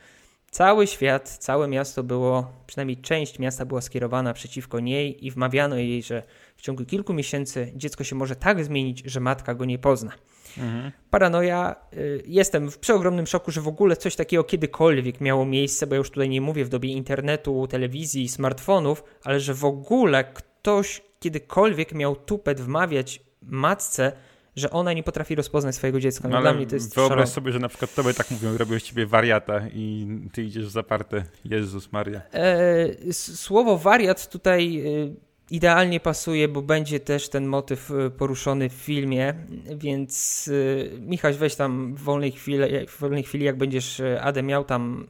cały 0.51 0.88
świat, 0.88 1.30
całe 1.30 1.68
miasto 1.68 2.03
było, 2.03 2.51
przynajmniej 2.68 2.97
część 2.97 3.39
miasta 3.39 3.66
była 3.66 3.82
skierowana 3.82 4.34
przeciwko 4.34 4.80
niej 4.80 5.26
i 5.26 5.32
wmawiano 5.32 5.76
jej, 5.76 6.03
że 6.03 6.24
w 6.57 6.62
ciągu 6.62 6.86
kilku 6.86 7.14
miesięcy 7.14 7.72
dziecko 7.76 8.03
się 8.03 8.16
może 8.16 8.36
tak 8.36 8.64
zmienić, 8.64 9.03
że 9.05 9.20
matka 9.20 9.55
go 9.55 9.66
nie 9.66 9.80
pozna. 9.80 10.12
Mhm. 10.58 10.91
Paranoja. 11.10 11.76
Y, 11.93 12.24
jestem 12.28 12.72
w 12.72 12.78
przeogromnym 12.78 13.28
szoku, 13.28 13.52
że 13.52 13.62
w 13.62 13.68
ogóle 13.68 13.95
coś 13.95 14.16
takiego 14.16 14.43
kiedykolwiek 14.43 15.22
miało 15.22 15.45
miejsce, 15.45 15.88
bo 15.88 15.95
ja 15.95 15.97
już 15.97 16.10
tutaj 16.10 16.30
nie 16.30 16.41
mówię 16.41 16.66
w 16.66 16.70
dobie 16.70 16.89
internetu, 16.89 17.68
telewizji, 17.68 18.30
smartfonów, 18.30 19.04
ale 19.24 19.39
że 19.39 19.54
w 19.54 19.66
ogóle 19.66 20.24
ktoś 20.24 21.02
kiedykolwiek 21.20 21.93
miał 21.93 22.16
tupet 22.16 22.62
wmawiać 22.62 23.22
matce, 23.41 24.12
że 24.56 24.70
ona 24.70 24.93
nie 24.93 25.04
potrafi 25.04 25.36
rozpoznać 25.36 25.76
swojego 25.76 26.00
dziecka. 26.00 26.28
No, 26.28 26.36
no 26.36 26.41
dla 26.41 26.54
mnie 26.54 26.68
to 26.68 26.76
jest 26.76 26.95
Wyobraź 26.95 27.10
szalone. 27.10 27.28
sobie, 27.28 27.52
że 27.52 27.60
na 27.60 27.70
przykład 27.70 27.95
tobie 27.95 28.14
tak 28.14 28.32
mówią, 28.32 28.58
robią 28.58 28.80
z 28.80 28.84
ciebie 28.84 29.06
wariata 29.06 29.62
i 29.74 30.08
ty 30.34 30.43
idziesz 30.43 30.66
w 30.66 30.72
zaparte. 30.72 31.24
Jezus 31.45 31.91
Maria. 31.91 32.22
E, 32.34 33.14
słowo 33.14 33.78
wariat 33.78 34.30
tutaj 34.30 34.80
e, 34.80 35.29
idealnie 35.52 36.00
pasuje, 36.00 36.47
bo 36.47 36.62
będzie 36.62 37.00
też 37.00 37.30
ten 37.30 37.45
motyw 37.45 37.91
e, 37.91 38.10
poruszony 38.10 38.70
w 38.70 38.74
filmie, 38.74 39.34
więc 39.76 40.50
e, 40.95 41.00
Michał, 41.00 41.34
weź 41.34 41.56
tam 41.56 41.95
w 41.95 42.00
wolnej 42.02 42.32
chwili, 42.32 42.88
w 42.88 43.00
wolnej 43.00 43.24
chwili 43.24 43.45
jak 43.45 43.58
będziesz 43.58 44.00
e, 44.00 44.22
Adę 44.22 44.43
miał 44.43 44.64
tam 44.64 45.08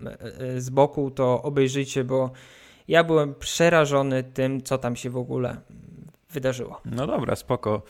z 0.57 0.69
boku, 0.69 1.11
to 1.11 1.41
obejrzyjcie, 1.41 2.03
bo 2.03 2.31
ja 2.87 3.03
byłem 3.03 3.35
przerażony 3.35 4.23
tym, 4.23 4.61
co 4.61 4.77
tam 4.77 4.95
się 4.95 5.09
w 5.09 5.17
ogóle 5.17 5.57
wydarzyło. 6.31 6.81
No 6.85 7.07
dobra, 7.07 7.35
spoko. 7.35 7.81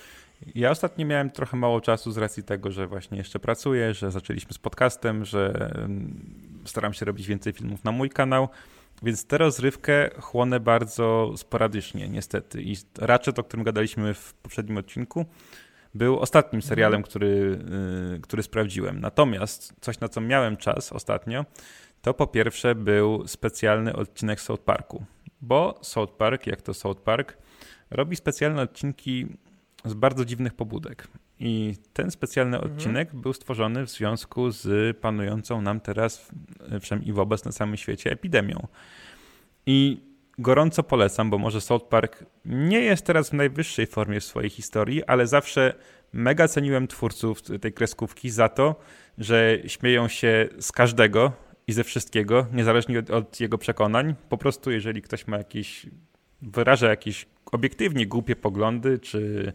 Ja 0.55 0.71
ostatnio 0.71 1.05
miałem 1.05 1.29
trochę 1.29 1.57
mało 1.57 1.81
czasu 1.81 2.11
z 2.11 2.17
racji 2.17 2.43
tego, 2.43 2.71
że 2.71 2.87
właśnie 2.87 3.17
jeszcze 3.17 3.39
pracuję, 3.39 3.93
że 3.93 4.11
zaczęliśmy 4.11 4.53
z 4.53 4.57
podcastem, 4.57 5.25
że 5.25 5.71
staram 6.65 6.93
się 6.93 7.05
robić 7.05 7.27
więcej 7.27 7.53
filmów 7.53 7.83
na 7.83 7.91
mój 7.91 8.09
kanał. 8.09 8.49
Więc 9.03 9.25
tę 9.25 9.37
rozrywkę 9.37 10.09
chłonę 10.21 10.59
bardzo 10.59 11.33
sporadycznie, 11.37 12.09
niestety. 12.09 12.61
I 12.61 12.75
Ratchet, 12.97 13.39
o 13.39 13.43
którym 13.43 13.63
gadaliśmy 13.63 14.13
w 14.13 14.33
poprzednim 14.33 14.77
odcinku, 14.77 15.25
był 15.93 16.19
ostatnim 16.19 16.61
serialem, 16.61 16.97
mhm. 16.97 17.09
który, 17.09 17.59
y, 18.17 18.21
który 18.21 18.43
sprawdziłem. 18.43 18.99
Natomiast 18.99 19.73
coś, 19.81 19.99
na 19.99 20.09
co 20.09 20.21
miałem 20.21 20.57
czas 20.57 20.93
ostatnio, 20.93 21.45
to 22.01 22.13
po 22.13 22.27
pierwsze 22.27 22.75
był 22.75 23.27
specjalny 23.27 23.95
odcinek 23.95 24.41
South 24.41 24.61
Parku. 24.61 25.05
Bo 25.41 25.79
South 25.81 26.13
Park, 26.13 26.47
jak 26.47 26.61
to 26.61 26.73
South 26.73 27.01
Park, 27.01 27.37
robi 27.91 28.15
specjalne 28.15 28.61
odcinki 28.61 29.27
z 29.85 29.93
bardzo 29.93 30.25
dziwnych 30.25 30.53
pobudek. 30.53 31.07
I 31.39 31.75
ten 31.93 32.11
specjalny 32.11 32.57
mhm. 32.57 32.73
odcinek 32.73 33.15
był 33.15 33.33
stworzony 33.33 33.85
w 33.85 33.89
związku 33.89 34.51
z 34.51 34.97
panującą 34.97 35.61
nam 35.61 35.79
teraz, 35.79 36.31
przynajmniej 36.81 37.13
wobec 37.13 37.45
na 37.45 37.51
całym 37.51 37.77
świecie, 37.77 38.11
epidemią. 38.11 38.67
I 39.65 40.01
gorąco 40.37 40.83
polecam, 40.83 41.29
bo 41.29 41.37
może 41.37 41.61
South 41.61 41.85
Park 41.85 42.25
nie 42.45 42.81
jest 42.81 43.05
teraz 43.05 43.29
w 43.29 43.33
najwyższej 43.33 43.87
formie 43.87 44.19
w 44.19 44.23
swojej 44.23 44.49
historii, 44.49 45.03
ale 45.03 45.27
zawsze 45.27 45.73
mega 46.13 46.47
ceniłem 46.47 46.87
twórców 46.87 47.41
tej 47.41 47.73
kreskówki 47.73 48.29
za 48.29 48.49
to, 48.49 48.75
że 49.17 49.57
śmieją 49.67 50.07
się 50.07 50.49
z 50.59 50.71
każdego 50.71 51.31
i 51.67 51.73
ze 51.73 51.83
wszystkiego, 51.83 52.47
niezależnie 52.53 52.99
od, 52.99 53.09
od 53.09 53.39
jego 53.39 53.57
przekonań. 53.57 54.15
Po 54.29 54.37
prostu, 54.37 54.71
jeżeli 54.71 55.01
ktoś 55.01 55.27
ma 55.27 55.37
jakieś, 55.37 55.85
wyraża 56.41 56.89
jakieś 56.89 57.25
obiektywnie 57.51 58.07
głupie 58.07 58.35
poglądy, 58.35 58.99
czy 58.99 59.53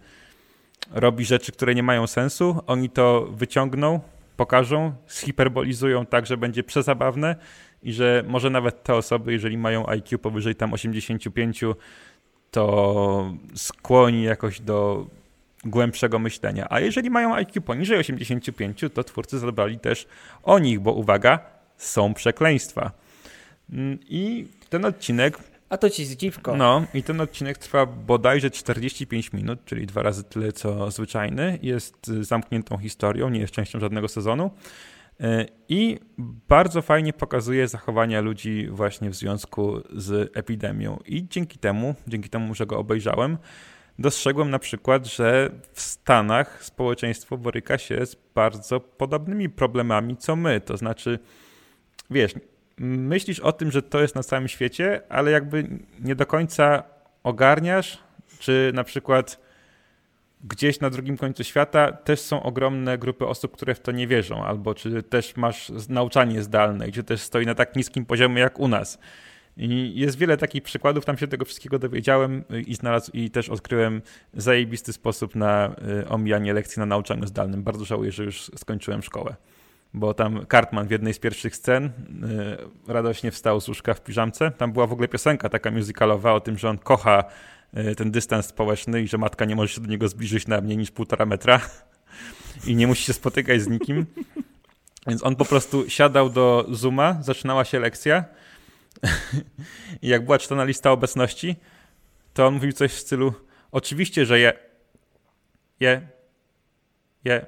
robi 0.91 1.24
rzeczy, 1.24 1.53
które 1.53 1.74
nie 1.74 1.82
mają 1.82 2.07
sensu, 2.07 2.62
oni 2.66 2.91
to 2.91 3.28
wyciągną, 3.30 4.01
pokażą, 4.37 4.93
zhiperbolizują 5.09 6.07
tak, 6.07 6.26
że 6.26 6.37
będzie 6.37 6.64
przezabawne 6.64 7.37
i 7.82 7.93
że 7.93 8.24
może 8.26 8.51
nawet 8.51 8.82
te 8.82 8.95
osoby, 8.95 9.32
jeżeli 9.32 9.59
mają 9.59 9.87
IQ 9.87 10.18
powyżej 10.18 10.55
tam 10.55 10.72
85, 10.72 11.61
to 12.51 13.32
skłoni 13.55 14.22
jakoś 14.22 14.61
do 14.61 15.07
głębszego 15.64 16.18
myślenia. 16.18 16.66
A 16.70 16.80
jeżeli 16.80 17.11
mają 17.11 17.35
IQ 17.35 17.62
poniżej 17.62 17.99
85, 17.99 18.80
to 18.95 19.05
twórcy 19.05 19.39
zadbali 19.39 19.78
też 19.78 20.07
o 20.43 20.59
nich, 20.59 20.80
bo 20.80 20.93
uwaga, 20.93 21.39
są 21.76 22.14
przekleństwa. 22.14 22.91
Mm, 23.72 23.99
I 24.09 24.47
ten 24.70 24.85
odcinek 24.85 25.39
a 25.69 25.77
to 25.77 25.91
ci 25.91 26.05
zdziwko. 26.05 26.57
No 26.57 26.85
i 26.95 27.03
ten 27.03 27.21
odcinek 27.21 27.59
trwa 27.59 27.87
bodajże 27.87 28.51
45 28.51 29.33
minut, 29.33 29.65
czyli 29.65 29.87
dwa 29.87 30.03
razy 30.03 30.25
tyle 30.25 30.53
co 30.53 30.91
zwyczajny. 30.91 31.59
Jest 31.62 32.07
zamkniętą 32.07 32.79
historią, 32.79 33.29
nie 33.29 33.41
jest 33.41 33.53
częścią 33.53 33.81
żadnego 33.81 34.09
sezonu. 34.09 34.51
E, 35.21 35.47
I 35.69 35.99
bardzo 36.49 36.83
fajnie 36.83 37.12
pokazuje 37.12 37.69
zachowania 37.69 38.21
ludzi 38.21 38.69
właśnie 38.71 39.11
w 39.11 39.15
związku 39.15 39.81
z 39.93 40.31
epidemią. 40.37 40.99
I 41.07 41.29
dzięki 41.29 41.59
temu, 41.59 41.95
dzięki 42.07 42.29
temu, 42.29 42.55
że 42.55 42.67
go 42.67 42.79
obejrzałem, 42.79 43.39
dostrzegłem 43.99 44.51
na 44.51 44.59
przykład, 44.59 45.07
że 45.07 45.51
w 45.73 45.81
Stanach 45.81 46.65
społeczeństwo 46.65 47.39
boryka 47.39 47.79
się 47.79 48.07
z 48.07 48.17
bardzo 48.35 48.81
podobnymi 48.81 49.49
problemami 49.49 50.17
co 50.17 50.37
my. 50.37 50.61
To 50.61 50.77
znaczy, 50.77 51.19
wiesz, 52.11 52.35
myślisz 52.79 53.41
o 53.41 53.53
tym, 53.53 53.70
że 53.70 53.83
to 53.83 54.01
jest 54.01 54.14
na 54.14 54.22
całym 54.22 54.49
świecie, 54.49 55.01
ale 55.09 55.31
jakby 55.31 55.68
nie 56.01 56.14
do 56.14 56.27
końca 56.27 56.83
ogarniasz, 57.22 57.99
czy 58.39 58.70
na 58.75 58.85
przykład 58.85 59.41
gdzieś 60.45 60.81
na 60.81 60.91
drugim 60.91 61.16
końcu 61.16 61.45
świata 61.45 61.93
też 61.93 62.20
są 62.20 62.43
ogromne 62.43 62.99
grupy 62.99 63.27
osób, 63.27 63.53
które 63.53 63.75
w 63.75 63.81
to 63.81 63.93
nie 63.93 64.07
wierzą, 64.07 64.45
albo 64.45 64.75
czy 64.75 65.03
też 65.03 65.37
masz 65.37 65.72
nauczanie 65.89 66.43
zdalne, 66.43 66.89
gdzie 66.89 67.03
też 67.03 67.20
stoi 67.20 67.47
na 67.47 67.55
tak 67.55 67.77
niskim 67.77 68.07
poziomie 68.07 68.41
jak 68.41 68.61
u 68.61 68.68
nas. 68.68 68.99
I 69.57 69.93
jest 69.95 70.18
wiele 70.18 70.37
takich 70.37 70.62
przykładów, 70.62 71.05
tam 71.05 71.18
się 71.18 71.29
tego 71.29 71.45
wszystkiego 71.45 71.79
dowiedziałem 71.79 72.45
i 72.66 72.75
znalazł 72.75 73.11
i 73.14 73.31
też 73.31 73.49
odkryłem 73.49 74.03
zajebisty 74.33 74.93
sposób 74.93 75.35
na 75.35 75.77
y, 76.03 76.09
omijanie 76.09 76.53
lekcji 76.53 76.81
na 76.81 76.87
nauczaniu 76.87 77.27
zdalnym. 77.27 77.62
Bardzo 77.62 77.85
żałuję, 77.85 78.12
że 78.12 78.25
już 78.25 78.51
skończyłem 78.57 79.03
szkołę 79.03 79.37
bo 79.95 80.14
tam 80.14 80.47
Cartman 80.51 80.86
w 80.86 80.90
jednej 80.90 81.14
z 81.14 81.18
pierwszych 81.18 81.57
scen 81.57 81.84
y, 82.88 82.92
radośnie 82.92 83.30
wstał 83.30 83.61
z 83.61 83.68
łóżka 83.68 83.95
w 83.95 84.01
piżamce. 84.01 84.51
Tam 84.51 84.72
była 84.72 84.86
w 84.86 84.92
ogóle 84.92 85.09
piosenka 85.09 85.49
taka 85.49 85.70
musicalowa 85.70 86.32
o 86.32 86.40
tym, 86.40 86.59
że 86.59 86.68
on 86.70 86.78
kocha 86.78 87.24
y, 87.76 87.95
ten 87.95 88.11
dystans 88.11 88.47
społeczny 88.47 89.03
i 89.03 89.09
że 89.09 89.18
matka 89.18 89.45
nie 89.45 89.57
może 89.57 89.74
się 89.74 89.80
do 89.80 89.86
niego 89.86 90.09
zbliżyć 90.09 90.47
na 90.47 90.61
mniej 90.61 90.76
niż 90.76 90.90
półtora 90.90 91.26
metra 91.26 91.61
i 92.66 92.76
nie 92.76 92.86
musi 92.86 93.05
się 93.05 93.12
spotykać 93.12 93.62
z 93.62 93.68
nikim. 93.68 94.07
Więc 95.07 95.24
on 95.24 95.36
po 95.36 95.45
prostu 95.45 95.90
siadał 95.90 96.30
do 96.30 96.66
Zooma, 96.70 97.22
zaczynała 97.22 97.64
się 97.64 97.80
lekcja 97.80 98.24
i 100.03 100.09
jak 100.09 100.24
była 100.24 100.38
czytana 100.38 100.64
lista 100.64 100.90
obecności, 100.90 101.57
to 102.34 102.47
on 102.47 102.55
mówił 102.55 102.72
coś 102.72 102.92
w 102.92 102.99
stylu 102.99 103.34
oczywiście, 103.72 104.26
że 104.26 104.40
je, 104.40 104.53
je, 105.80 106.09
je, 107.24 107.47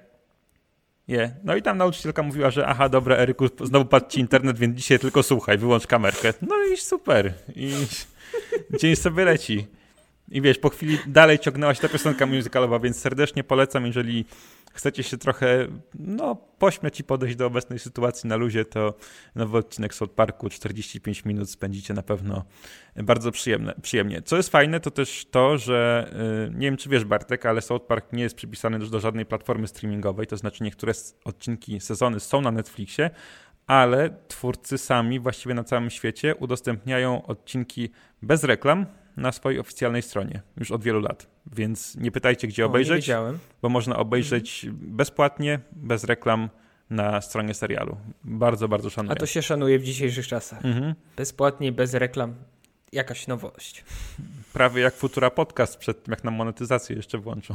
je. 1.09 1.35
No 1.45 1.57
i 1.57 1.63
tam 1.63 1.79
nauczycielka 1.79 2.23
mówiła, 2.23 2.51
że 2.51 2.67
aha, 2.67 2.89
dobra, 2.89 3.17
Eryku, 3.17 3.47
znowu 3.65 3.85
padł 3.85 4.11
ci 4.11 4.21
internet, 4.21 4.59
więc 4.59 4.77
dzisiaj 4.77 4.99
tylko 4.99 5.23
słuchaj, 5.23 5.59
wyłącz 5.59 5.87
kamerkę. 5.87 6.33
No 6.43 6.57
i 6.73 6.77
super. 6.77 7.33
I 7.57 7.73
dzień 8.81 8.97
sobie 8.97 9.25
leci. 9.25 9.67
I 10.31 10.41
wiesz, 10.41 10.59
po 10.59 10.69
chwili 10.71 10.99
dalej 11.07 11.39
ciągnęła 11.39 11.75
się 11.75 11.81
ta 11.81 11.89
piosenka 11.89 12.27
musicalowa, 12.27 12.79
więc 12.79 12.97
serdecznie 12.97 13.45
polecam, 13.45 13.87
jeżeli 13.87 14.25
chcecie 14.77 15.03
się 15.03 15.19
trochę 15.19 15.67
no, 15.95 16.35
pośmiać 16.35 17.01
i 17.01 17.05
podejść 17.05 17.37
do 17.37 17.47
obecnej 17.47 17.79
sytuacji 17.79 18.29
na 18.29 18.37
luzie, 18.37 18.65
to 18.65 18.95
nowy 19.35 19.59
odcinek 19.59 19.95
South 19.95 20.15
Parku 20.15 20.49
45 20.49 21.25
minut 21.25 21.51
spędzicie 21.51 21.95
na 21.95 22.03
pewno 22.03 22.45
bardzo 22.97 23.31
przyjemne, 23.31 23.75
przyjemnie. 23.83 24.23
Co 24.23 24.37
jest 24.37 24.49
fajne, 24.49 24.81
to 24.81 24.91
też 24.91 25.27
to, 25.31 25.59
że 25.59 26.11
y, 26.49 26.55
nie 26.55 26.67
wiem, 26.67 26.77
czy 26.77 26.89
wiesz 26.89 27.05
Bartek, 27.05 27.47
ale 27.47 27.63
South 27.63 27.87
Park 27.87 28.13
nie 28.13 28.23
jest 28.23 28.37
przypisany 28.37 28.79
do 28.79 29.01
żadnej 29.01 29.27
platformy 29.27 29.69
streamingowej, 29.69 30.27
to 30.27 30.37
znaczy 30.37 30.65
niektóre 30.65 30.93
odcinki, 31.25 31.81
sezony 31.81 32.21
są 32.21 32.41
na 32.41 32.51
Netflixie, 32.51 33.11
ale 33.67 34.11
twórcy 34.29 34.79
sami 34.79 35.21
właściwie 35.21 35.55
na 35.55 35.65
całym 35.65 35.91
świecie 35.91 36.35
udostępniają 36.35 37.27
odcinki 37.27 37.91
bez 38.23 38.45
reklam 38.45 38.87
na 39.17 39.33
swojej 39.33 39.61
oficjalnej 39.61 40.03
stronie 40.03 40.43
już 40.57 40.71
od 40.71 40.83
wielu 40.83 41.01
lat. 41.01 41.27
Więc 41.53 41.97
nie 41.97 42.11
pytajcie, 42.11 42.49
gdzie 42.49 42.65
o, 42.65 42.67
obejrzeć, 42.67 43.11
bo 43.63 43.69
można 43.69 43.97
obejrzeć 43.97 44.65
mhm. 44.65 44.97
bezpłatnie, 44.97 45.61
bez 45.73 46.05
reklam 46.05 46.49
na 46.91 47.21
stronie 47.21 47.55
serialu. 47.55 47.97
Bardzo, 48.25 48.69
bardzo 48.69 48.91
szanuję. 48.91 49.13
A 49.13 49.17
to 49.17 49.27
się 49.27 49.43
szanuje 49.43 49.79
w 49.79 49.83
dzisiejszych 49.83 50.27
czasach. 50.27 50.65
Mhm. 50.65 50.95
Bezpłatnie, 51.17 51.73
bez 51.73 51.95
reklam. 51.95 52.35
Jakaś 52.93 53.27
nowość. 53.27 53.85
Prawie 54.53 54.83
jak 54.83 54.95
Futura 54.95 55.31
Podcast 55.31 55.79
przed 55.79 56.03
tym, 56.03 56.13
jak 56.13 56.25
nam 56.25 56.35
monetyzację 56.35 56.97
jeszcze 56.97 57.19
włączą. 57.19 57.55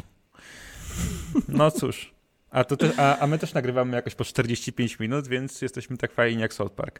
No 1.47 1.71
cóż. 1.71 2.13
A, 2.49 2.63
to 2.63 2.77
też, 2.77 2.91
a, 2.97 3.17
a 3.17 3.27
my 3.27 3.39
też 3.39 3.53
nagrywamy 3.53 3.95
jakoś 3.95 4.15
po 4.15 4.23
45 4.23 4.99
minut, 4.99 5.27
więc 5.27 5.61
jesteśmy 5.61 5.97
tak 5.97 6.11
fajni 6.11 6.41
jak 6.41 6.53
South 6.53 6.73
Park. 6.75 6.99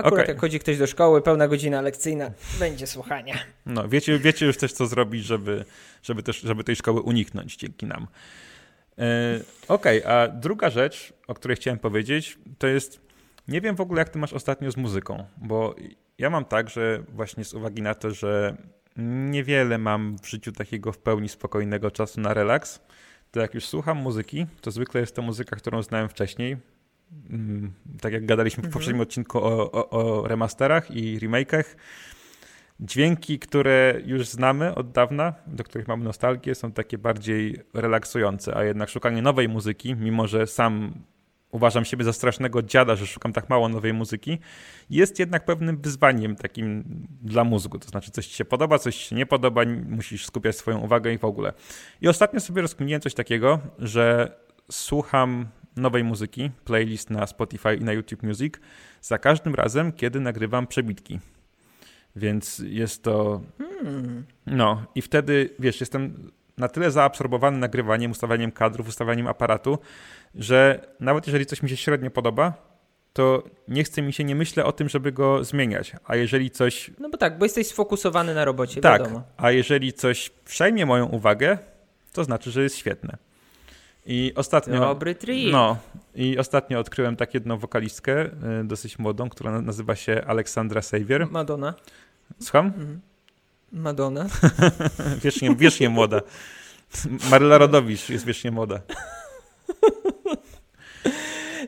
Akurat 0.00 0.22
okay. 0.22 0.34
jak 0.34 0.40
chodzi 0.40 0.58
ktoś 0.58 0.78
do 0.78 0.86
szkoły, 0.86 1.22
pełna 1.22 1.48
godzina 1.48 1.80
lekcyjna, 1.80 2.30
będzie 2.58 2.86
słuchania. 2.86 3.34
No, 3.66 3.88
wiecie, 3.88 4.18
wiecie 4.18 4.46
już 4.46 4.56
też, 4.56 4.72
co 4.72 4.86
zrobić, 4.86 5.24
żeby, 5.24 5.64
żeby, 6.02 6.22
też, 6.22 6.40
żeby 6.40 6.64
tej 6.64 6.76
szkoły 6.76 7.00
uniknąć 7.00 7.56
dzięki 7.56 7.86
nam. 7.86 8.06
E, 8.98 9.40
Okej, 9.68 10.04
okay, 10.04 10.14
a 10.14 10.28
druga 10.28 10.70
rzecz, 10.70 11.12
o 11.28 11.34
której 11.34 11.56
chciałem 11.56 11.78
powiedzieć, 11.78 12.38
to 12.58 12.66
jest, 12.66 13.00
nie 13.48 13.60
wiem 13.60 13.76
w 13.76 13.80
ogóle, 13.80 13.98
jak 13.98 14.08
ty 14.08 14.18
masz 14.18 14.32
ostatnio 14.32 14.70
z 14.70 14.76
muzyką, 14.76 15.24
bo 15.36 15.74
ja 16.18 16.30
mam 16.30 16.44
tak, 16.44 16.70
że 16.70 17.02
właśnie 17.08 17.44
z 17.44 17.54
uwagi 17.54 17.82
na 17.82 17.94
to, 17.94 18.10
że 18.10 18.56
niewiele 19.30 19.78
mam 19.78 20.16
w 20.22 20.28
życiu 20.28 20.52
takiego 20.52 20.92
w 20.92 20.98
pełni 20.98 21.28
spokojnego 21.28 21.90
czasu 21.90 22.20
na 22.20 22.34
relaks, 22.34 22.80
to 23.30 23.40
jak 23.40 23.54
już 23.54 23.66
słucham 23.66 23.98
muzyki, 23.98 24.46
to 24.60 24.70
zwykle 24.70 25.00
jest 25.00 25.16
to 25.16 25.22
muzyka, 25.22 25.56
którą 25.56 25.82
znałem 25.82 26.08
wcześniej, 26.08 26.56
tak 28.00 28.12
jak 28.12 28.26
gadaliśmy 28.26 28.62
w 28.62 28.64
mhm. 28.64 28.72
poprzednim 28.72 29.00
odcinku 29.00 29.38
o, 29.38 29.72
o, 29.72 29.90
o 29.90 30.28
remasterach 30.28 30.90
i 30.90 31.18
remake'ach, 31.18 31.64
dźwięki, 32.80 33.38
które 33.38 34.00
już 34.04 34.28
znamy 34.28 34.74
od 34.74 34.92
dawna, 34.92 35.34
do 35.46 35.64
których 35.64 35.88
mamy 35.88 36.04
nostalgię, 36.04 36.54
są 36.54 36.72
takie 36.72 36.98
bardziej 36.98 37.56
relaksujące, 37.74 38.56
a 38.56 38.64
jednak 38.64 38.88
szukanie 38.88 39.22
nowej 39.22 39.48
muzyki, 39.48 39.94
mimo 39.94 40.26
że 40.26 40.46
sam 40.46 40.94
uważam 41.50 41.84
siebie 41.84 42.04
za 42.04 42.12
strasznego 42.12 42.62
dziada, 42.62 42.96
że 42.96 43.06
szukam 43.06 43.32
tak 43.32 43.48
mało 43.48 43.68
nowej 43.68 43.92
muzyki, 43.92 44.38
jest 44.90 45.18
jednak 45.18 45.44
pewnym 45.44 45.80
wyzwaniem 45.80 46.36
takim 46.36 46.84
dla 47.22 47.44
mózgu. 47.44 47.78
To 47.78 47.88
znaczy, 47.88 48.10
coś 48.10 48.26
ci 48.26 48.34
się 48.34 48.44
podoba, 48.44 48.78
coś 48.78 48.96
ci 48.96 49.08
się 49.08 49.16
nie 49.16 49.26
podoba, 49.26 49.62
musisz 49.88 50.26
skupiać 50.26 50.56
swoją 50.56 50.78
uwagę 50.78 51.12
i 51.12 51.18
w 51.18 51.24
ogóle. 51.24 51.52
I 52.00 52.08
ostatnio 52.08 52.40
sobie 52.40 52.62
rozkminiłem 52.62 53.00
coś 53.00 53.14
takiego, 53.14 53.58
że 53.78 54.36
słucham 54.70 55.48
nowej 55.80 56.04
muzyki, 56.04 56.50
playlist 56.64 57.10
na 57.10 57.26
Spotify 57.26 57.74
i 57.74 57.84
na 57.84 57.92
YouTube 57.92 58.22
Music, 58.22 58.54
za 59.00 59.18
każdym 59.18 59.54
razem, 59.54 59.92
kiedy 59.92 60.20
nagrywam 60.20 60.66
przebitki. 60.66 61.18
Więc 62.16 62.62
jest 62.66 63.02
to. 63.02 63.40
Hmm. 63.58 64.24
No, 64.46 64.82
i 64.94 65.02
wtedy, 65.02 65.50
wiesz, 65.58 65.80
jestem 65.80 66.30
na 66.58 66.68
tyle 66.68 66.90
zaabsorbowany 66.90 67.58
nagrywaniem, 67.58 68.10
ustawianiem 68.10 68.52
kadrów, 68.52 68.88
ustawianiem 68.88 69.26
aparatu, 69.26 69.78
że 70.34 70.86
nawet 71.00 71.26
jeżeli 71.26 71.46
coś 71.46 71.62
mi 71.62 71.68
się 71.68 71.76
średnio 71.76 72.10
podoba, 72.10 72.70
to 73.12 73.42
nie 73.68 73.84
chce 73.84 74.02
mi 74.02 74.12
się, 74.12 74.24
nie 74.24 74.34
myślę 74.34 74.64
o 74.64 74.72
tym, 74.72 74.88
żeby 74.88 75.12
go 75.12 75.44
zmieniać. 75.44 75.92
A 76.04 76.16
jeżeli 76.16 76.50
coś. 76.50 76.90
No 76.98 77.08
bo 77.10 77.18
tak, 77.18 77.38
bo 77.38 77.44
jesteś 77.44 77.66
sfokusowany 77.66 78.34
na 78.34 78.44
robocie. 78.44 78.80
Tak. 78.80 79.02
Wiadomo. 79.02 79.22
A 79.36 79.50
jeżeli 79.50 79.92
coś 79.92 80.30
przejmie 80.44 80.86
moją 80.86 81.06
uwagę, 81.06 81.58
to 82.12 82.24
znaczy, 82.24 82.50
że 82.50 82.62
jest 82.62 82.76
świetne. 82.76 83.16
I 84.10 84.32
ostatnio. 84.34 84.80
Dobry 84.80 85.14
trik. 85.14 85.52
No. 85.52 85.76
I 86.14 86.38
ostatnio 86.38 86.78
odkryłem 86.78 87.16
tak 87.16 87.34
jedną 87.34 87.58
wokalistkę, 87.58 88.26
y, 88.60 88.64
dosyć 88.64 88.98
młodą, 88.98 89.28
która 89.28 89.62
nazywa 89.62 89.96
się 89.96 90.24
Aleksandra 90.26 90.82
Savior. 90.82 91.30
Madonna. 91.30 91.74
Słucham? 92.40 92.66
Mhm. 92.66 93.00
Madonna. 93.72 94.26
wiecznie, 95.24 95.56
wiecznie 95.56 95.88
młoda. 95.88 96.20
Maryla 97.30 97.58
Rodowicz 97.58 98.08
jest 98.08 98.24
wiecznie 98.24 98.50
młoda. 98.50 98.80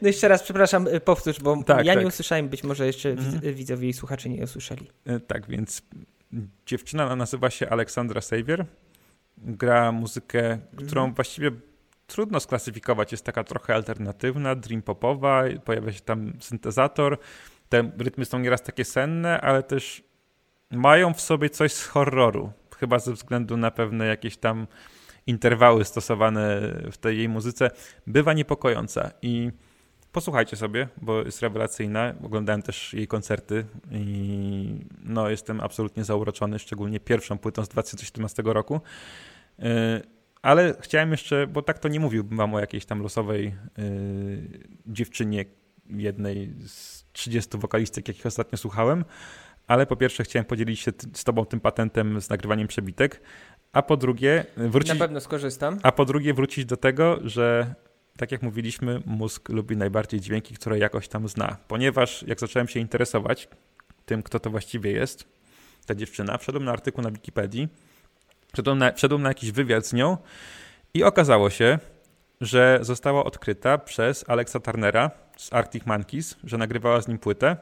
No 0.03 0.09
jeszcze 0.09 0.28
raz, 0.28 0.43
przepraszam, 0.43 0.86
y, 0.86 1.01
powtórz, 1.01 1.40
bo 1.40 1.62
tak, 1.62 1.86
ja 1.86 1.95
tak. 1.95 2.03
nie 2.03 2.09
usłyszałem, 2.09 2.49
być 2.49 2.64
może 2.64 2.86
jeszcze 2.86 3.11
mhm. 3.11 3.55
widzowie 3.55 3.88
i 3.88 3.93
słuchacze 3.93 4.28
nie 4.28 4.45
usłyszeli. 4.45 4.90
Y, 5.11 5.20
tak, 5.20 5.47
więc 5.47 5.82
dziewczyna 6.66 7.16
nazywa 7.16 7.51
się 7.51 7.70
Aleksandra 7.70 8.20
Savior. 8.20 8.64
Gra 9.38 9.93
muzykę, 9.93 10.59
którą 10.76 11.01
mhm. 11.03 11.14
właściwie 11.14 11.51
trudno 12.07 12.40
sklasyfikować. 12.40 13.12
Jest 13.12 13.24
taka 13.24 13.44
trochę 13.44 13.74
alternatywna, 13.74 14.55
dream 14.55 14.82
popowa, 14.82 15.44
pojawia 15.64 15.92
się 15.92 16.00
tam 16.00 16.32
syntezator. 16.40 17.18
Te 17.68 17.90
rytmy 17.98 18.24
są 18.24 18.38
nieraz 18.38 18.62
takie 18.62 18.84
senne, 18.84 19.40
ale 19.40 19.62
też 19.62 20.03
mają 20.70 21.14
w 21.14 21.20
sobie 21.20 21.50
coś 21.50 21.72
z 21.72 21.86
horroru. 21.86 22.53
Chyba 22.76 22.98
ze 22.98 23.12
względu 23.12 23.57
na 23.57 23.70
pewne 23.70 24.07
jakieś 24.07 24.36
tam 24.36 24.66
interwały 25.26 25.84
stosowane 25.84 26.61
w 26.92 26.96
tej 26.96 27.18
jej 27.18 27.28
muzyce. 27.28 27.70
Bywa 28.07 28.32
niepokojąca 28.32 29.11
i 29.22 29.50
posłuchajcie 30.12 30.57
sobie, 30.57 30.88
bo 30.96 31.22
jest 31.22 31.42
rewelacyjna. 31.42 32.14
Oglądałem 32.24 32.62
też 32.62 32.94
jej 32.94 33.07
koncerty 33.07 33.64
i 33.90 34.86
no, 35.05 35.30
jestem 35.30 35.61
absolutnie 35.61 36.05
zauroczony, 36.05 36.59
szczególnie 36.59 37.00
pierwszą 37.00 37.38
płytą 37.38 37.64
z 37.64 37.68
2017 37.68 38.42
roku. 38.46 38.80
Ale 40.43 40.74
chciałem 40.80 41.11
jeszcze, 41.11 41.47
bo 41.47 41.62
tak 41.62 41.78
to 41.78 41.88
nie 41.88 42.01
mówiłbym 42.01 42.38
wam 42.38 42.55
o 42.55 42.61
jakiejś 42.61 42.84
tam 42.84 43.03
losowej 43.03 43.45
yy, 43.45 43.84
dziewczynie, 44.86 45.45
jednej 45.86 46.55
z 46.66 47.05
30 47.12 47.59
wokalistek, 47.59 48.09
jakich 48.09 48.26
ostatnio 48.26 48.59
słuchałem, 48.59 49.05
ale 49.66 49.86
po 49.86 49.97
pierwsze 49.97 50.24
chciałem 50.24 50.45
podzielić 50.45 50.80
się 50.80 50.93
z 51.14 51.24
tobą 51.24 51.45
tym 51.45 51.61
patentem 51.61 52.20
z 52.20 52.28
nagrywaniem 52.28 52.68
przebitek, 52.68 53.20
a 53.72 53.82
po 53.82 53.97
drugie 53.97 54.45
wrócić... 54.57 54.93
Na 54.93 54.99
pewno 54.99 55.20
skorzystam. 55.20 55.78
A 55.82 55.93
po 55.93 56.05
drugie 56.05 56.34
wrócić 56.34 56.64
do 56.64 56.76
tego, 56.76 57.18
że 57.24 57.74
tak 58.16 58.32
jak 58.32 58.43
mówiliśmy, 58.43 59.03
mózg 59.07 59.49
lubi 59.49 59.76
najbardziej 59.76 60.20
dźwięki, 60.20 60.55
które 60.55 60.78
jakoś 60.78 61.09
tam 61.09 61.28
zna, 61.28 61.57
ponieważ 61.68 62.24
jak 62.26 62.40
zacząłem 62.40 62.68
się 62.68 62.80
interesować 62.80 63.49
tym, 64.07 64.22
kto 64.22 64.40
to 64.40 64.51
właściwie 64.51 64.93
jest, 64.93 65.24
ta 65.86 65.95
dziewczyna, 65.95 66.38
wszedłem 66.38 66.64
na 66.64 66.72
artykuł 66.72 67.05
na 67.05 67.11
Wikipedii, 67.11 67.68
Wszedłem 68.53 68.78
na, 68.78 68.92
wszedłem 68.92 69.22
na 69.22 69.28
jakiś 69.28 69.53
wywiad 69.53 69.86
z 69.86 69.92
nią 69.92 70.16
i 70.94 71.05
okazało 71.05 71.50
się, 71.50 71.78
że 72.40 72.78
została 72.82 73.24
odkryta 73.24 73.78
przez 73.78 74.24
Alexa 74.28 74.61
Turnera 74.61 75.11
z 75.36 75.53
Arctic 75.53 75.86
Monkeys, 75.86 76.36
że 76.44 76.59
nagrywała 76.59 77.00
z 77.00 77.09
nim 77.09 77.18
płytę 77.18 77.57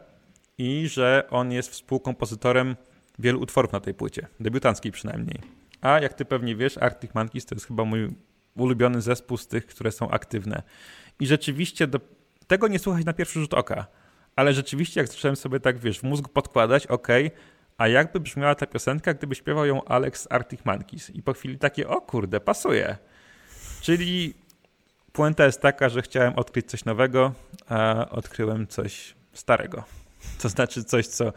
i 0.58 0.88
że 0.88 1.24
on 1.30 1.52
jest 1.52 1.70
współkompozytorem 1.70 2.76
wielu 3.18 3.40
utworów 3.40 3.72
na 3.72 3.80
tej 3.80 3.94
płycie, 3.94 4.26
debiutanckiej 4.40 4.92
przynajmniej. 4.92 5.40
A 5.80 6.00
jak 6.00 6.14
ty 6.14 6.24
pewnie 6.24 6.56
wiesz, 6.56 6.78
Arctic 6.78 7.14
Monkeys 7.14 7.46
to 7.46 7.54
jest 7.54 7.66
chyba 7.66 7.84
mój 7.84 8.08
ulubiony 8.56 9.00
zespół 9.00 9.36
z 9.36 9.46
tych, 9.46 9.66
które 9.66 9.92
są 9.92 10.10
aktywne. 10.10 10.62
I 11.20 11.26
rzeczywiście 11.26 11.86
do 11.86 12.00
tego 12.46 12.68
nie 12.68 12.78
słuchać 12.78 13.04
na 13.04 13.12
pierwszy 13.12 13.40
rzut 13.40 13.54
oka, 13.54 13.86
ale 14.36 14.54
rzeczywiście 14.54 15.00
jak 15.00 15.08
zacząłem 15.08 15.36
sobie 15.36 15.60
tak, 15.60 15.78
wiesz, 15.78 15.98
w 15.98 16.02
mózg 16.02 16.28
podkładać, 16.28 16.86
ok, 16.86 17.08
a 17.80 17.88
jakby 17.88 18.20
brzmiała 18.20 18.54
ta 18.54 18.66
piosenka, 18.66 19.14
gdyby 19.14 19.34
śpiewał 19.34 19.66
ją 19.66 19.84
Alex 19.84 20.26
Arctic 20.30 20.64
Monkeys. 20.64 21.10
I 21.10 21.22
po 21.22 21.32
chwili 21.32 21.58
takie, 21.58 21.88
o 21.88 22.00
kurde, 22.00 22.40
pasuje. 22.40 22.96
Czyli 23.80 24.34
puenta 25.12 25.46
jest 25.46 25.60
taka, 25.60 25.88
że 25.88 26.02
chciałem 26.02 26.34
odkryć 26.34 26.70
coś 26.70 26.84
nowego, 26.84 27.32
a 27.68 28.08
odkryłem 28.10 28.66
coś 28.66 29.14
starego. 29.32 29.84
To 30.42 30.48
znaczy 30.48 30.84
coś, 30.84 31.06
co 31.06 31.32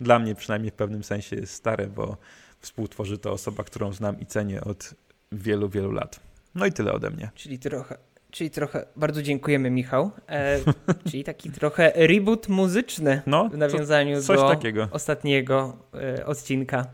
dla 0.00 0.18
mnie 0.18 0.34
przynajmniej 0.34 0.70
w 0.70 0.74
pewnym 0.74 1.04
sensie 1.04 1.36
jest 1.36 1.54
stare, 1.54 1.86
bo 1.86 2.16
współtworzy 2.60 3.18
to 3.18 3.32
osoba, 3.32 3.64
którą 3.64 3.92
znam 3.92 4.20
i 4.20 4.26
cenię 4.26 4.60
od 4.60 4.94
wielu, 5.32 5.68
wielu 5.68 5.92
lat. 5.92 6.20
No 6.54 6.66
i 6.66 6.72
tyle 6.72 6.92
ode 6.92 7.10
mnie. 7.10 7.30
Czyli 7.34 7.58
trochę, 7.58 7.98
Czyli 8.36 8.50
trochę, 8.50 8.86
bardzo 8.96 9.22
dziękujemy 9.22 9.70
Michał. 9.70 10.10
E, 10.28 10.58
czyli 11.10 11.24
taki 11.24 11.50
trochę 11.50 11.92
reboot 11.94 12.48
muzyczny 12.48 13.22
no, 13.26 13.48
w 13.48 13.56
nawiązaniu 13.56 14.22
co, 14.22 14.34
do 14.34 14.48
takiego. 14.48 14.88
ostatniego 14.90 15.76
e, 15.94 16.26
odcinka. 16.26 16.86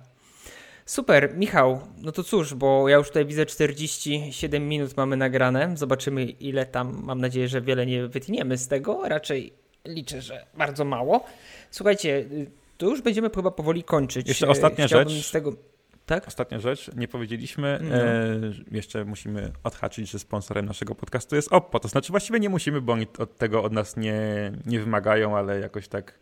Super, 0.86 1.34
Michał, 1.36 1.80
no 1.98 2.12
to 2.12 2.22
cóż, 2.22 2.54
bo 2.54 2.88
ja 2.88 2.96
już 2.96 3.08
tutaj 3.08 3.26
widzę 3.26 3.46
47 3.46 4.68
minut 4.68 4.96
mamy 4.96 5.16
nagrane. 5.16 5.76
Zobaczymy 5.76 6.24
ile 6.24 6.66
tam, 6.66 7.02
mam 7.04 7.20
nadzieję, 7.20 7.48
że 7.48 7.60
wiele 7.60 7.86
nie 7.86 8.06
wytniemy 8.06 8.58
z 8.58 8.68
tego. 8.68 9.08
Raczej 9.08 9.52
liczę, 9.84 10.20
że 10.20 10.46
bardzo 10.54 10.84
mało. 10.84 11.24
Słuchajcie, 11.70 12.24
to 12.78 12.86
już 12.86 13.02
będziemy 13.02 13.30
chyba 13.30 13.50
powoli 13.50 13.84
kończyć. 13.84 14.28
Jeszcze 14.28 14.48
ostatnia 14.48 14.88
rzecz. 14.88 15.12
Z 15.12 15.30
tego 15.30 15.52
Tak? 16.06 16.28
Ostatnia 16.28 16.58
rzecz, 16.60 16.90
nie 16.96 17.08
powiedzieliśmy, 17.08 17.78
No. 17.82 17.96
e, 17.96 18.40
jeszcze 18.70 19.04
musimy 19.04 19.52
odhaczyć, 19.64 20.10
że 20.10 20.18
sponsorem 20.18 20.66
naszego 20.66 20.94
podcastu 20.94 21.36
jest 21.36 21.52
Oppo. 21.52 21.80
To 21.80 21.88
znaczy 21.88 22.12
właściwie 22.12 22.40
nie 22.40 22.48
musimy, 22.48 22.80
bo 22.80 22.92
oni 22.92 23.06
od 23.18 23.36
tego 23.38 23.62
od 23.62 23.72
nas 23.72 23.96
nie, 23.96 24.52
nie 24.66 24.80
wymagają, 24.80 25.36
ale 25.36 25.60
jakoś 25.60 25.88
tak 25.88 26.18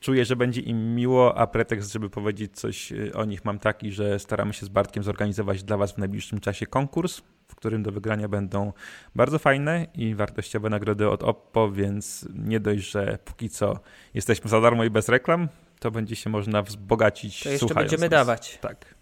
czuję, 0.00 0.24
że 0.24 0.36
będzie 0.36 0.60
im 0.60 0.94
miło, 0.94 1.38
a 1.38 1.46
pretekst, 1.46 1.92
żeby 1.92 2.10
powiedzieć 2.10 2.56
coś 2.56 2.92
e, 2.92 3.12
o 3.14 3.24
nich 3.24 3.44
mam 3.44 3.58
taki, 3.58 3.92
że 3.92 4.18
staramy 4.18 4.52
się 4.52 4.66
z 4.66 4.68
Bartkiem 4.68 5.02
zorganizować 5.02 5.62
dla 5.62 5.76
was 5.76 5.92
w 5.92 5.98
najbliższym 5.98 6.40
czasie 6.40 6.66
konkurs, 6.66 7.22
w 7.48 7.54
którym 7.54 7.82
do 7.82 7.92
wygrania 7.92 8.28
będą 8.28 8.72
bardzo 9.14 9.38
fajne 9.38 9.86
i 9.94 10.14
wartościowe 10.14 10.70
nagrody 10.70 11.08
od 11.08 11.22
Oppo, 11.22 11.70
więc 11.70 12.28
nie 12.34 12.60
dość, 12.60 12.90
że 12.90 13.18
póki 13.24 13.48
co 13.50 13.80
jesteśmy 14.14 14.50
za 14.50 14.60
darmo 14.60 14.84
i 14.84 14.90
bez 14.90 15.08
reklam, 15.08 15.48
to 15.80 15.90
będzie 15.90 16.16
się 16.16 16.30
można 16.30 16.62
wzbogacić 16.62 17.42
To 17.42 17.48
jeszcze 17.50 17.74
będziemy 17.74 18.00
nas. 18.02 18.10
dawać. 18.10 18.58
Tak. 18.60 18.97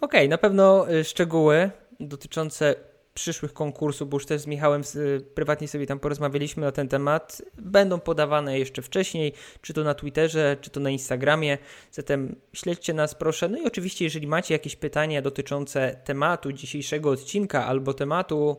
Okej, 0.00 0.28
na 0.28 0.38
pewno 0.38 0.92
y, 0.92 1.04
szczegóły 1.04 1.70
dotyczące 2.00 2.74
przyszłych 3.14 3.52
konkursów, 3.52 4.08
bo 4.08 4.16
już 4.16 4.26
też 4.26 4.40
z 4.40 4.46
Michałem 4.46 4.82
y, 4.96 5.20
prywatnie 5.34 5.68
sobie 5.68 5.86
tam 5.86 5.98
porozmawialiśmy 5.98 6.62
na 6.62 6.72
ten 6.72 6.88
temat, 6.88 7.42
będą 7.58 8.00
podawane 8.00 8.58
jeszcze 8.58 8.82
wcześniej, 8.82 9.32
czy 9.62 9.74
to 9.74 9.84
na 9.84 9.94
Twitterze, 9.94 10.56
czy 10.60 10.70
to 10.70 10.80
na 10.80 10.90
Instagramie. 10.90 11.58
Zatem 11.92 12.36
śledźcie 12.52 12.94
nas 12.94 13.14
proszę. 13.14 13.48
No 13.48 13.58
i 13.58 13.66
oczywiście, 13.66 14.04
jeżeli 14.04 14.26
macie 14.26 14.54
jakieś 14.54 14.76
pytania 14.76 15.22
dotyczące 15.22 15.96
tematu 16.04 16.52
dzisiejszego 16.52 17.10
odcinka 17.10 17.66
albo 17.66 17.94
tematu 17.94 18.56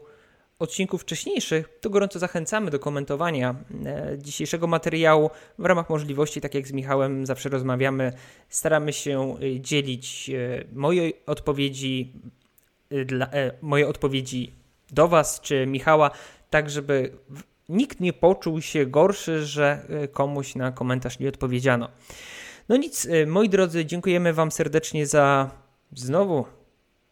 odcinków 0.62 1.02
wcześniejszych, 1.02 1.70
to 1.82 1.90
gorąco 1.90 2.20
zachęcamy 2.20 2.72
do 2.72 2.80
komentowania 2.80 3.56
e, 3.86 4.18
dzisiejszego 4.18 4.68
materiału. 4.68 5.30
W 5.60 5.66
ramach 5.66 5.90
możliwości, 5.90 6.42
tak 6.42 6.56
jak 6.56 6.68
z 6.68 6.72
Michałem 6.72 7.26
zawsze 7.26 7.50
rozmawiamy, 7.50 8.14
staramy 8.50 8.94
się 8.94 9.36
y, 9.44 9.60
dzielić 9.60 10.30
e, 10.30 10.64
moje 10.74 11.12
odpowiedzi 11.26 12.14
dla, 13.06 13.26
e, 13.26 13.52
moje 13.62 13.88
odpowiedzi 13.88 14.54
do 14.92 15.08
Was 15.08 15.42
czy 15.42 15.66
Michała, 15.66 16.12
tak 16.50 16.70
żeby 16.70 17.12
nikt 17.70 18.00
nie 18.00 18.14
poczuł 18.14 18.62
się 18.62 18.86
gorszy, 18.86 19.46
że 19.46 19.86
e, 19.90 20.08
komuś 20.08 20.56
na 20.56 20.72
komentarz 20.72 21.20
nie 21.20 21.30
odpowiedziano. 21.30 21.90
No 22.70 22.78
nic, 22.78 23.06
e, 23.06 23.26
moi 23.26 23.50
drodzy, 23.50 23.86
dziękujemy 23.86 24.34
Wam 24.34 24.52
serdecznie 24.52 25.08
za 25.08 25.52
znowu 25.94 26.46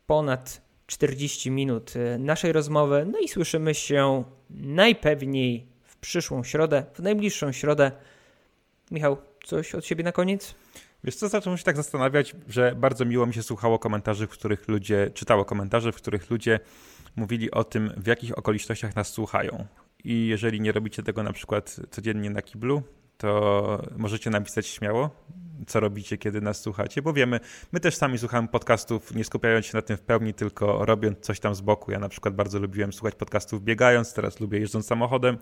ponad 0.07 0.61
40 0.89 1.51
minut 1.51 1.93
e, 1.95 2.17
naszej 2.17 2.51
rozmowy. 2.51 3.07
No 3.11 3.19
i 3.19 3.27
słyszymy 3.27 3.75
się 3.75 4.23
najpewniej 4.49 5.65
w 5.83 5.97
przyszłą 5.97 6.43
środę, 6.43 6.85
w 6.93 6.99
najbliższą 6.99 7.51
środę. 7.51 7.91
Michał, 8.91 9.17
coś 9.45 9.75
od 9.75 9.85
siebie 9.85 10.03
na 10.03 10.11
koniec? 10.11 10.55
Wiesz 11.03 11.15
co, 11.15 11.29
zacząłem 11.29 11.57
się 11.57 11.63
tak 11.63 11.77
zastanawiać, 11.77 12.35
że 12.47 12.75
bardzo 12.75 13.05
miło 13.05 13.25
mi 13.25 13.33
się 13.33 13.43
słuchało 13.43 13.79
komentarzy, 13.79 14.27
w 14.27 14.29
których 14.29 14.67
ludzie, 14.67 15.11
czytało 15.13 15.45
komentarze, 15.45 15.91
w 15.91 15.95
których 15.95 16.29
ludzie 16.29 16.59
mówili 17.15 17.51
o 17.51 17.63
tym, 17.63 17.93
w 17.97 18.07
jakich 18.07 18.37
okolicznościach 18.37 18.95
nas 18.95 19.07
słuchają. 19.07 19.65
I 20.03 20.27
jeżeli 20.27 20.61
nie 20.61 20.71
robicie 20.71 21.03
tego 21.03 21.23
na 21.23 21.33
przykład 21.33 21.79
codziennie 21.91 22.29
na 22.29 22.41
kiblu, 22.41 22.83
to 23.19 23.83
możecie 23.97 24.29
napisać 24.29 24.67
śmiało, 24.67 25.09
co 25.67 25.79
robicie, 25.79 26.17
kiedy 26.17 26.41
nas 26.41 26.61
słuchacie, 26.61 27.01
bo 27.01 27.13
wiemy, 27.13 27.39
my 27.71 27.79
też 27.79 27.95
sami 27.95 28.17
słuchamy 28.17 28.47
podcastów, 28.47 29.15
nie 29.15 29.23
skupiając 29.23 29.65
się 29.65 29.77
na 29.77 29.81
tym 29.81 29.97
w 29.97 30.01
pełni, 30.01 30.33
tylko 30.33 30.85
robiąc 30.85 31.19
coś 31.19 31.39
tam 31.39 31.55
z 31.55 31.61
boku. 31.61 31.91
Ja 31.91 31.99
na 31.99 32.09
przykład 32.09 32.35
bardzo 32.35 32.59
lubiłem 32.59 32.93
słuchać 32.93 33.15
podcastów 33.15 33.63
biegając, 33.63 34.13
teraz 34.13 34.39
lubię 34.39 34.59
jeżdżąc 34.59 34.85
samochodem, 34.85 35.37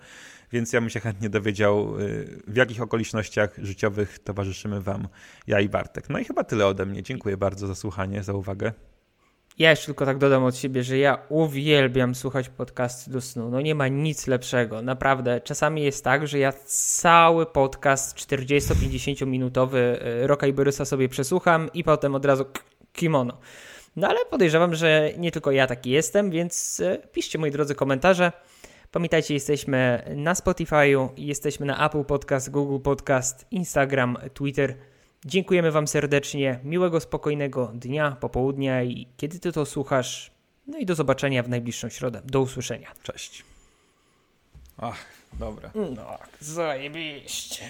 więc 0.52 0.74
ja 0.74 0.82
bym 0.82 0.90
się 0.90 1.00
chętnie 1.00 1.30
dowiedział, 1.30 2.00
y, 2.00 2.42
w 2.48 2.56
jakich 2.56 2.82
okolicznościach 2.82 3.58
życiowych 3.58 4.20
towarzyszymy 4.20 4.82
Wam 4.82 5.08
ja 5.48 5.60
i 5.60 5.70
Bartek. 5.70 6.10
No 6.10 6.20
i 6.20 6.26
chyba 6.26 6.44
tyle 6.44 6.68
ode 6.68 6.86
mnie. 6.86 7.04
Dziękuję 7.04 7.38
bardzo 7.38 7.68
za 7.68 7.76
słuchanie, 7.76 8.24
za 8.24 8.34
uwagę. 8.34 8.72
Ja 9.58 9.70
jeszcze 9.70 9.86
tylko 9.86 10.06
tak 10.06 10.18
dodam 10.18 10.44
od 10.44 10.58
siebie, 10.58 10.84
że 10.84 10.98
ja 10.98 11.18
uwielbiam 11.30 12.16
słuchać 12.16 12.50
podcasty 12.50 13.12
do 13.12 13.22
snu. 13.22 13.50
No 13.50 13.62
nie 13.62 13.76
ma 13.76 13.88
nic 13.88 14.28
lepszego, 14.28 14.82
naprawdę. 14.82 15.42
Czasami 15.42 15.84
jest 15.84 16.04
tak, 16.04 16.28
że 16.28 16.40
ja 16.40 16.54
cały 16.66 17.46
podcast 17.46 18.18
40-50 18.18 19.28
minutowy 19.28 20.00
y, 20.24 20.28
Roka 20.28 20.48
i 20.48 20.54
Borysa 20.54 20.86
sobie 20.86 21.10
przesłucham 21.10 21.70
i 21.74 21.84
potem 21.84 22.16
od 22.16 22.26
razu 22.26 22.46
kimono. 22.94 23.38
No 23.96 24.08
ale 24.08 24.26
podejrzewam, 24.26 24.76
że 24.76 25.12
nie 25.18 25.32
tylko 25.32 25.52
ja 25.52 25.68
taki 25.68 25.90
jestem, 25.90 26.32
więc 26.32 26.80
y, 26.80 27.02
piszcie 27.12 27.40
moi 27.40 27.52
drodzy 27.52 27.76
komentarze. 27.76 28.32
Pamiętajcie, 28.92 29.34
jesteśmy 29.34 30.04
na 30.16 30.34
Spotify'u, 30.34 31.10
jesteśmy 31.18 31.66
na 31.66 31.86
Apple 31.86 32.04
Podcast, 32.04 32.52
Google 32.52 32.84
Podcast, 32.84 33.46
Instagram, 33.52 34.18
Twitter. 34.34 34.76
Dziękujemy 35.26 35.72
Wam 35.72 35.88
serdecznie. 35.88 36.60
Miłego, 36.64 37.00
spokojnego 37.00 37.72
dnia, 37.76 38.12
popołudnia 38.12 38.84
i 38.84 39.08
kiedy 39.18 39.40
Ty 39.40 39.52
to 39.52 39.66
słuchasz. 39.66 40.32
No 40.68 40.78
i 40.78 40.86
do 40.86 40.96
zobaczenia 40.96 41.44
w 41.44 41.50
najbliższą 41.50 41.90
środę. 41.90 42.22
Do 42.26 42.42
usłyszenia. 42.42 42.92
Cześć. 43.04 43.46
Ach, 44.78 45.06
dobra. 45.34 45.72
No, 45.76 46.18
zajebiście. 46.40 47.64